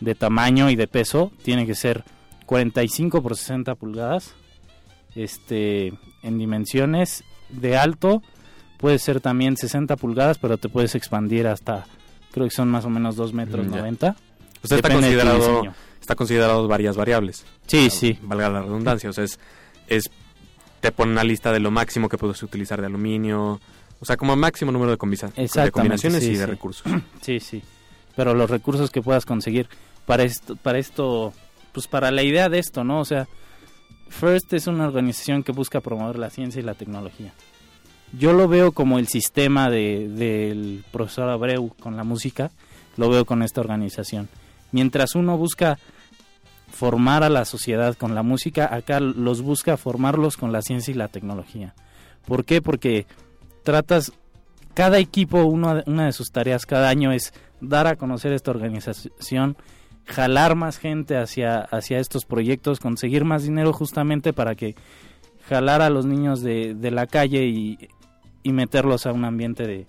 de 0.00 0.14
tamaño 0.14 0.70
y 0.70 0.76
de 0.76 0.86
peso, 0.88 1.30
tiene 1.44 1.66
que 1.66 1.74
ser 1.74 2.04
45 2.46 3.22
por 3.22 3.36
60 3.36 3.74
pulgadas. 3.76 4.34
Este 5.14 5.92
en 6.22 6.38
dimensiones 6.38 7.24
de 7.50 7.76
alto 7.76 8.22
puede 8.78 8.98
ser 8.98 9.20
también 9.20 9.56
60 9.56 9.96
pulgadas, 9.96 10.38
pero 10.38 10.56
te 10.58 10.68
puedes 10.68 10.94
expandir 10.94 11.46
hasta 11.46 11.84
creo 12.32 12.46
que 12.46 12.54
son 12.54 12.68
más 12.68 12.84
o 12.84 12.90
menos 12.90 13.16
2 13.16 13.32
metros 13.34 13.66
Mm, 13.66 13.70
ya. 13.70 13.76
90. 13.78 14.16
o 14.62 14.66
sea, 14.66 14.76
está 14.78 14.88
considerado, 14.92 15.62
está 16.00 16.14
considerado 16.14 16.66
varias 16.66 16.96
variables. 16.96 17.44
Sí, 17.66 17.90
sí. 17.90 18.18
Valga 18.22 18.48
la 18.48 18.62
redundancia. 18.62 19.10
O 19.10 19.12
sea, 19.12 19.24
es, 19.24 19.38
es 19.88 20.10
te 20.82 20.90
pone 20.90 21.12
una 21.12 21.22
lista 21.22 21.52
de 21.52 21.60
lo 21.60 21.70
máximo 21.70 22.08
que 22.08 22.18
puedes 22.18 22.42
utilizar 22.42 22.80
de 22.80 22.88
aluminio. 22.88 23.60
O 24.00 24.04
sea, 24.04 24.16
como 24.16 24.34
máximo 24.34 24.72
número 24.72 24.90
de, 24.90 24.98
combinaciones 24.98 26.24
sí, 26.24 26.30
y 26.30 26.36
de 26.36 26.44
sí. 26.44 26.44
recursos. 26.44 26.92
Sí, 27.22 27.38
sí. 27.38 27.62
Pero 28.16 28.34
los 28.34 28.50
recursos 28.50 28.90
que 28.90 29.00
puedas 29.00 29.24
conseguir 29.24 29.68
para 30.06 30.24
esto, 30.24 30.56
para 30.56 30.78
esto, 30.78 31.32
pues 31.70 31.86
para 31.86 32.10
la 32.10 32.24
idea 32.24 32.48
de 32.48 32.58
esto, 32.58 32.82
¿no? 32.82 32.98
O 32.98 33.04
sea, 33.04 33.28
First 34.08 34.52
es 34.54 34.66
una 34.66 34.88
organización 34.88 35.44
que 35.44 35.52
busca 35.52 35.80
promover 35.80 36.18
la 36.18 36.30
ciencia 36.30 36.58
y 36.58 36.64
la 36.64 36.74
tecnología. 36.74 37.32
Yo 38.18 38.32
lo 38.32 38.48
veo 38.48 38.72
como 38.72 38.98
el 38.98 39.06
sistema 39.06 39.70
de, 39.70 40.08
del 40.08 40.84
profesor 40.90 41.28
Abreu 41.30 41.72
con 41.78 41.96
la 41.96 42.02
música, 42.02 42.50
lo 42.96 43.08
veo 43.08 43.24
con 43.24 43.42
esta 43.44 43.60
organización. 43.60 44.28
Mientras 44.72 45.14
uno 45.14 45.38
busca 45.38 45.78
formar 46.72 47.22
a 47.22 47.28
la 47.28 47.44
sociedad 47.44 47.94
con 47.96 48.14
la 48.14 48.22
música, 48.22 48.74
acá 48.74 48.98
los 48.98 49.42
busca 49.42 49.76
formarlos 49.76 50.36
con 50.36 50.50
la 50.52 50.62
ciencia 50.62 50.90
y 50.90 50.96
la 50.96 51.08
tecnología. 51.08 51.74
¿Por 52.26 52.44
qué? 52.44 52.60
Porque 52.60 53.06
tratas 53.62 54.12
cada 54.74 54.98
equipo, 54.98 55.44
uno- 55.44 55.82
una 55.86 56.06
de 56.06 56.12
sus 56.12 56.32
tareas 56.32 56.66
cada 56.66 56.88
año 56.88 57.12
es 57.12 57.32
dar 57.60 57.86
a 57.86 57.96
conocer 57.96 58.32
esta 58.32 58.50
organización, 58.50 59.56
jalar 60.06 60.56
más 60.56 60.78
gente 60.78 61.16
hacia, 61.16 61.60
hacia 61.60 61.98
estos 61.98 62.24
proyectos, 62.24 62.80
conseguir 62.80 63.24
más 63.24 63.44
dinero 63.44 63.72
justamente 63.72 64.32
para 64.32 64.54
que 64.54 64.74
jalar 65.48 65.82
a 65.82 65.90
los 65.90 66.06
niños 66.06 66.40
de, 66.42 66.74
de 66.74 66.90
la 66.90 67.06
calle 67.06 67.44
y, 67.46 67.78
y 68.42 68.52
meterlos 68.52 69.06
a 69.06 69.12
un 69.12 69.24
ambiente 69.24 69.66
de, 69.66 69.86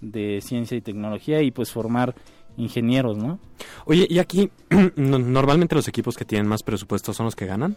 de 0.00 0.40
ciencia 0.42 0.76
y 0.76 0.80
tecnología 0.80 1.42
y 1.42 1.50
pues 1.50 1.70
formar 1.72 2.14
ingenieros, 2.60 3.16
¿no? 3.16 3.38
Oye, 3.86 4.06
y 4.08 4.18
aquí, 4.18 4.50
no- 4.96 5.18
normalmente 5.18 5.74
los 5.74 5.88
equipos 5.88 6.16
que 6.16 6.24
tienen 6.24 6.46
más 6.46 6.62
presupuesto 6.62 7.12
son 7.12 7.26
los 7.26 7.36
que 7.36 7.46
ganan. 7.46 7.76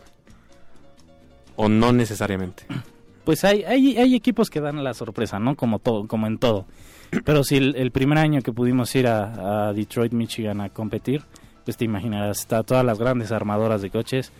¿O 1.55 1.69
no 1.69 1.91
necesariamente? 1.93 2.65
Pues 3.23 3.45
hay, 3.45 3.63
hay, 3.63 3.95
hay 3.97 4.15
equipos 4.15 4.49
que 4.49 4.59
dan 4.59 4.83
la 4.83 4.93
sorpresa, 4.93 5.39
¿no? 5.39 5.55
Como 5.55 5.79
todo, 5.79 6.09
como 6.09 6.27
en 6.27 6.39
todo. 6.39 6.65
Pero 7.23 7.45
si 7.45 7.55
el, 7.55 7.73
el 7.77 7.91
primer 7.91 8.17
año 8.17 8.41
que 8.41 8.51
pudimos 8.51 8.93
ir 8.95 9.07
a, 9.07 9.69
a 9.69 9.71
Detroit, 9.71 10.11
Michigan 10.11 10.59
a 10.59 10.67
competir, 10.67 11.23
pues 11.63 11.77
te 11.77 11.85
imaginarás, 11.85 12.39
está 12.41 12.63
todas 12.63 12.83
las 12.83 12.99
grandes 12.99 13.31
armadoras 13.31 13.81
de 13.81 13.89
coches, 13.91 14.33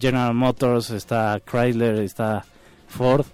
General 0.00 0.32
Motors, 0.32 0.88
está 0.88 1.38
Chrysler, 1.44 1.96
está 1.96 2.46
Ford, 2.88 3.26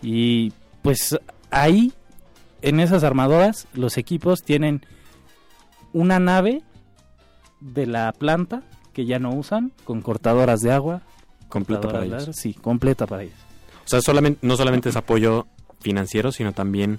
y 0.00 0.52
pues 0.82 1.18
ahí, 1.50 1.92
en 2.60 2.78
esas 2.78 3.02
armadoras, 3.02 3.66
los 3.74 3.98
equipos 3.98 4.44
tienen 4.44 4.86
una 5.92 6.18
nave 6.18 6.62
de 7.60 7.86
la 7.86 8.12
planta 8.12 8.62
que 8.92 9.06
ya 9.06 9.18
no 9.18 9.30
usan, 9.30 9.72
con 9.84 10.02
cortadoras 10.02 10.60
de 10.60 10.72
agua. 10.72 11.02
Completa 11.48 11.88
para 11.88 12.04
ellos. 12.04 12.30
Sí, 12.32 12.54
completa 12.54 13.06
para 13.06 13.24
ellos. 13.24 13.36
O 13.84 13.88
sea, 13.88 14.00
solamente, 14.00 14.38
no 14.46 14.56
solamente 14.56 14.88
es 14.88 14.96
apoyo 14.96 15.46
financiero, 15.80 16.32
sino 16.32 16.52
también 16.52 16.98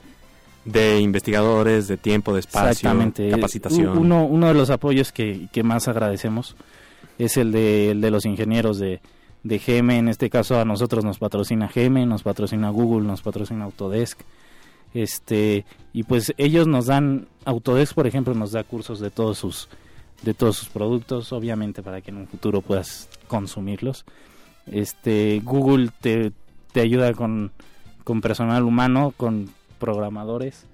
de 0.65 0.99
investigadores, 0.99 1.87
de 1.87 1.97
tiempo, 1.97 2.33
de 2.33 2.41
espacio, 2.41 2.69
Exactamente. 2.69 3.29
capacitación. 3.29 3.97
Uno, 3.97 4.25
uno 4.25 4.47
de 4.47 4.53
los 4.53 4.69
apoyos 4.69 5.11
que, 5.11 5.47
que 5.51 5.63
más 5.63 5.87
agradecemos 5.87 6.55
es 7.17 7.37
el 7.37 7.51
de, 7.51 7.91
el 7.91 8.01
de 8.01 8.11
los 8.11 8.25
ingenieros 8.25 8.79
de, 8.79 9.01
de 9.43 9.59
GM. 9.59 9.91
En 9.91 10.07
este 10.07 10.29
caso 10.29 10.59
a 10.59 10.65
nosotros 10.65 11.03
nos 11.03 11.19
patrocina 11.19 11.69
GM, 11.73 12.05
nos 12.05 12.23
patrocina 12.23 12.69
Google, 12.69 13.05
nos 13.07 13.21
patrocina 13.21 13.65
Autodesk. 13.65 14.21
Este, 14.93 15.65
y 15.91 16.03
pues 16.03 16.33
ellos 16.37 16.67
nos 16.67 16.85
dan, 16.87 17.27
Autodesk 17.45 17.93
por 17.93 18.07
ejemplo 18.07 18.33
nos 18.35 18.51
da 18.51 18.63
cursos 18.63 18.99
de 18.99 19.09
todos 19.09 19.37
sus, 19.39 19.69
de 20.21 20.33
todos 20.33 20.55
sus 20.57 20.69
productos, 20.69 21.33
obviamente 21.33 21.81
para 21.81 22.01
que 22.01 22.11
en 22.11 22.17
un 22.17 22.27
futuro 22.27 22.61
puedas 22.61 23.09
consumirlos. 23.27 24.05
Este, 24.67 25.41
Google 25.43 25.89
te, 25.99 26.31
te 26.71 26.81
ayuda 26.81 27.13
con, 27.13 27.51
con 28.03 28.21
personal 28.21 28.63
humano, 28.63 29.13
con 29.17 29.49
programadores 29.79 30.65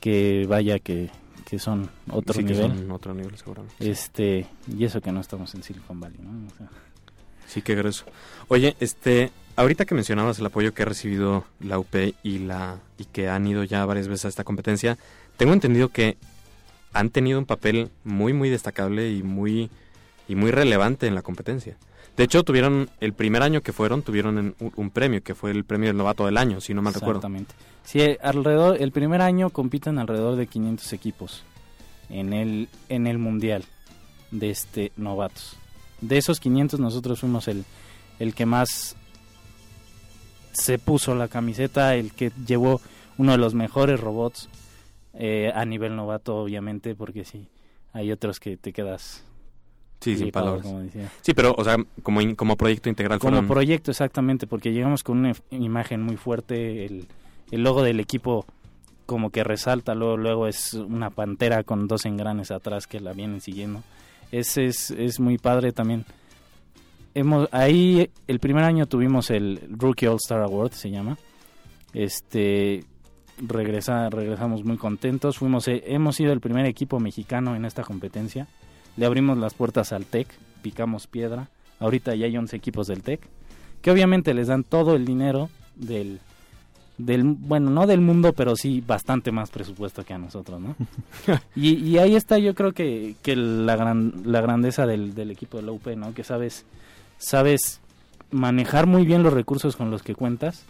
que 0.00 0.46
vaya 0.48 0.78
que, 0.78 1.10
que 1.44 1.58
son 1.58 1.88
otro 2.10 2.34
Sí, 2.34 2.44
que 2.44 2.52
nivel. 2.52 2.76
son 2.78 2.90
otro 2.90 3.14
nivel, 3.14 3.36
seguramente. 3.36 3.90
Este, 3.90 4.46
y 4.68 4.84
eso 4.84 5.00
que 5.00 5.10
no 5.12 5.20
estamos 5.20 5.54
en 5.54 5.62
Silicon 5.62 5.98
Valley, 5.98 6.18
¿no? 6.22 6.46
O 6.46 6.56
sea, 6.56 6.68
Sí, 7.46 7.62
qué 7.62 7.74
grueso. 7.76 8.04
Oye, 8.48 8.76
este, 8.80 9.30
ahorita 9.56 9.84
que 9.84 9.94
mencionabas 9.94 10.38
el 10.38 10.46
apoyo 10.46 10.72
que 10.72 10.82
ha 10.82 10.86
recibido 10.86 11.44
la 11.60 11.78
UP 11.78 11.94
y 12.22 12.38
la 12.38 12.78
y 12.98 13.04
que 13.06 13.28
han 13.28 13.46
ido 13.46 13.64
ya 13.64 13.84
varias 13.84 14.08
veces 14.08 14.26
a 14.26 14.28
esta 14.28 14.44
competencia, 14.44 14.96
tengo 15.36 15.52
entendido 15.52 15.88
que 15.88 16.16
han 16.92 17.10
tenido 17.10 17.38
un 17.38 17.46
papel 17.46 17.90
muy 18.04 18.32
muy 18.32 18.50
destacable 18.50 19.10
y 19.10 19.22
muy 19.22 19.70
y 20.28 20.34
muy 20.34 20.50
relevante 20.50 21.06
en 21.06 21.14
la 21.14 21.22
competencia. 21.22 21.76
De 22.16 22.24
hecho, 22.24 22.42
tuvieron 22.44 22.88
el 23.00 23.12
primer 23.12 23.42
año 23.42 23.60
que 23.60 23.72
fueron 23.72 24.02
tuvieron 24.02 24.38
un, 24.38 24.72
un 24.76 24.90
premio 24.90 25.22
que 25.22 25.34
fue 25.34 25.50
el 25.50 25.64
premio 25.64 25.88
del 25.88 25.96
novato 25.96 26.24
del 26.24 26.38
año, 26.38 26.60
si 26.60 26.72
no 26.72 26.80
mal 26.80 26.94
recuerdo. 26.94 27.18
Exactamente. 27.18 27.54
Sí, 27.84 28.00
alrededor, 28.22 28.80
el 28.80 28.90
primer 28.90 29.20
año 29.20 29.50
compiten 29.50 29.98
alrededor 29.98 30.36
de 30.36 30.46
500 30.46 30.92
equipos 30.92 31.44
en 32.08 32.32
el, 32.32 32.68
en 32.88 33.06
el 33.06 33.18
mundial 33.18 33.64
de 34.30 34.50
este 34.50 34.92
novatos. 34.96 35.56
De 36.00 36.18
esos 36.18 36.40
500 36.40 36.80
nosotros 36.80 37.20
fuimos 37.20 37.48
el, 37.48 37.64
el 38.18 38.34
que 38.34 38.46
más 38.46 38.96
se 40.56 40.78
puso 40.78 41.14
la 41.14 41.28
camiseta, 41.28 41.94
el 41.94 42.12
que 42.12 42.32
llevó 42.46 42.80
uno 43.18 43.32
de 43.32 43.38
los 43.38 43.54
mejores 43.54 44.00
robots 44.00 44.48
eh, 45.14 45.50
a 45.54 45.64
nivel 45.64 45.96
novato, 45.96 46.36
obviamente, 46.36 46.94
porque 46.94 47.24
sí, 47.24 47.46
hay 47.92 48.12
otros 48.12 48.38
que 48.40 48.56
te 48.56 48.72
quedas 48.72 49.22
Sí, 50.00 50.16
sin 50.16 50.30
palabras. 50.30 50.62
como 50.62 50.80
decía. 50.80 51.10
Sí, 51.22 51.32
pero 51.32 51.54
o 51.56 51.64
sea, 51.64 51.76
como 52.02 52.20
in- 52.20 52.34
como 52.34 52.56
proyecto 52.56 52.88
integral 52.90 53.18
Como 53.18 53.32
fueron- 53.32 53.48
proyecto, 53.48 53.90
exactamente, 53.90 54.46
porque 54.46 54.72
llegamos 54.72 55.02
con 55.02 55.18
una 55.18 55.32
imagen 55.50 56.02
muy 56.02 56.16
fuerte, 56.16 56.84
el, 56.84 57.06
el 57.50 57.62
logo 57.62 57.82
del 57.82 57.98
equipo 58.00 58.44
como 59.06 59.30
que 59.30 59.42
resalta, 59.44 59.94
luego, 59.94 60.16
luego 60.18 60.46
es 60.48 60.74
una 60.74 61.10
pantera 61.10 61.62
con 61.64 61.88
dos 61.88 62.04
engranes 62.04 62.50
atrás 62.50 62.86
que 62.86 63.00
la 63.00 63.12
vienen 63.14 63.40
siguiendo. 63.40 63.82
Ese 64.32 64.66
es, 64.66 64.90
es 64.90 65.18
muy 65.20 65.38
padre 65.38 65.72
también. 65.72 66.04
Hemos, 67.18 67.48
ahí 67.50 68.10
el 68.26 68.40
primer 68.40 68.64
año 68.64 68.84
tuvimos 68.84 69.30
el 69.30 69.58
Rookie 69.70 70.06
All 70.06 70.16
Star 70.16 70.42
Award, 70.42 70.72
se 70.72 70.90
llama. 70.90 71.16
Este 71.94 72.84
regresa, 73.38 74.10
regresamos 74.10 74.64
muy 74.64 74.76
contentos. 74.76 75.38
Fuimos, 75.38 75.66
eh, 75.68 75.82
hemos 75.86 76.16
sido 76.16 76.34
el 76.34 76.40
primer 76.40 76.66
equipo 76.66 77.00
mexicano 77.00 77.56
en 77.56 77.64
esta 77.64 77.84
competencia. 77.84 78.48
Le 78.98 79.06
abrimos 79.06 79.38
las 79.38 79.54
puertas 79.54 79.94
al 79.94 80.04
TEC, 80.04 80.28
picamos 80.60 81.06
piedra. 81.06 81.48
Ahorita 81.80 82.14
ya 82.14 82.26
hay 82.26 82.36
11 82.36 82.54
equipos 82.54 82.86
del 82.86 83.02
TEC, 83.02 83.26
que 83.80 83.90
obviamente 83.90 84.34
les 84.34 84.48
dan 84.48 84.62
todo 84.62 84.94
el 84.94 85.06
dinero 85.06 85.48
del, 85.74 86.20
del 86.98 87.24
bueno, 87.24 87.70
no 87.70 87.86
del 87.86 88.02
mundo, 88.02 88.34
pero 88.34 88.56
sí 88.56 88.84
bastante 88.86 89.32
más 89.32 89.50
presupuesto 89.50 90.04
que 90.04 90.12
a 90.12 90.18
nosotros, 90.18 90.60
¿no? 90.60 90.76
y, 91.56 91.76
y 91.76 91.96
ahí 91.96 92.14
está 92.14 92.38
yo 92.38 92.54
creo 92.54 92.72
que, 92.72 93.14
que 93.22 93.36
la, 93.36 93.74
gran, 93.74 94.12
la 94.26 94.42
grandeza 94.42 94.86
del, 94.86 95.14
del 95.14 95.30
equipo 95.30 95.56
de 95.56 95.62
la 95.62 95.72
UP, 95.72 95.86
¿no? 95.96 96.12
Que 96.12 96.22
sabes, 96.24 96.66
sabes 97.18 97.80
manejar 98.30 98.86
muy 98.86 99.04
bien 99.04 99.22
los 99.22 99.32
recursos 99.32 99.76
con 99.76 99.90
los 99.90 100.02
que 100.02 100.14
cuentas 100.14 100.64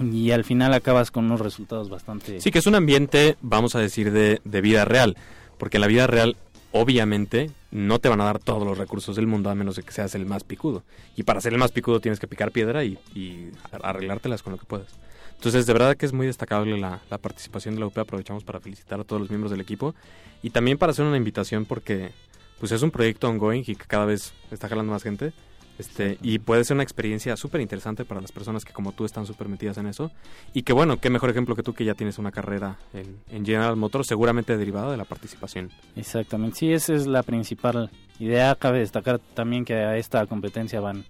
y 0.00 0.30
al 0.30 0.44
final 0.44 0.72
acabas 0.72 1.10
con 1.10 1.26
unos 1.26 1.40
resultados 1.40 1.90
bastante... 1.90 2.40
Sí, 2.40 2.50
que 2.50 2.58
es 2.58 2.66
un 2.66 2.74
ambiente, 2.74 3.36
vamos 3.42 3.74
a 3.74 3.80
decir, 3.80 4.12
de, 4.12 4.40
de 4.44 4.60
vida 4.60 4.84
real. 4.84 5.16
Porque 5.58 5.76
en 5.76 5.82
la 5.82 5.86
vida 5.88 6.06
real, 6.06 6.36
obviamente 6.72 7.50
no 7.70 7.98
te 7.98 8.08
van 8.08 8.20
a 8.20 8.24
dar 8.24 8.38
todos 8.38 8.66
los 8.66 8.78
recursos 8.78 9.16
del 9.16 9.26
mundo 9.26 9.50
a 9.50 9.54
menos 9.54 9.76
de 9.76 9.82
que 9.82 9.92
seas 9.92 10.14
el 10.14 10.24
más 10.24 10.42
picudo. 10.42 10.82
Y 11.16 11.24
para 11.24 11.40
ser 11.40 11.52
el 11.52 11.58
más 11.58 11.72
picudo 11.72 12.00
tienes 12.00 12.18
que 12.18 12.26
picar 12.26 12.50
piedra 12.50 12.84
y, 12.84 12.98
y 13.14 13.50
arreglártelas 13.70 14.42
con 14.42 14.52
lo 14.52 14.58
que 14.58 14.64
puedas. 14.64 14.88
Entonces, 15.34 15.66
de 15.66 15.72
verdad 15.72 15.96
que 15.96 16.06
es 16.06 16.12
muy 16.12 16.26
destacable 16.26 16.78
la, 16.78 17.00
la 17.10 17.18
participación 17.18 17.74
de 17.74 17.80
la 17.80 17.86
UP. 17.86 17.96
Aprovechamos 17.96 18.44
para 18.44 18.60
felicitar 18.60 19.00
a 19.00 19.04
todos 19.04 19.20
los 19.20 19.30
miembros 19.30 19.50
del 19.50 19.60
equipo 19.60 19.94
y 20.42 20.50
también 20.50 20.78
para 20.78 20.92
hacer 20.92 21.04
una 21.04 21.16
invitación 21.16 21.64
porque 21.64 22.12
pues 22.60 22.70
es 22.70 22.82
un 22.82 22.92
proyecto 22.92 23.28
ongoing 23.28 23.64
y 23.66 23.74
que 23.74 23.86
cada 23.86 24.04
vez 24.04 24.32
está 24.52 24.68
jalando 24.68 24.92
más 24.92 25.02
gente. 25.02 25.32
Este, 25.78 26.18
y 26.20 26.38
puede 26.38 26.62
ser 26.62 26.74
una 26.74 26.82
experiencia 26.82 27.34
súper 27.38 27.62
interesante 27.62 28.04
para 28.04 28.20
las 28.20 28.32
personas 28.32 28.66
que 28.66 28.72
como 28.74 28.92
tú 28.92 29.06
están 29.06 29.24
súper 29.24 29.48
metidas 29.48 29.78
en 29.78 29.86
eso. 29.86 30.12
Y 30.52 30.62
que 30.62 30.74
bueno, 30.74 31.00
qué 31.00 31.08
mejor 31.08 31.30
ejemplo 31.30 31.56
que 31.56 31.62
tú 31.62 31.72
que 31.72 31.86
ya 31.86 31.94
tienes 31.94 32.18
una 32.18 32.30
carrera 32.30 32.76
en, 32.92 33.16
en 33.30 33.46
General 33.46 33.74
Motors, 33.76 34.06
seguramente 34.06 34.58
derivada 34.58 34.90
de 34.90 34.98
la 34.98 35.06
participación. 35.06 35.70
Exactamente, 35.96 36.58
sí, 36.58 36.70
esa 36.70 36.92
es 36.92 37.06
la 37.06 37.22
principal 37.22 37.90
idea. 38.18 38.54
Cabe 38.56 38.80
destacar 38.80 39.20
también 39.32 39.64
que 39.64 39.72
a 39.72 39.96
esta 39.96 40.26
competencia 40.26 40.80
van 40.80 41.06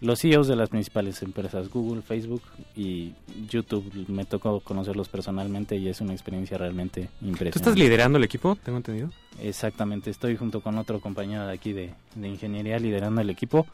los 0.00 0.20
CEOs 0.20 0.46
de 0.48 0.56
las 0.56 0.68
principales 0.68 1.22
empresas, 1.22 1.68
Google, 1.68 2.02
Facebook 2.02 2.42
y 2.76 3.12
YouTube. 3.48 4.06
Me 4.08 4.24
tocó 4.24 4.60
conocerlos 4.60 5.08
personalmente 5.08 5.76
y 5.76 5.88
es 5.88 6.00
una 6.00 6.12
experiencia 6.12 6.58
realmente 6.58 7.08
¿Tú 7.20 7.26
impresionante. 7.26 7.58
estás 7.58 7.78
liderando 7.78 8.18
el 8.18 8.24
equipo? 8.24 8.56
Tengo 8.56 8.78
entendido. 8.78 9.10
Exactamente, 9.40 10.10
estoy 10.10 10.36
junto 10.36 10.60
con 10.60 10.78
otro 10.78 11.00
compañero 11.00 11.46
de 11.46 11.52
aquí 11.52 11.72
de, 11.72 11.94
de 12.14 12.28
ingeniería 12.28 12.78
liderando 12.78 13.20
el 13.20 13.30
equipo 13.30 13.66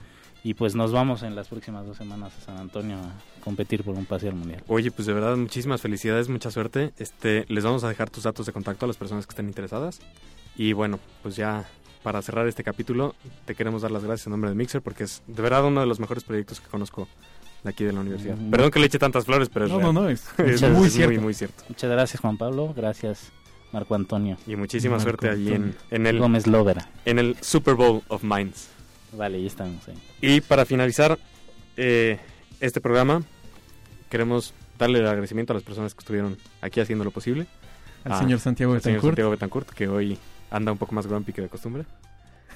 y 0.42 0.52
pues 0.52 0.74
nos 0.74 0.92
vamos 0.92 1.22
en 1.22 1.34
las 1.34 1.48
próximas 1.48 1.86
dos 1.86 1.96
semanas 1.96 2.32
a 2.36 2.40
San 2.44 2.58
Antonio 2.58 2.96
a 2.96 3.42
competir 3.42 3.82
por 3.82 3.96
un 3.96 4.04
pase 4.04 4.28
al 4.28 4.34
mundial. 4.34 4.62
Oye, 4.68 4.90
pues 4.90 5.06
de 5.06 5.14
verdad, 5.14 5.36
muchísimas 5.36 5.80
felicidades, 5.80 6.28
mucha 6.28 6.50
suerte. 6.50 6.92
Este, 6.98 7.46
les 7.48 7.64
vamos 7.64 7.82
a 7.82 7.88
dejar 7.88 8.10
tus 8.10 8.24
datos 8.24 8.44
de 8.44 8.52
contacto 8.52 8.84
a 8.84 8.88
las 8.88 8.98
personas 8.98 9.26
que 9.26 9.30
estén 9.30 9.46
interesadas. 9.46 10.00
Y 10.56 10.74
bueno, 10.74 11.00
pues 11.22 11.34
ya 11.36 11.66
para 12.04 12.22
cerrar 12.22 12.46
este 12.46 12.62
capítulo, 12.62 13.16
te 13.46 13.56
queremos 13.56 13.82
dar 13.82 13.90
las 13.90 14.04
gracias 14.04 14.26
en 14.28 14.30
nombre 14.32 14.50
de 14.50 14.54
Mixer 14.54 14.80
porque 14.82 15.02
es 15.04 15.22
de 15.26 15.42
verdad 15.42 15.64
uno 15.64 15.80
de 15.80 15.86
los 15.86 15.98
mejores 15.98 16.22
proyectos 16.22 16.60
que 16.60 16.68
conozco 16.68 17.08
de 17.64 17.70
aquí 17.70 17.82
de 17.82 17.92
la 17.92 18.00
universidad. 18.00 18.36
Mm. 18.36 18.50
Perdón 18.50 18.70
que 18.70 18.78
le 18.78 18.86
eche 18.86 18.98
tantas 19.00 19.24
flores, 19.24 19.48
pero 19.52 19.64
es 19.64 19.72
No, 19.72 19.78
real. 19.78 19.94
no, 19.94 20.02
no, 20.02 20.08
es, 20.08 20.24
Es, 20.38 20.62
es 20.62 20.70
muy 20.70 20.86
es 20.86 20.92
cierto. 20.92 21.14
muy, 21.14 21.20
muy 21.24 21.34
cierto. 21.34 21.64
Muchas 21.68 21.90
gracias 21.90 22.20
Juan 22.20 22.36
Pablo, 22.36 22.72
gracias 22.76 23.32
Marco 23.72 23.96
Antonio 23.96 24.36
Y 24.46 24.54
muchísima 24.54 24.92
Marco 24.98 25.02
suerte 25.04 25.30
allí 25.30 25.50
en, 25.90 26.06
el, 26.06 26.18
Gómez 26.20 26.46
Lovera. 26.46 26.88
en 27.06 27.18
el 27.18 27.36
Super 27.40 27.74
Bowl 27.74 28.02
of 28.08 28.22
Minds. 28.22 28.68
Vale, 29.16 29.40
ya 29.40 29.46
estamos 29.48 29.88
ahí. 29.88 29.94
Y 30.20 30.40
para 30.42 30.64
finalizar 30.66 31.18
eh, 31.76 32.18
este 32.60 32.80
programa, 32.80 33.22
queremos 34.10 34.52
darle 34.78 34.98
el 34.98 35.06
agradecimiento 35.06 35.52
a 35.52 35.54
las 35.54 35.62
personas 35.62 35.94
que 35.94 36.00
estuvieron 36.00 36.36
aquí 36.60 36.80
haciendo 36.80 37.04
lo 37.04 37.10
posible. 37.12 37.46
Al 38.04 38.12
Ah, 38.12 38.18
señor 38.18 38.40
Santiago 38.40 38.74
Al 38.74 38.82
señor 38.82 38.96
Betancourt. 38.96 39.12
Santiago 39.14 39.30
Betancourt, 39.30 39.68
que 39.70 39.88
hoy 39.88 40.18
anda 40.50 40.72
un 40.72 40.78
poco 40.78 40.94
más 40.94 41.06
grumpy 41.06 41.32
que 41.32 41.42
de 41.42 41.48
costumbre. 41.48 41.84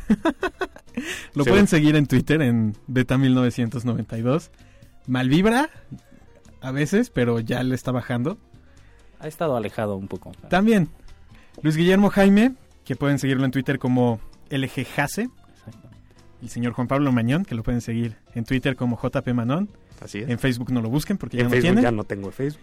Lo 1.34 1.45
Sí, 1.45 1.51
pueden 1.51 1.66
seguir 1.66 1.97
en 1.97 2.07
Twitter 2.07 2.43
en 2.43 2.74
Beta1992. 2.91 4.51
Malvibra 5.07 5.70
a 6.61 6.72
veces, 6.72 7.11
pero 7.11 7.41
ya 7.41 7.62
le 7.62 7.74
está 7.74 7.93
bajando. 7.93 8.39
Ha 9.20 9.28
estado 9.28 9.57
alejado 9.57 9.97
un 9.97 10.09
poco. 10.09 10.32
También 10.49 10.89
Luis 11.62 11.76
Guillermo 11.76 12.11
Jaime, 12.11 12.55
que 12.84 12.97
pueden 12.97 13.18
seguirlo 13.18 13.45
en 13.45 13.51
Twitter 13.51 13.78
como 13.78 14.20
LG 14.51 14.86
Jase. 14.86 15.22
Exacto. 15.57 15.89
El 16.43 16.49
señor 16.49 16.72
Juan 16.72 16.89
Pablo 16.89 17.12
Mañón, 17.12 17.45
que 17.45 17.55
lo 17.55 17.62
pueden 17.62 17.80
seguir 17.80 18.16
en 18.34 18.45
Twitter 18.45 18.76
como 18.76 18.99
JP 19.01 19.28
Manon. 19.34 19.68
Así 20.01 20.18
es. 20.20 20.28
En 20.28 20.39
Facebook 20.39 20.70
no 20.72 20.80
lo 20.80 20.89
busquen 20.89 21.18
porque 21.18 21.36
ya 21.39 21.45
no 21.45 21.51
Facebook 21.51 21.62
tiene. 21.66 21.82
ya 21.82 21.91
no 21.91 22.05
tengo 22.05 22.30
Facebook. 22.30 22.62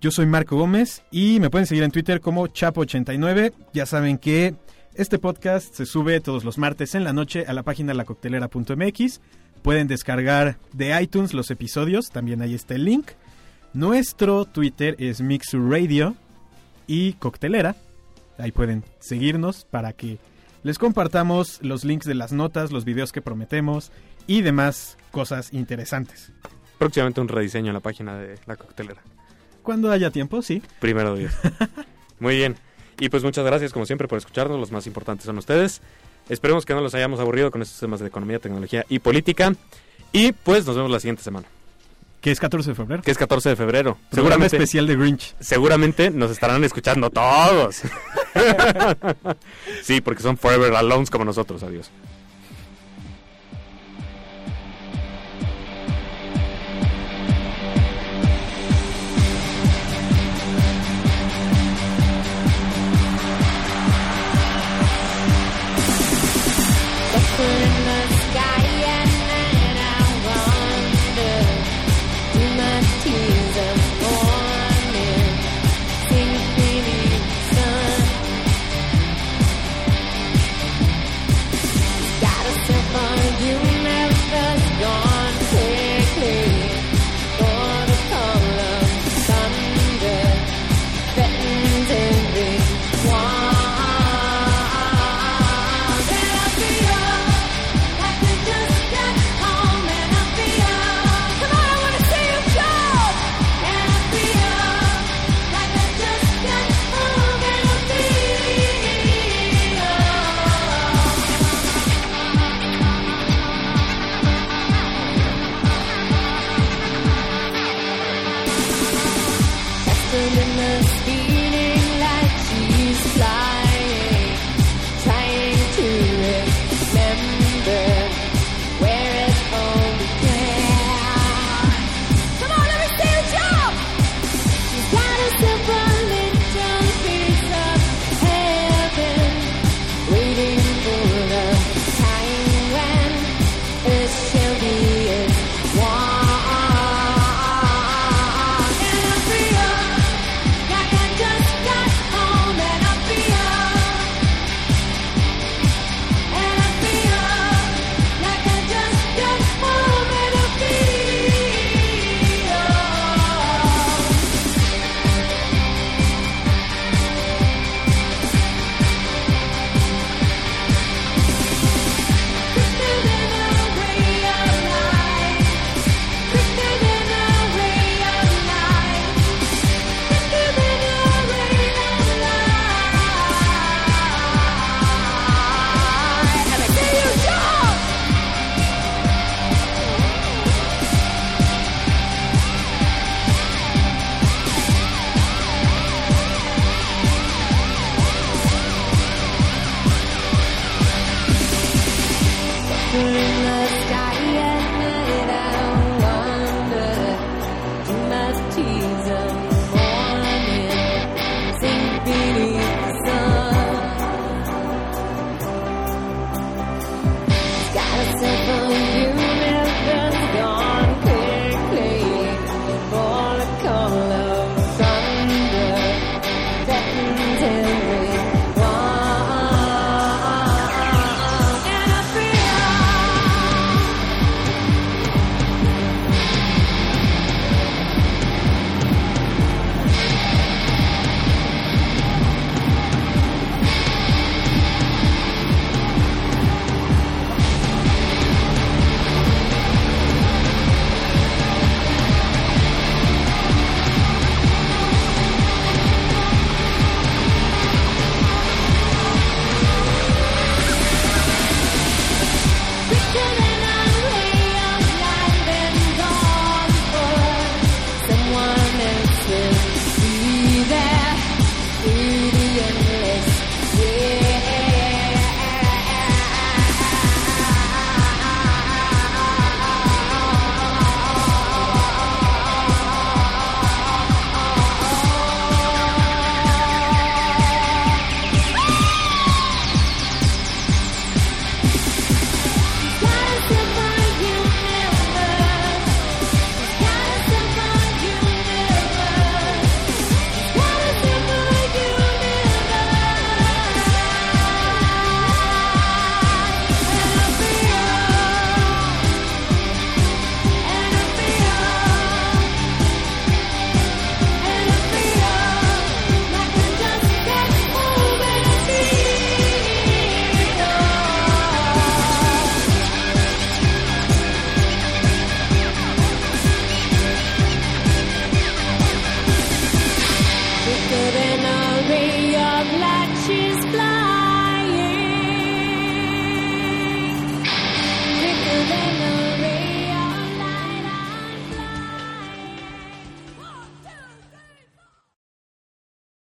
Yo 0.00 0.10
soy 0.10 0.26
Marco 0.26 0.56
Gómez 0.56 1.02
y 1.10 1.40
me 1.40 1.48
pueden 1.48 1.66
seguir 1.66 1.82
en 1.82 1.90
Twitter 1.90 2.20
como 2.20 2.46
Chapo89. 2.48 3.52
Ya 3.72 3.86
saben 3.86 4.18
que 4.18 4.54
este 4.94 5.18
podcast 5.18 5.74
se 5.74 5.86
sube 5.86 6.20
todos 6.20 6.44
los 6.44 6.58
martes 6.58 6.94
en 6.94 7.02
la 7.02 7.14
noche 7.14 7.44
a 7.46 7.54
la 7.54 7.62
página 7.62 7.94
lacoctelera.mx. 7.94 9.20
Pueden 9.62 9.88
descargar 9.88 10.58
de 10.72 11.00
iTunes 11.00 11.32
los 11.32 11.50
episodios, 11.50 12.10
también 12.10 12.42
ahí 12.42 12.54
está 12.54 12.74
el 12.74 12.84
link. 12.84 13.12
Nuestro 13.72 14.44
Twitter 14.44 14.96
es 14.98 15.22
Mixu 15.22 15.66
Radio 15.66 16.14
y 16.86 17.14
Coctelera. 17.14 17.74
Ahí 18.38 18.52
pueden 18.52 18.84
seguirnos 19.00 19.64
para 19.64 19.94
que 19.94 20.18
les 20.62 20.78
compartamos 20.78 21.58
los 21.62 21.84
links 21.84 22.06
de 22.06 22.14
las 22.14 22.32
notas, 22.32 22.70
los 22.70 22.84
videos 22.84 23.12
que 23.12 23.22
prometemos 23.22 23.92
y 24.26 24.42
demás 24.42 24.98
cosas 25.10 25.54
interesantes. 25.54 26.32
Próximamente 26.78 27.22
un 27.22 27.28
rediseño 27.28 27.68
en 27.68 27.74
la 27.74 27.80
página 27.80 28.18
de 28.18 28.38
la 28.46 28.56
coctelera. 28.56 29.02
Cuando 29.66 29.90
haya 29.90 30.12
tiempo, 30.12 30.42
sí. 30.42 30.62
Primero 30.78 31.16
Dios. 31.16 31.32
Muy 32.20 32.36
bien. 32.36 32.54
Y 33.00 33.08
pues 33.08 33.24
muchas 33.24 33.44
gracias 33.44 33.72
como 33.72 33.84
siempre 33.84 34.06
por 34.06 34.16
escucharnos. 34.16 34.60
Los 34.60 34.70
más 34.70 34.86
importantes 34.86 35.26
son 35.26 35.36
ustedes. 35.38 35.82
Esperemos 36.28 36.64
que 36.64 36.72
no 36.72 36.80
los 36.80 36.94
hayamos 36.94 37.18
aburrido 37.18 37.50
con 37.50 37.62
estos 37.62 37.80
temas 37.80 37.98
de 37.98 38.06
economía, 38.06 38.38
tecnología 38.38 38.86
y 38.88 39.00
política. 39.00 39.52
Y 40.12 40.30
pues 40.30 40.64
nos 40.66 40.76
vemos 40.76 40.92
la 40.92 41.00
siguiente 41.00 41.24
semana, 41.24 41.48
Que 42.20 42.30
es 42.30 42.38
14 42.38 42.70
de 42.70 42.74
febrero. 42.76 43.02
que 43.02 43.10
es 43.10 43.18
14 43.18 43.48
de 43.48 43.56
febrero. 43.56 43.94
Programa 43.94 44.12
Seguramente, 44.14 44.56
especial 44.56 44.86
de 44.86 44.96
Grinch. 44.96 45.34
seguramente 45.40 46.10
nos 46.12 46.30
estarán 46.30 46.62
escuchando 46.62 47.10
todos. 47.10 47.82
sí, 49.82 50.00
porque 50.00 50.22
son 50.22 50.36
forever 50.38 50.76
alones 50.76 51.10
como 51.10 51.24
nosotros. 51.24 51.64
Adiós. 51.64 51.90